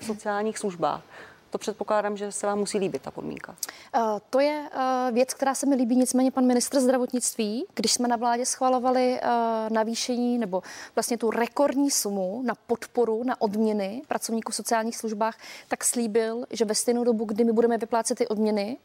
v 0.00 0.04
sociálních 0.04 0.58
službách. 0.58 1.02
To 1.50 1.58
předpokládám, 1.58 2.16
že 2.16 2.32
se 2.32 2.46
vám 2.46 2.58
musí 2.58 2.78
líbit 2.78 3.02
ta 3.02 3.10
podmínka. 3.10 3.56
Uh, 3.96 4.02
to 4.30 4.40
je 4.40 4.70
uh, 4.74 5.14
věc, 5.14 5.34
která 5.34 5.54
se 5.54 5.66
mi 5.66 5.74
líbí. 5.74 5.96
Nicméně 5.96 6.30
pan 6.30 6.46
ministr 6.46 6.80
zdravotnictví, 6.80 7.66
když 7.74 7.92
jsme 7.92 8.08
na 8.08 8.16
vládě 8.16 8.46
schvalovali 8.46 9.20
uh, 9.22 9.28
navýšení 9.72 10.38
nebo 10.38 10.62
vlastně 10.94 11.18
tu 11.18 11.30
rekordní 11.30 11.90
sumu 11.90 12.42
na 12.44 12.54
podporu, 12.66 13.24
na 13.24 13.40
odměny 13.40 14.02
pracovníků 14.08 14.52
v 14.52 14.54
sociálních 14.54 14.96
službách, 14.96 15.38
tak 15.68 15.84
slíbil, 15.84 16.44
že 16.50 16.64
ve 16.64 16.74
stejnou 16.74 17.04
dobu, 17.04 17.24
kdy 17.24 17.44
my 17.44 17.52
budeme 17.52 17.78
vyplácet 17.78 18.18
ty 18.18 18.28
odměny, 18.28 18.76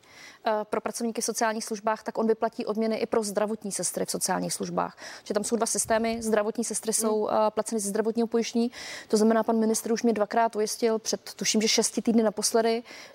Eh, 0.47 0.65
pro 0.69 0.81
pracovníky 0.81 1.21
v 1.21 1.25
sociálních 1.25 1.65
službách, 1.65 2.03
tak 2.03 2.17
on 2.17 2.27
vyplatí 2.27 2.65
odměny 2.65 2.95
i 2.95 3.05
pro 3.05 3.23
zdravotní 3.23 3.71
sestry 3.71 4.05
v 4.05 4.11
sociálních 4.11 4.53
službách. 4.53 4.97
Že 5.23 5.33
tam 5.33 5.43
jsou 5.43 5.55
dva 5.55 5.65
systémy, 5.65 6.21
zdravotní 6.21 6.63
sestry 6.63 6.93
jsou 6.93 7.23
hmm. 7.25 7.37
placeny 7.49 7.79
ze 7.81 7.89
zdravotního 7.89 8.27
pojištění. 8.27 8.71
To 9.07 9.17
znamená, 9.17 9.43
pan 9.43 9.59
ministr 9.59 9.91
už 9.91 10.03
mě 10.03 10.13
dvakrát 10.13 10.55
ujistil 10.55 10.99
před 10.99 11.33
tuším, 11.35 11.61
že 11.61 11.67
šesti 11.67 12.01
týdny 12.01 12.23
naposledy, 12.23 12.54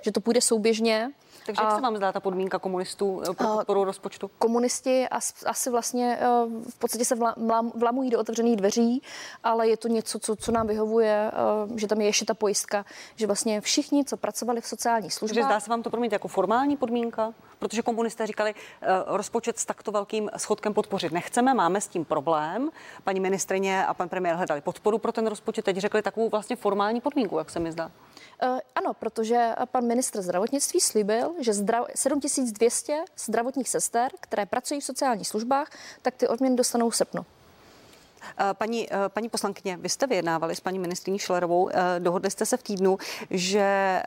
že 0.00 0.12
to 0.12 0.20
půjde 0.20 0.40
souběžně 0.40 1.10
takže 1.46 1.62
jak 1.62 1.74
se 1.74 1.80
vám 1.80 1.96
zdá 1.96 2.12
ta 2.12 2.20
podmínka 2.20 2.58
komunistů 2.58 3.22
eh, 3.22 3.34
pro 3.34 3.48
podporu 3.48 3.84
rozpočtu? 3.84 4.30
Komunisti 4.38 5.08
asi 5.46 5.70
vlastně 5.70 6.18
eh, 6.20 6.26
v 6.70 6.78
podstatě 6.78 7.04
se 7.04 7.14
vlamují 7.74 8.10
do 8.10 8.18
otevřených 8.20 8.56
dveří, 8.56 9.02
ale 9.44 9.68
je 9.68 9.76
to 9.76 9.88
něco, 9.88 10.18
co, 10.18 10.36
co 10.36 10.52
nám 10.52 10.66
vyhovuje, 10.66 11.30
eh, 11.32 11.78
že 11.78 11.86
tam 11.86 12.00
je 12.00 12.06
ještě 12.06 12.24
ta 12.24 12.34
pojistka, 12.34 12.84
že 13.16 13.26
vlastně 13.26 13.60
všichni, 13.60 14.04
co 14.04 14.16
pracovali 14.16 14.60
v 14.60 14.66
sociálních 14.66 15.14
službách. 15.14 15.34
Takže 15.34 15.46
zdá 15.46 15.60
se 15.60 15.70
vám 15.70 15.82
to 15.82 15.90
promít 15.90 16.12
jako 16.12 16.28
formální 16.28 16.76
podmínka? 16.76 17.34
Protože 17.58 17.82
komunisté 17.82 18.26
říkali, 18.26 18.54
rozpočet 19.06 19.58
s 19.58 19.64
takto 19.64 19.92
velkým 19.92 20.30
schodkem 20.36 20.74
podpořit 20.74 21.12
nechceme, 21.12 21.54
máme 21.54 21.80
s 21.80 21.88
tím 21.88 22.04
problém. 22.04 22.70
Paní 23.04 23.20
ministrině 23.20 23.86
a 23.86 23.94
pan 23.94 24.08
premiér 24.08 24.36
hledali 24.36 24.60
podporu 24.60 24.98
pro 24.98 25.12
ten 25.12 25.26
rozpočet, 25.26 25.64
teď 25.64 25.76
řekli 25.76 26.02
takovou 26.02 26.28
vlastně 26.28 26.56
formální 26.56 27.00
podmínku, 27.00 27.38
jak 27.38 27.50
se 27.50 27.60
mi 27.60 27.72
zdá. 27.72 27.90
Eh, 28.42 28.60
ano, 28.74 28.94
protože 28.94 29.54
pan 29.64 29.86
ministr 29.86 30.22
zdravotnictví 30.22 30.80
slíbil, 30.80 31.32
že 31.40 31.52
zdrav, 31.52 31.86
7200 31.94 33.04
zdravotních 33.18 33.68
sester, 33.68 34.10
které 34.20 34.46
pracují 34.46 34.80
v 34.80 34.84
sociálních 34.84 35.28
službách, 35.28 35.70
tak 36.02 36.14
ty 36.14 36.28
odměny 36.28 36.56
dostanou 36.56 36.90
v 36.90 36.96
srpnu. 36.96 37.26
Eh, 38.38 38.54
paní, 38.54 38.92
eh, 38.92 38.96
paní 39.08 39.28
poslankyně, 39.28 39.76
vy 39.76 39.88
jste 39.88 40.06
vyjednávali 40.06 40.56
s 40.56 40.60
paní 40.60 40.78
ministriní 40.78 41.18
Šlerovou, 41.18 41.70
dohodli 41.98 42.30
jste 42.30 42.46
se 42.46 42.56
v 42.56 42.62
týdnu, 42.62 42.98
že 43.30 44.02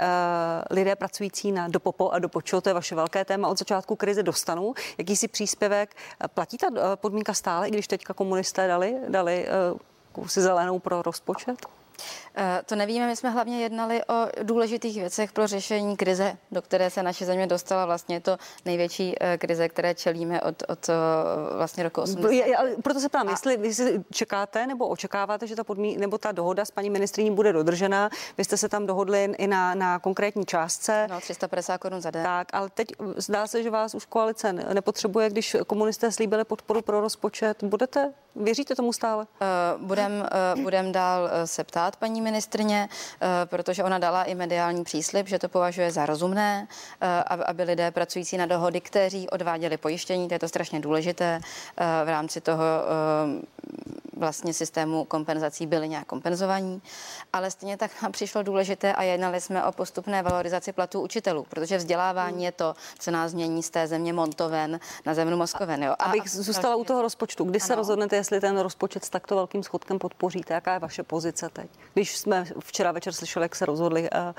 lidé 0.72 0.96
pracující 0.96 1.52
na 1.52 1.68
dopopo 1.68 2.10
a 2.10 2.20
dopočo, 2.20 2.62
to 2.62 2.70
je 2.70 2.74
vaše 2.74 2.96
velké 2.96 3.26
téma, 3.26 3.48
od 3.48 3.60
začátku 3.60 3.96
krize 3.96 4.24
dostanou 4.24 4.74
jakýsi 4.98 5.28
příspěvek. 5.28 5.96
Platí 6.34 6.58
ta 6.58 6.96
podmínka 6.96 7.34
stále, 7.34 7.68
i 7.68 7.72
když 7.72 7.88
teďka 7.88 8.14
komunisté 8.14 8.68
dali, 8.68 8.96
dali 9.10 9.48
si 10.28 10.42
zelenou 10.42 10.80
pro 10.80 11.02
rozpočet? 11.02 11.66
Eh, 12.36 12.62
to 12.66 12.76
nevíme, 12.76 13.08
my 13.08 13.16
jsme 13.16 13.30
hlavně 13.30 13.62
jednali 13.62 14.02
o 14.08 14.28
důležitých 14.44 15.00
věcech 15.00 15.32
pro 15.32 15.48
řešení 15.48 15.98
krize, 15.98 16.38
do 16.52 16.62
které 16.62 16.90
se 16.90 17.04
naše 17.04 17.26
země 17.26 17.48
dostala. 17.48 17.86
Vlastně 17.86 18.16
je 18.16 18.20
to 18.20 18.38
největší 18.66 19.16
eh, 19.20 19.38
krize, 19.38 19.70
které 19.70 19.96
čelíme 19.96 20.42
od, 20.42 20.64
od 20.68 20.90
eh, 20.90 20.94
vlastně 21.58 21.84
roku 21.84 22.02
80. 22.02 22.46
Proto 22.84 23.00
se 23.00 23.10
ptám, 23.10 23.28
a... 23.28 23.32
jestli 23.32 23.58
vy 23.58 23.74
si 23.74 24.04
čekáte 24.12 24.68
nebo 24.68 24.88
očekáváte, 24.88 25.48
že 25.48 25.56
ta 25.56 25.64
podmí, 25.64 25.98
nebo 25.98 26.18
ta 26.18 26.32
dohoda 26.32 26.66
s 26.66 26.72
paní 26.72 26.90
ministriní 26.90 27.32
bude 27.32 27.54
dodržena. 27.54 28.10
Vy 28.38 28.44
jste 28.44 28.58
se 28.58 28.70
tam 28.70 28.86
dohodli 28.86 29.24
i 29.38 29.48
na, 29.48 29.76
na 29.76 30.00
konkrétní 30.00 30.46
částce. 30.46 31.08
No, 31.10 31.22
350 31.22 31.78
korun 31.78 32.02
za 32.02 32.12
den. 32.12 32.24
Tak, 32.24 32.48
ale 32.54 32.70
teď 32.70 32.88
zdá 33.18 33.48
se, 33.48 33.64
že 33.64 33.70
vás 33.70 33.96
už 33.96 34.06
koalice 34.06 34.54
nepotřebuje, 34.54 35.30
když 35.30 35.56
komunisté 35.68 36.12
slíbili 36.12 36.44
podporu 36.44 36.82
pro 36.82 37.02
rozpočet. 37.02 37.64
Budete, 37.64 38.14
věříte 38.36 38.76
tomu 38.76 38.94
stále? 38.94 39.28
Budem, 39.78 40.28
budem 40.62 40.92
dál 40.92 41.30
se 41.46 41.64
ptát 41.64 41.83
ptát 41.84 41.96
paní 41.96 42.22
ministrně, 42.22 42.90
protože 43.46 43.84
ona 43.84 43.98
dala 43.98 44.24
i 44.24 44.36
mediální 44.36 44.84
příslip, 44.84 45.28
že 45.28 45.40
to 45.40 45.50
považuje 45.50 45.92
za 45.92 46.06
rozumné, 46.06 46.68
aby 47.46 47.64
lidé 47.64 47.92
pracující 47.92 48.38
na 48.38 48.46
dohody, 48.46 48.82
kteří 48.82 49.30
odváděli 49.30 49.78
pojištění, 49.78 50.28
to 50.28 50.34
je 50.34 50.40
to 50.40 50.48
strašně 50.48 50.80
důležité, 50.80 51.40
v 52.06 52.10
rámci 52.10 52.42
toho 52.42 52.64
vlastně 54.18 54.54
systému 54.54 55.06
kompenzací 55.06 55.68
byli 55.68 55.90
nějak 55.90 56.06
kompenzovaní, 56.06 56.82
ale 57.34 57.52
stejně 57.52 57.78
tak 57.78 58.02
nám 58.02 58.12
přišlo 58.12 58.44
důležité 58.44 58.94
a 58.94 59.04
jednali 59.04 59.42
jsme 59.42 59.64
o 59.64 59.72
postupné 59.72 60.24
valorizaci 60.24 60.72
platů 60.72 61.02
učitelů, 61.02 61.46
protože 61.50 61.78
vzdělávání 61.78 62.44
je 62.44 62.52
to, 62.52 62.76
co 63.00 63.12
nás 63.12 63.32
změní 63.32 63.64
z 63.64 63.70
té 63.70 63.88
země 63.88 64.14
Montoven 64.14 64.80
na 65.06 65.14
zemnu 65.14 65.38
Moskoven. 65.38 65.84
Jo. 65.84 65.96
A, 66.00 66.04
Abych 66.04 66.30
zůstala 66.30 66.76
u 66.76 66.84
toho 66.84 67.02
rozpočtu. 67.02 67.44
Kdy 67.44 67.60
ano. 67.60 67.68
se 67.68 67.76
rozhodnete, 67.76 68.16
jestli 68.16 68.40
ten 68.40 68.60
rozpočet 68.60 69.06
s 69.06 69.10
takto 69.10 69.36
velkým 69.36 69.64
schodkem 69.64 70.00
podpoříte? 70.00 70.54
Jaká 70.54 70.74
je 70.74 70.80
vaše 70.80 71.04
pozice 71.04 71.50
teď? 71.50 71.70
Když 71.94 72.18
jsme 72.18 72.46
včera 72.60 72.92
večer 72.92 73.14
slyšeli, 73.14 73.46
jak 73.46 73.56
se 73.56 73.66
rozhodli 73.66 74.10
Eh, 74.12 74.34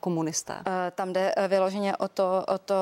komunisté. 0.00 0.54
Eh, 0.66 0.90
tam 0.90 1.12
jde 1.12 1.32
eh, 1.36 1.48
vyloženě 1.48 1.96
o 1.96 2.08
to, 2.08 2.44
o 2.48 2.58
to 2.58 2.74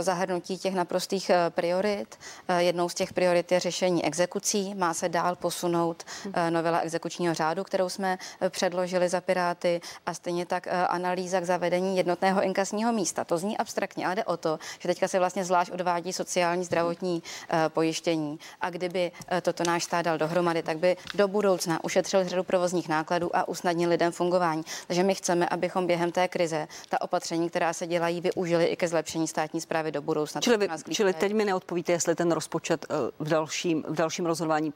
zahrnutí 0.00 0.58
těch 0.58 0.74
naprostých 0.74 1.30
priorit. 1.50 2.18
Jednou 2.58 2.88
z 2.88 2.94
těch 2.94 3.12
priorit 3.12 3.52
je 3.52 3.60
řešení 3.60 4.04
exekucí. 4.04 4.74
Má 4.74 4.94
se 4.94 5.08
dál 5.08 5.36
posunout 5.36 6.04
novela 6.50 6.78
exekučního 6.78 7.34
řádu, 7.34 7.64
kterou 7.64 7.88
jsme 7.88 8.18
předložili 8.48 9.08
za 9.08 9.20
Piráty 9.20 9.80
a 10.06 10.14
stejně 10.14 10.46
tak 10.46 10.68
analýza 10.88 11.40
k 11.40 11.44
zavedení 11.44 11.96
jednotného 11.96 12.42
inkasního 12.42 12.92
místa. 12.92 13.24
To 13.24 13.38
zní 13.38 13.58
abstraktně, 13.58 14.06
ale 14.06 14.14
jde 14.14 14.24
o 14.24 14.36
to, 14.36 14.58
že 14.78 14.88
teďka 14.88 15.08
se 15.08 15.18
vlastně 15.18 15.44
zvlášť 15.44 15.72
odvádí 15.72 16.12
sociální 16.12 16.64
zdravotní 16.64 17.22
pojištění. 17.68 18.38
A 18.60 18.70
kdyby 18.70 19.12
toto 19.42 19.64
náš 19.66 19.84
stát 19.84 20.02
dal 20.02 20.18
dohromady, 20.18 20.62
tak 20.62 20.78
by 20.78 20.96
do 21.14 21.28
budoucna 21.28 21.84
ušetřil 21.84 22.28
řadu 22.28 22.44
provozních 22.44 22.88
nákladů 22.88 23.36
a 23.36 23.48
usnadnil 23.48 23.90
lidem 23.90 24.12
fungování. 24.12 24.62
Takže 24.86 25.02
my 25.02 25.14
chceme, 25.14 25.48
abychom 25.48 25.86
během 25.86 26.12
té 26.18 26.28
krize 26.28 26.68
ta 26.88 27.00
opatření, 27.00 27.50
která 27.50 27.72
se 27.72 27.86
dělají, 27.86 28.20
využili 28.20 28.64
i 28.64 28.76
ke 28.76 28.88
zlepšení 28.88 29.28
státní 29.28 29.60
zprávy 29.60 29.92
do 29.92 30.02
budoucna. 30.02 30.40
Čili, 30.40 30.56
vy, 30.56 30.68
čili 30.90 31.12
teď 31.12 31.32
mi 31.32 31.44
neodpovíte, 31.44 31.92
jestli 31.92 32.14
ten 32.14 32.32
rozpočet 32.32 32.86
eh, 32.90 32.94
v 33.18 33.28
dalším, 33.28 33.84
v 33.88 33.94
dalším 33.94 34.26
rozhodování 34.26 34.72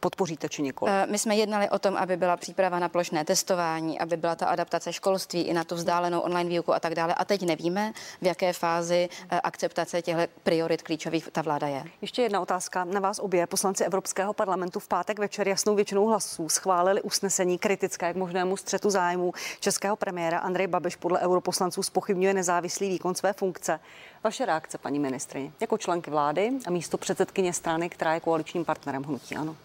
podpoříte 0.00 0.48
či 0.48 0.62
nikoli? 0.62 0.92
Eh, 0.94 1.06
my 1.06 1.18
jsme 1.18 1.36
jednali 1.36 1.70
o 1.70 1.78
tom, 1.78 1.96
aby 1.96 2.16
byla 2.16 2.36
příprava 2.36 2.78
na 2.78 2.88
plošné 2.88 3.24
testování, 3.24 3.98
aby 3.98 4.16
byla 4.16 4.34
ta 4.34 4.46
adaptace 4.46 4.92
školství 4.92 5.42
i 5.42 5.52
na 5.52 5.64
tu 5.64 5.74
vzdálenou 5.74 6.20
online 6.20 6.50
výuku 6.50 6.74
a 6.74 6.80
tak 6.80 6.94
dále. 6.94 7.14
A 7.14 7.24
teď 7.24 7.42
nevíme, 7.42 7.92
v 8.22 8.26
jaké 8.26 8.52
fázi 8.52 9.08
eh, 9.30 9.40
akceptace 9.40 10.02
těchto 10.02 10.22
priorit 10.42 10.82
klíčových 10.82 11.28
ta 11.32 11.42
vláda 11.42 11.66
je. 11.66 11.84
Ještě 12.00 12.22
jedna 12.22 12.40
otázka 12.40 12.84
na 12.84 13.00
vás 13.00 13.18
obě. 13.18 13.46
Poslanci 13.46 13.84
Evropského 13.84 14.32
parlamentu 14.32 14.80
v 14.80 14.88
pátek 14.88 15.18
večer 15.18 15.48
jasnou 15.48 15.74
většinou 15.74 16.06
hlasů 16.06 16.48
schválili 16.48 17.02
usnesení 17.02 17.58
kritické 17.58 18.12
k 18.12 18.16
možnému 18.16 18.56
střetu 18.56 18.90
zájmu 18.90 19.32
českého 19.60 19.96
premiéra 19.96 20.38
Andrej 20.38 20.66
Babiš 20.66 20.96
podle 20.96 21.20
europoslanců 21.20 21.82
spochybňuje 21.82 22.34
nezávislý 22.34 22.88
výkon 22.88 23.14
své 23.14 23.32
funkce. 23.32 23.80
Vaše 24.24 24.46
reakce, 24.46 24.78
paní 24.78 24.98
ministrině, 24.98 25.52
jako 25.60 25.78
členky 25.78 26.10
vlády 26.10 26.50
a 26.66 26.70
místo 26.70 26.98
předsedkyně 26.98 27.52
strany, 27.52 27.88
která 27.88 28.14
je 28.14 28.20
koaličním 28.20 28.64
partnerem 28.64 29.02
hnutí, 29.02 29.36
ano. 29.36 29.56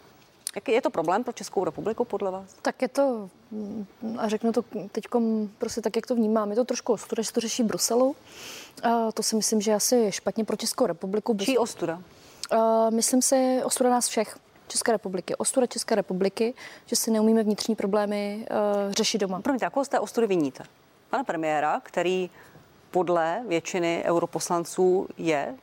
Jaký 0.56 0.72
je 0.72 0.82
to 0.82 0.90
problém 0.90 1.24
pro 1.24 1.34
Českou 1.34 1.64
republiku 1.64 2.06
podle 2.06 2.32
vás? 2.32 2.54
Tak 2.62 2.82
je 2.82 2.88
to, 2.88 3.30
mm, 3.52 3.86
a 4.18 4.30
řeknu 4.30 4.52
to 4.52 4.62
teď 4.92 5.06
prostě 5.58 5.82
tak, 5.82 5.96
jak 5.96 6.06
to 6.06 6.16
vnímám, 6.16 6.50
je 6.50 6.56
to 6.56 6.66
trošku 6.66 6.94
ostuda, 6.94 7.24
že 7.24 7.34
to 7.34 7.40
řeší 7.40 7.64
Bruselu. 7.64 8.16
A 8.84 9.12
to 9.12 9.24
si 9.24 9.36
myslím, 9.36 9.62
že 9.62 9.74
asi 9.74 9.96
je 9.96 10.12
špatně 10.12 10.46
pro 10.46 10.56
Českou 10.56 10.86
republiku. 10.86 11.38
Čí 11.40 11.58
ostuda? 11.58 12.02
A 12.52 12.90
myslím 12.90 13.22
si, 13.22 13.62
ostuda 13.64 13.90
nás 13.90 14.08
všech. 14.08 14.38
České 14.68 14.92
republiky. 14.92 15.36
Ostuda 15.36 15.68
České 15.68 15.96
republiky, 15.96 16.54
že 16.86 16.96
si 16.96 17.12
neumíme 17.12 17.44
vnitřní 17.44 17.76
problémy 17.76 18.48
uh, 18.52 18.92
řešit 18.92 19.18
doma. 19.18 19.42
Promiňte, 19.42 19.66
jakou 19.66 19.84
z 19.84 19.88
té 19.88 20.00
ostudy 20.00 20.28
viníte? 20.28 20.64
Pana 21.10 21.24
premiéra, 21.24 21.82
který 21.84 22.30
podle 22.92 23.44
většiny 23.48 24.04
europoslanců 24.06 25.08
je 25.18 25.56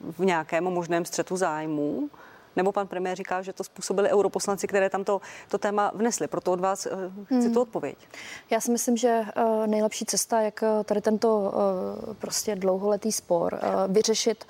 v 0.00 0.24
nějakém 0.24 0.64
možném 0.64 1.04
střetu 1.04 1.36
zájmů, 1.36 2.10
nebo 2.58 2.72
pan 2.72 2.86
premiér 2.86 3.16
říká, 3.16 3.42
že 3.42 3.52
to 3.52 3.64
způsobili 3.64 4.10
europoslanci, 4.10 4.66
které 4.66 4.90
tam 4.90 5.04
to, 5.04 5.20
to 5.48 5.58
téma 5.58 5.90
vnesli. 5.94 6.26
Proto 6.26 6.52
od 6.52 6.60
vás 6.60 6.86
uh, 6.86 7.24
chci 7.24 7.34
hmm. 7.34 7.54
tu 7.54 7.60
odpověď. 7.60 7.98
Já 8.50 8.60
si 8.60 8.70
myslím, 8.70 8.96
že 8.96 9.22
uh, 9.22 9.66
nejlepší 9.66 10.04
cesta, 10.04 10.40
jak 10.40 10.62
eh, 10.62 10.84
tady 10.84 11.00
tento 11.00 11.52
prostě 12.18 12.56
dlouholetý 12.56 13.12
spor 13.12 13.60
vyřešit, 13.88 14.44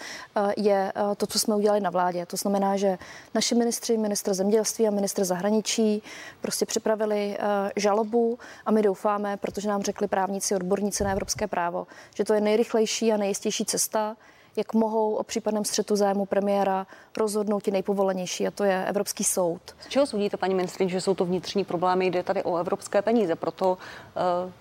je 0.57 0.93
to, 1.17 1.27
co 1.27 1.39
jsme 1.39 1.55
udělali 1.55 1.81
na 1.81 1.91
vládě. 1.91 2.27
To 2.27 2.37
znamená, 2.37 2.77
že 2.77 2.99
naši 3.35 3.55
ministři, 3.55 3.97
ministr 3.97 4.35
zemědělství 4.35 4.89
a 4.89 4.91
ministr 4.91 5.25
zahraničí 5.25 6.03
prostě 6.41 6.67
připravili 6.67 7.39
žalobu 7.77 8.39
a 8.67 8.71
my 8.71 8.83
doufáme, 8.83 9.37
protože 9.37 9.69
nám 9.69 9.83
řekli 9.83 10.09
právníci, 10.09 10.55
odborníci 10.55 11.05
na 11.05 11.13
evropské 11.13 11.47
právo, 11.47 11.87
že 12.15 12.25
to 12.25 12.35
je 12.35 12.41
nejrychlejší 12.41 13.13
a 13.13 13.17
nejistější 13.17 13.65
cesta, 13.65 14.17
jak 14.59 14.75
mohou 14.75 15.15
o 15.15 15.23
případném 15.23 15.65
střetu 15.65 15.97
zájmu 15.97 16.27
premiéra 16.27 16.87
rozhodnout 17.17 17.63
ti 17.63 17.71
nejpovolenější, 17.71 18.47
a 18.47 18.51
to 18.51 18.65
je 18.65 18.85
Evropský 18.87 19.25
soud. 19.25 19.61
Z 19.81 19.89
čeho 19.89 20.07
soudíte, 20.07 20.37
paní 20.37 20.55
ministrině, 20.55 20.91
že 20.91 21.01
jsou 21.01 21.15
to 21.15 21.25
vnitřní 21.25 21.65
problémy? 21.65 22.07
Jde 22.07 22.23
tady 22.23 22.43
o 22.43 22.57
evropské 22.57 23.03
peníze, 23.03 23.37
proto 23.37 23.79
uh 24.45 24.53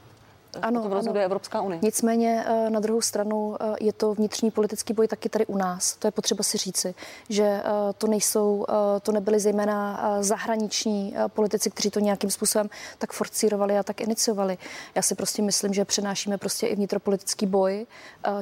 ano, 0.62 0.82
to 0.82 0.90
rozhoduje 0.90 1.24
ano. 1.24 1.26
Evropská 1.26 1.62
unie. 1.62 1.80
Nicméně 1.82 2.46
eh, 2.48 2.70
na 2.70 2.80
druhou 2.80 3.02
stranu 3.02 3.56
eh, 3.60 3.76
je 3.80 3.94
to 3.94 4.14
vnitřní 4.14 4.52
politický 4.52 4.94
boj 4.94 5.08
taky 5.08 5.30
tady 5.30 5.46
u 5.46 5.58
nás. 5.58 5.96
To 5.96 6.08
je 6.08 6.12
potřeba 6.12 6.44
si 6.44 6.58
říci, 6.58 6.96
že 7.30 7.44
eh, 7.44 7.64
to 7.98 8.08
nejsou, 8.08 8.66
to 9.02 9.12
nebyly 9.12 9.40
zejména 9.40 10.18
zahraniční 10.20 11.16
politici, 11.28 11.70
kteří 11.70 11.90
to 11.90 12.00
nějakým 12.00 12.30
způsobem 12.30 12.70
tak 12.98 13.14
forcírovali 13.14 13.78
a 13.78 13.84
tak 13.84 14.02
iniciovali. 14.02 14.58
Já 14.96 15.02
si 15.02 15.16
prostě 15.16 15.42
myslím, 15.42 15.74
že 15.74 15.86
přenášíme 15.86 16.38
prostě 16.38 16.68
i 16.68 16.76
vnitropolitický 16.76 17.46
boj 17.46 17.86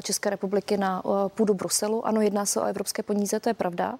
České 0.04 0.30
republiky 0.30 0.78
na 0.78 1.04
půdu 1.28 1.54
Bruselu. 1.54 2.08
Ano, 2.08 2.22
jedná 2.22 2.46
se 2.46 2.62
o 2.62 2.64
evropské 2.64 3.04
peníze, 3.04 3.40
to 3.40 3.50
je 3.50 3.54
pravda, 3.54 3.98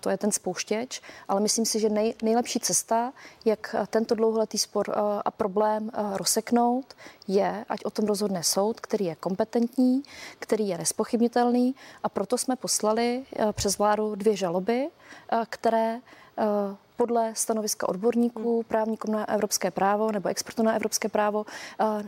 to 0.00 0.10
je 0.10 0.18
ten 0.18 0.32
spouštěč, 0.32 1.00
ale 1.28 1.40
myslím 1.40 1.64
si, 1.64 1.80
že 1.80 1.88
nej, 1.88 2.14
nejlepší 2.22 2.60
cesta, 2.60 3.12
jak 3.44 3.76
tento 3.90 4.14
dlouholetý 4.14 4.58
spor 4.58 4.94
a 5.24 5.30
problém 5.30 5.90
rozseknout, 6.12 6.94
je, 7.28 7.64
ať 7.68 7.84
o 7.84 7.90
tom 7.90 8.04
rozhodne 8.04 8.42
soud, 8.42 8.80
který 8.80 9.04
je 9.04 9.14
kompetentní, 9.14 10.02
který 10.38 10.68
je 10.68 10.78
nespochybnitelný 10.78 11.74
a 12.02 12.08
proto 12.08 12.38
jsme 12.38 12.56
poslali 12.56 13.24
eh, 13.36 13.52
přes 13.52 13.78
vládu 13.78 14.14
dvě 14.14 14.36
žaloby, 14.36 14.88
eh, 14.88 15.36
které 15.48 15.98
eh, 16.38 16.42
podle 16.96 17.32
stanoviska 17.34 17.88
odborníků, 17.88 18.54
hmm. 18.54 18.64
právníků 18.64 19.10
na 19.10 19.28
evropské 19.28 19.70
právo 19.70 20.12
nebo 20.12 20.28
expertů 20.28 20.62
na 20.62 20.74
evropské 20.74 21.08
právo 21.08 21.46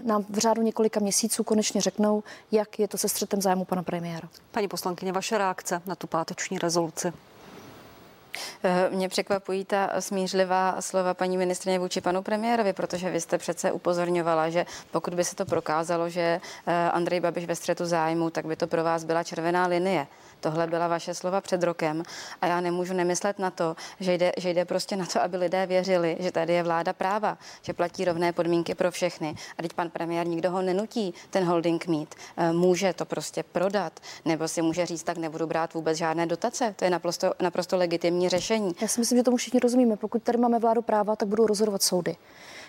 nám 0.02 0.24
v 0.30 0.38
řádu 0.38 0.62
několika 0.62 1.00
měsíců 1.00 1.44
konečně 1.44 1.80
řeknou, 1.80 2.22
jak 2.52 2.78
je 2.78 2.88
to 2.88 2.98
se 2.98 3.08
střetem 3.08 3.42
zájmu 3.42 3.64
pana 3.64 3.82
premiéra. 3.82 4.28
Paní 4.50 4.68
poslankyně, 4.68 5.12
vaše 5.12 5.38
reakce 5.38 5.82
na 5.86 5.94
tu 5.94 6.06
páteční 6.06 6.58
rezoluci? 6.58 7.12
Eh, 8.62 8.90
mě 8.90 9.08
překvapují 9.08 9.64
ta 9.64 9.90
smířlivá 10.00 10.80
slova 10.80 11.14
paní 11.14 11.36
ministrině 11.36 11.78
vůči 11.78 12.00
panu 12.00 12.22
premiérovi, 12.22 12.72
protože 12.72 13.10
vy 13.10 13.20
jste 13.20 13.38
přece 13.38 13.72
upozorňovala, 13.72 14.50
že 14.50 14.66
pokud 14.90 15.14
by 15.14 15.24
se 15.24 15.36
to 15.36 15.44
prokázalo, 15.44 16.08
že 16.08 16.40
eh, 16.66 16.90
Andrej 16.90 17.20
Babiš 17.20 17.44
ve 17.44 17.56
střetu 17.56 17.86
zájmu, 17.86 18.30
tak 18.30 18.46
by 18.46 18.56
to 18.56 18.66
pro 18.66 18.84
vás 18.84 19.04
byla 19.04 19.22
červená 19.22 19.66
linie. 19.66 20.06
Tohle 20.44 20.66
byla 20.66 20.88
vaše 20.88 21.14
slova 21.14 21.40
před 21.40 21.62
rokem 21.62 22.02
a 22.40 22.46
já 22.46 22.60
nemůžu 22.60 22.94
nemyslet 22.94 23.38
na 23.38 23.50
to, 23.50 23.76
že 24.00 24.14
jde, 24.14 24.32
že 24.36 24.50
jde 24.50 24.64
prostě 24.64 24.96
na 24.96 25.06
to, 25.06 25.22
aby 25.22 25.36
lidé 25.36 25.66
věřili, 25.66 26.16
že 26.20 26.32
tady 26.32 26.52
je 26.52 26.62
vláda 26.62 26.92
práva, 26.92 27.38
že 27.62 27.72
platí 27.72 28.04
rovné 28.04 28.32
podmínky 28.32 28.74
pro 28.74 28.90
všechny. 28.90 29.34
A 29.58 29.62
teď 29.62 29.72
pan 29.72 29.90
premiér 29.90 30.26
nikdo 30.26 30.50
ho 30.50 30.62
nenutí 30.62 31.14
ten 31.30 31.44
holding 31.44 31.86
mít. 31.86 32.14
Eh, 32.36 32.52
může 32.52 32.92
to 32.92 33.04
prostě 33.04 33.42
prodat, 33.42 34.00
nebo 34.24 34.48
si 34.48 34.62
může 34.62 34.86
říct, 34.86 35.02
tak 35.02 35.18
nebudu 35.18 35.46
brát 35.46 35.74
vůbec 35.74 35.98
žádné 35.98 36.26
dotace. 36.26 36.74
To 36.78 36.84
je 36.84 36.90
naprosto, 36.90 37.32
naprosto 37.40 37.76
legitimní 37.76 38.28
řešení. 38.28 38.76
Já 38.80 38.88
si 38.88 39.00
myslím, 39.00 39.18
že 39.18 39.22
tomu 39.22 39.36
všichni 39.36 39.60
rozumíme. 39.60 39.96
Pokud 39.96 40.22
tady 40.22 40.38
máme 40.38 40.58
vládu 40.58 40.82
práva, 40.82 41.16
tak 41.16 41.28
budou 41.28 41.46
rozhodovat 41.46 41.82
soudy. 41.82 42.16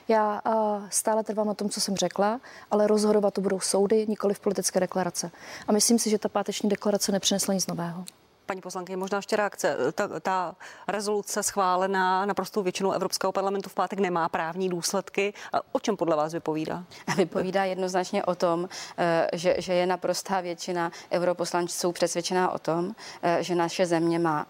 Já 0.07 0.41
stále 0.89 1.23
trvám 1.23 1.47
na 1.47 1.53
tom, 1.53 1.69
co 1.69 1.81
jsem 1.81 1.95
řekla, 1.95 2.41
ale 2.71 2.87
rozhodovat 2.87 3.33
to 3.33 3.41
budou 3.41 3.59
soudy, 3.59 4.05
nikoli 4.07 4.33
v 4.33 4.39
politické 4.39 4.79
deklarace. 4.79 5.31
A 5.67 5.71
myslím 5.71 5.99
si, 5.99 6.09
že 6.09 6.17
ta 6.17 6.29
páteční 6.29 6.69
deklarace 6.69 7.11
nepřinesla 7.11 7.53
nic 7.53 7.67
nového. 7.67 8.05
Paní 8.45 8.61
poslankyně, 8.61 8.97
možná 8.97 9.17
ještě 9.17 9.35
reakce. 9.35 9.77
Ta, 9.93 10.19
ta 10.19 10.55
rezoluce 10.87 11.43
schválená 11.43 12.25
naprostou 12.25 12.63
většinou 12.63 12.91
Evropského 12.91 13.31
parlamentu 13.31 13.69
v 13.69 13.73
pátek 13.73 13.99
nemá 13.99 14.29
právní 14.29 14.69
důsledky. 14.69 15.33
A 15.53 15.61
o 15.71 15.79
čem 15.79 15.97
podle 15.97 16.15
vás 16.15 16.33
vypovídá? 16.33 16.83
Vypovídá 17.17 17.63
jednoznačně 17.63 18.23
o 18.23 18.35
tom, 18.35 18.69
eh, 18.97 19.27
že, 19.33 19.55
že 19.57 19.73
je 19.73 19.85
naprostá 19.85 20.41
většina 20.41 20.91
europoslanců 21.11 21.91
přesvědčená 21.91 22.51
o 22.51 22.59
tom, 22.59 22.95
eh, 23.21 23.43
že 23.43 23.55
naše 23.55 23.85
země 23.85 24.19
má 24.19 24.45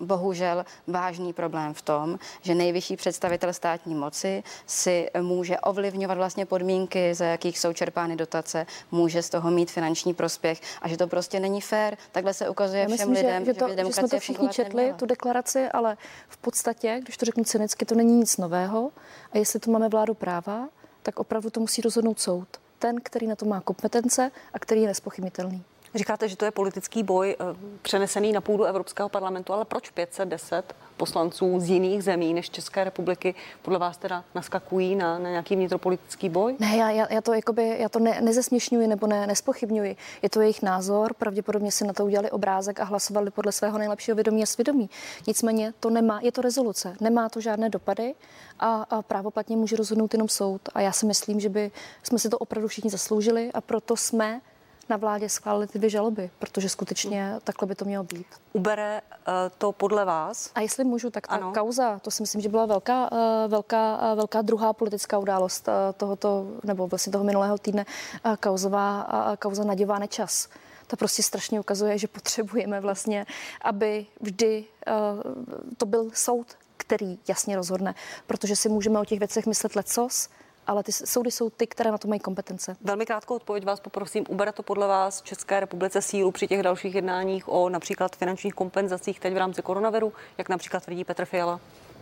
bohužel 0.00 0.64
vážný 0.86 1.32
problém 1.32 1.74
v 1.74 1.82
tom, 1.82 2.18
že 2.42 2.54
nejvyšší 2.54 2.96
představitel 2.96 3.52
státní 3.52 3.94
moci 3.94 4.42
si 4.66 5.10
může 5.20 5.60
ovlivňovat 5.60 6.14
vlastně 6.14 6.46
podmínky, 6.46 7.14
za 7.14 7.24
jakých 7.24 7.58
jsou 7.58 7.72
čerpány 7.72 8.16
dotace, 8.16 8.66
může 8.90 9.22
z 9.22 9.30
toho 9.30 9.50
mít 9.50 9.70
finanční 9.70 10.14
prospěch 10.14 10.60
a 10.82 10.88
že 10.88 10.96
to 10.96 11.06
prostě 11.06 11.40
není 11.40 11.60
fér. 11.60 11.96
Takhle 12.12 12.34
se 12.34 12.48
ukazuje 12.48 12.88
všem 12.88 13.12
lidem 13.12 13.25
lidem, 13.26 13.44
že, 13.44 13.54
to, 13.54 13.68
že, 13.68 13.76
že 13.76 13.92
jsme 13.92 14.08
to 14.08 14.18
všichni 14.18 14.48
četli, 14.48 14.74
neměla. 14.74 14.98
tu 14.98 15.06
deklaraci, 15.06 15.68
ale 15.68 15.96
v 16.28 16.36
podstatě, 16.36 17.00
když 17.02 17.16
to 17.16 17.24
řeknu 17.24 17.44
cynicky, 17.44 17.84
to 17.84 17.94
není 17.94 18.16
nic 18.16 18.36
nového. 18.36 18.90
A 19.32 19.38
jestli 19.38 19.60
tu 19.60 19.70
máme 19.70 19.88
vládu 19.88 20.14
práva, 20.14 20.68
tak 21.02 21.18
opravdu 21.18 21.50
to 21.50 21.60
musí 21.60 21.82
rozhodnout 21.82 22.20
soud. 22.20 22.48
Ten, 22.78 22.96
který 23.02 23.26
na 23.26 23.36
to 23.36 23.44
má 23.44 23.60
kompetence 23.60 24.30
a 24.52 24.58
který 24.58 24.80
je 24.80 24.86
nespochybnitelný. 24.86 25.64
Říkáte, 25.94 26.28
že 26.28 26.36
to 26.36 26.44
je 26.44 26.50
politický 26.50 27.02
boj 27.02 27.36
eh, 27.40 27.44
přenesený 27.82 28.32
na 28.32 28.40
půdu 28.40 28.64
Evropského 28.64 29.08
parlamentu, 29.08 29.52
ale 29.52 29.64
proč 29.64 29.90
510 29.90 30.74
poslanců 30.96 31.60
z 31.60 31.70
jiných 31.70 32.04
zemí 32.04 32.34
než 32.34 32.50
České 32.50 32.84
republiky 32.84 33.34
podle 33.62 33.78
vás 33.78 33.96
teda 33.96 34.24
naskakují 34.34 34.96
na, 34.96 35.18
na 35.18 35.30
nějaký 35.30 35.56
vnitropolitický 35.56 36.28
boj? 36.28 36.56
Ne, 36.58 36.76
já, 36.76 36.90
já, 36.90 37.20
to, 37.20 37.34
jakoby, 37.34 37.76
já 37.78 37.88
to 37.88 37.98
ne, 37.98 38.20
nezesměšňuji 38.20 38.86
nebo 38.86 39.06
ne, 39.06 39.26
nespochybňuji. 39.26 39.96
Je 40.22 40.30
to 40.30 40.40
jejich 40.40 40.62
názor, 40.62 41.14
pravděpodobně 41.14 41.72
si 41.72 41.86
na 41.86 41.92
to 41.92 42.04
udělali 42.04 42.30
obrázek 42.30 42.80
a 42.80 42.84
hlasovali 42.84 43.30
podle 43.30 43.52
svého 43.52 43.78
nejlepšího 43.78 44.14
vědomí 44.14 44.42
a 44.42 44.46
svědomí. 44.46 44.90
Nicméně 45.26 45.72
to 45.80 45.90
nemá, 45.90 46.20
je 46.22 46.32
to 46.32 46.42
rezoluce, 46.42 46.96
nemá 47.00 47.28
to 47.28 47.40
žádné 47.40 47.68
dopady 47.68 48.14
a, 48.60 48.82
a 48.90 49.02
právoplatně 49.02 49.56
může 49.56 49.76
rozhodnout 49.76 50.14
jenom 50.14 50.28
soud. 50.28 50.60
A 50.74 50.80
já 50.80 50.92
si 50.92 51.06
myslím, 51.06 51.40
že 51.40 51.48
by 51.48 51.70
jsme 52.02 52.18
si 52.18 52.28
to 52.28 52.38
opravdu 52.38 52.68
všichni 52.68 52.90
zasloužili 52.90 53.50
a 53.54 53.60
proto 53.60 53.96
jsme 53.96 54.40
na 54.88 54.96
vládě 54.96 55.28
schválili 55.28 55.66
ty 55.66 55.78
dvě 55.78 55.90
žaloby, 55.90 56.30
protože 56.38 56.68
skutečně 56.68 57.34
takhle 57.44 57.68
by 57.68 57.74
to 57.74 57.84
mělo 57.84 58.04
být. 58.04 58.26
Ubere 58.52 59.00
uh, 59.00 59.34
to 59.58 59.72
podle 59.72 60.04
vás? 60.04 60.50
A 60.54 60.60
jestli 60.60 60.84
můžu, 60.84 61.10
tak 61.10 61.26
ta 61.26 61.34
ano. 61.34 61.52
kauza, 61.52 61.98
to 61.98 62.10
si 62.10 62.22
myslím, 62.22 62.40
že 62.40 62.48
byla 62.48 62.66
velká, 62.66 63.12
uh, 63.12 63.18
velká, 63.48 64.10
uh, 64.10 64.16
velká 64.16 64.42
druhá 64.42 64.72
politická 64.72 65.18
událost 65.18 65.68
uh, 65.68 65.74
tohoto, 65.96 66.46
nebo 66.64 66.86
vlastně 66.86 67.12
toho 67.12 67.24
minulého 67.24 67.58
týdne, 67.58 67.84
uh, 68.26 68.36
kauzová, 68.36 69.08
uh, 69.12 69.36
kauza 69.36 69.64
naděváne 69.64 70.08
čas. 70.08 70.48
To 70.86 70.96
prostě 70.96 71.22
strašně 71.22 71.60
ukazuje, 71.60 71.98
že 71.98 72.08
potřebujeme 72.08 72.80
vlastně, 72.80 73.26
aby 73.62 74.06
vždy 74.20 74.64
uh, 74.86 75.32
to 75.76 75.86
byl 75.86 76.10
soud, 76.14 76.46
který 76.76 77.18
jasně 77.28 77.56
rozhodne, 77.56 77.94
protože 78.26 78.56
si 78.56 78.68
můžeme 78.68 79.00
o 79.00 79.04
těch 79.04 79.18
věcech 79.18 79.46
myslet 79.46 79.76
lecos, 79.76 80.28
ale 80.66 80.82
ty 80.82 80.92
soudy 80.92 81.30
jsou 81.30 81.50
ty, 81.50 81.66
které 81.66 81.90
na 81.90 81.98
to 81.98 82.08
mají 82.08 82.20
kompetence. 82.20 82.76
Velmi 82.80 83.06
krátkou 83.06 83.34
odpověď 83.34 83.64
vás 83.64 83.80
poprosím. 83.80 84.24
Ubere 84.28 84.52
to 84.52 84.62
podle 84.62 84.86
vás 84.86 85.22
České 85.22 85.60
republice 85.60 86.02
sílu 86.02 86.30
při 86.30 86.46
těch 86.46 86.62
dalších 86.62 86.94
jednáních 86.94 87.48
o 87.48 87.68
například 87.68 88.16
finančních 88.16 88.54
kompenzacích 88.54 89.20
teď 89.20 89.34
v 89.34 89.36
rámci 89.36 89.62
koronaviru, 89.62 90.12
jak 90.38 90.48
například 90.48 90.84
tvrdí 90.84 91.04
Petr 91.04 91.24
Fiala, 91.24 91.60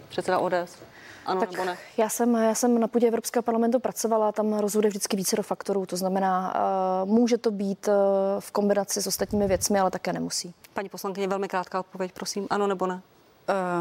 předseda 0.08 0.38
ODS? 0.38 0.76
Ano 1.26 1.40
tak 1.40 1.50
nebo 1.50 1.64
ne? 1.64 1.78
Já 1.96 2.08
jsem, 2.08 2.34
já 2.34 2.54
jsem 2.54 2.80
na 2.80 2.88
půdě 2.88 3.08
Evropského 3.08 3.42
parlamentu 3.42 3.80
pracovala, 3.80 4.32
tam 4.32 4.58
rozhoduje 4.58 4.88
vždycky 4.88 5.16
více 5.16 5.36
do 5.36 5.42
faktorů, 5.42 5.86
to 5.86 5.96
znamená, 5.96 6.54
uh, 7.02 7.08
může 7.10 7.38
to 7.38 7.50
být 7.50 7.88
uh, 7.88 7.94
v 8.40 8.50
kombinaci 8.50 9.02
s 9.02 9.06
ostatními 9.06 9.46
věcmi, 9.46 9.80
ale 9.80 9.90
také 9.90 10.12
nemusí. 10.12 10.54
Paní 10.74 10.88
poslankyně, 10.88 11.28
velmi 11.28 11.48
krátká 11.48 11.80
odpověď, 11.80 12.12
prosím, 12.12 12.46
ano 12.50 12.66
nebo 12.66 12.86
ne? 12.86 13.02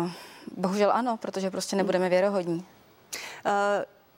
Uh, 0.04 0.12
bohužel 0.58 0.92
ano, 0.92 1.18
protože 1.18 1.52
prostě 1.52 1.76
nebudeme 1.76 2.10
věrohodní. 2.10 2.56
Uh, 2.56 3.52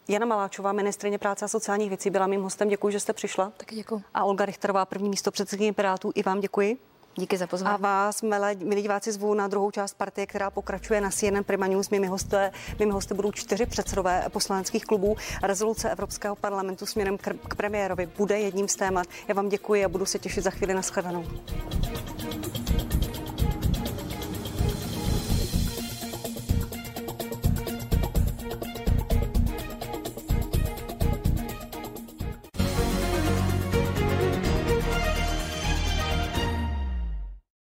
Jana 0.07 0.25
Maláčová, 0.25 0.71
ministrině 0.71 1.17
práce 1.17 1.45
a 1.45 1.47
sociálních 1.47 1.89
věcí, 1.89 2.09
byla 2.09 2.27
mým 2.27 2.41
hostem. 2.41 2.69
Děkuji, 2.69 2.89
že 2.89 2.99
jste 2.99 3.13
přišla. 3.13 3.51
Tak 3.57 3.73
děkuji. 3.73 4.03
A 4.13 4.23
Olga 4.23 4.45
Richterová, 4.45 4.85
první 4.85 5.09
místo 5.09 5.31
předsedkyně 5.31 5.73
Pirátů, 5.73 6.11
i 6.15 6.23
vám 6.23 6.39
děkuji. 6.39 6.77
Díky 7.17 7.37
za 7.37 7.47
pozvání. 7.47 7.73
A 7.73 7.77
vás, 7.77 8.21
milé, 8.21 8.55
milí 8.55 8.81
diváci, 8.81 9.11
zvu 9.11 9.33
na 9.33 9.47
druhou 9.47 9.71
část 9.71 9.93
partie, 9.93 10.27
která 10.27 10.51
pokračuje 10.51 11.01
na 11.01 11.09
CNN 11.09 11.43
Prima 11.45 11.67
News. 11.67 11.89
Mými 11.89 12.07
hosty, 12.07 12.35
mými 12.79 12.91
hosty 12.91 13.13
budou 13.13 13.31
čtyři 13.31 13.65
předsedové 13.65 14.25
poslaneckých 14.29 14.85
klubů. 14.85 15.15
Rezoluce 15.43 15.89
Evropského 15.89 16.35
parlamentu 16.35 16.85
směrem 16.85 17.17
k, 17.17 17.33
k 17.47 17.55
premiérovi 17.55 18.09
bude 18.17 18.39
jedním 18.39 18.67
z 18.67 18.75
témat. 18.75 19.07
Já 19.27 19.35
vám 19.35 19.49
děkuji 19.49 19.85
a 19.85 19.89
budu 19.89 20.05
se 20.05 20.19
těšit 20.19 20.43
za 20.43 20.49
chvíli 20.49 20.73
na 20.73 20.81
shledanou. 20.81 21.25